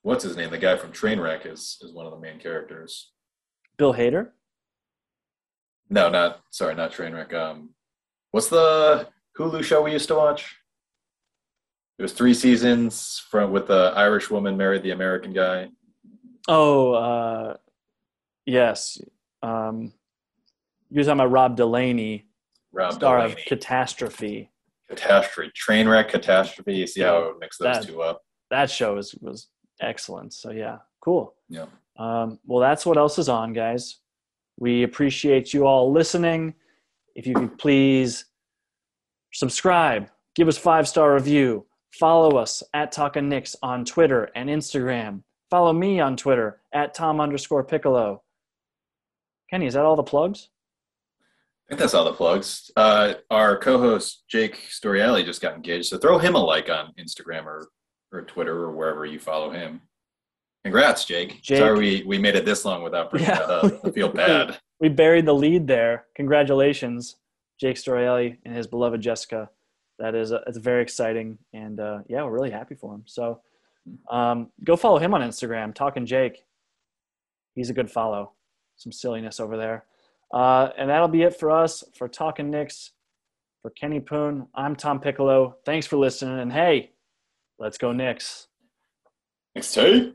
what's 0.07 0.23
his 0.23 0.37
name? 0.37 0.51
The 0.51 0.59
guy 0.59 0.77
from 0.77 0.93
Trainwreck 0.93 1.53
is 1.53 1.79
is 1.83 1.93
one 1.93 2.07
of 2.07 2.13
the 2.13 2.19
main 2.21 2.39
characters. 2.39 3.11
Bill 3.77 3.93
Hader. 3.93 4.31
No, 5.91 6.09
not 6.09 6.41
sorry, 6.51 6.75
not 6.75 6.93
Trainwreck. 6.93 7.35
Um, 7.35 7.71
what's 8.31 8.49
the 8.49 9.09
Hulu 9.39 9.63
show 9.65 9.83
we 9.83 9.93
used 9.93 10.09
to 10.09 10.15
watch? 10.15 10.57
It 11.99 12.03
was 12.03 12.13
three 12.13 12.35
seasons 12.35 13.23
from 13.31 13.51
with 13.53 13.67
the 13.67 13.93
Irish 13.97 14.31
woman 14.31 14.57
married 14.57 14.83
the 14.83 14.91
American 14.93 15.33
guy. 15.33 15.71
Oh, 16.49 16.93
uh, 16.93 17.57
yes. 18.45 18.99
Um, 19.43 19.93
you're 20.91 21.03
talking 21.05 21.21
about 21.21 21.31
Rob 21.33 21.57
Delaney, 21.57 22.27
Rob 22.73 22.93
star 22.93 23.19
Delaney. 23.19 23.33
of 23.41 23.47
Catastrophe. 23.47 24.51
catastrophe, 24.89 25.51
Trainwreck, 25.61 26.09
catastrophe. 26.09 26.75
You 26.75 26.87
see 26.87 27.01
how 27.01 27.17
I 27.17 27.27
would 27.27 27.39
mix 27.41 27.59
those 27.59 27.79
That- 27.79 27.87
two 27.89 28.03
up? 28.03 28.23
That 28.51 28.71
show 28.71 28.95
was 28.95 29.13
was 29.21 29.49
excellent. 29.81 30.33
So 30.33 30.51
yeah, 30.51 30.79
cool. 31.01 31.35
Yeah. 31.49 31.67
Um, 31.99 32.39
well, 32.45 32.61
that's 32.61 32.85
what 32.85 32.99
else 32.99 33.19
is 33.19 33.29
on, 33.29 33.53
guys. 33.53 33.99
We 34.59 34.83
appreciate 34.83 35.53
you 35.53 35.67
all 35.67 35.93
listening. 35.93 36.55
If 37.15 37.27
you 37.27 37.35
could 37.35 37.59
please 37.59 38.27
subscribe, 39.33 40.09
give 40.35 40.49
us 40.49 40.59
five 40.59 40.89
star 40.89 41.15
review, 41.15 41.67
follow 41.93 42.37
us 42.37 42.63
at 42.75 42.93
Talkin' 42.93 43.29
Knicks 43.29 43.57
on 43.63 43.85
Twitter 43.85 44.31
and 44.35 44.49
Instagram. 44.49 45.23
Follow 45.51 45.73
me 45.73 46.01
on 46.01 46.17
Twitter 46.17 46.61
at 46.73 46.95
Tom 46.95 47.21
underscore 47.21 47.65
Piccolo. 47.65 48.23
Kenny, 49.49 49.67
is 49.67 49.75
that 49.75 49.85
all 49.85 49.97
the 49.97 50.03
plugs? 50.03 50.49
I 51.67 51.71
think 51.71 51.81
that's 51.81 51.95
all 51.95 52.05
the 52.05 52.13
plugs. 52.13 52.71
Uh, 52.77 53.15
our 53.31 53.59
co-host 53.59 54.25
Jake 54.29 54.57
Storiali 54.71 55.25
just 55.25 55.41
got 55.41 55.55
engaged, 55.55 55.87
so 55.87 55.99
throw 55.99 56.19
him 56.19 56.35
a 56.35 56.39
like 56.39 56.69
on 56.71 56.93
Instagram 56.99 57.45
or, 57.45 57.69
or 58.13 58.23
Twitter 58.23 58.57
or 58.65 58.71
wherever 58.73 59.05
you 59.05 59.19
follow 59.19 59.51
him. 59.51 59.81
Congrats, 60.65 61.05
Jake. 61.05 61.41
Jake- 61.43 61.59
Sorry 61.59 61.79
we, 61.79 62.03
we 62.07 62.19
made 62.19 62.35
it 62.37 62.45
this 62.45 62.65
long 62.65 62.83
without 62.83 63.11
bringing 63.11 63.29
Yeah. 63.29 63.39
that 63.39 63.51
up. 63.51 63.85
I 63.85 63.91
feel 63.91 64.09
bad. 64.13 64.59
We 64.81 64.89
buried 64.89 65.27
the 65.27 65.33
lead 65.35 65.67
there. 65.67 66.07
Congratulations, 66.17 67.17
Jake 67.61 67.77
Storielli 67.77 68.39
and 68.45 68.55
his 68.55 68.67
beloved 68.67 69.01
Jessica. 69.01 69.49
That 69.99 70.15
is 70.15 70.33
uh, 70.33 70.41
it's 70.47 70.59
very 70.59 70.83
exciting, 70.83 71.39
and 71.55 71.81
uh, 71.81 71.99
yeah, 72.09 72.23
we're 72.25 72.33
really 72.33 72.51
happy 72.51 72.75
for 72.75 72.95
him. 72.95 73.05
So, 73.07 73.41
um, 74.11 74.51
go 74.63 74.77
follow 74.77 74.99
him 74.99 75.15
on 75.15 75.23
Instagram, 75.23 75.75
Talking 75.75 76.05
Jake. 76.05 76.45
He's 77.55 77.71
a 77.71 77.73
good 77.73 77.91
follow. 77.91 78.33
Some 78.77 78.93
silliness 78.93 79.41
over 79.41 79.57
there, 79.57 79.85
uh, 80.35 80.69
and 80.77 80.91
that'll 80.91 81.09
be 81.09 81.23
it 81.23 81.39
for 81.41 81.51
us 81.51 81.83
for 81.97 82.09
Talking 82.09 82.51
Knicks. 82.51 82.91
For 83.63 83.71
Kenny 83.71 83.99
Poon, 84.01 84.47
I'm 84.55 84.77
Tom 84.77 85.01
Piccolo. 85.01 85.57
Thanks 85.65 85.87
for 85.87 85.97
listening, 85.97 86.39
and 86.41 86.53
hey, 86.53 86.91
let's 87.59 87.79
go 87.79 87.93
Knicks. 87.93 88.49
Thanks, 89.55 89.75
Jake. 89.75 90.15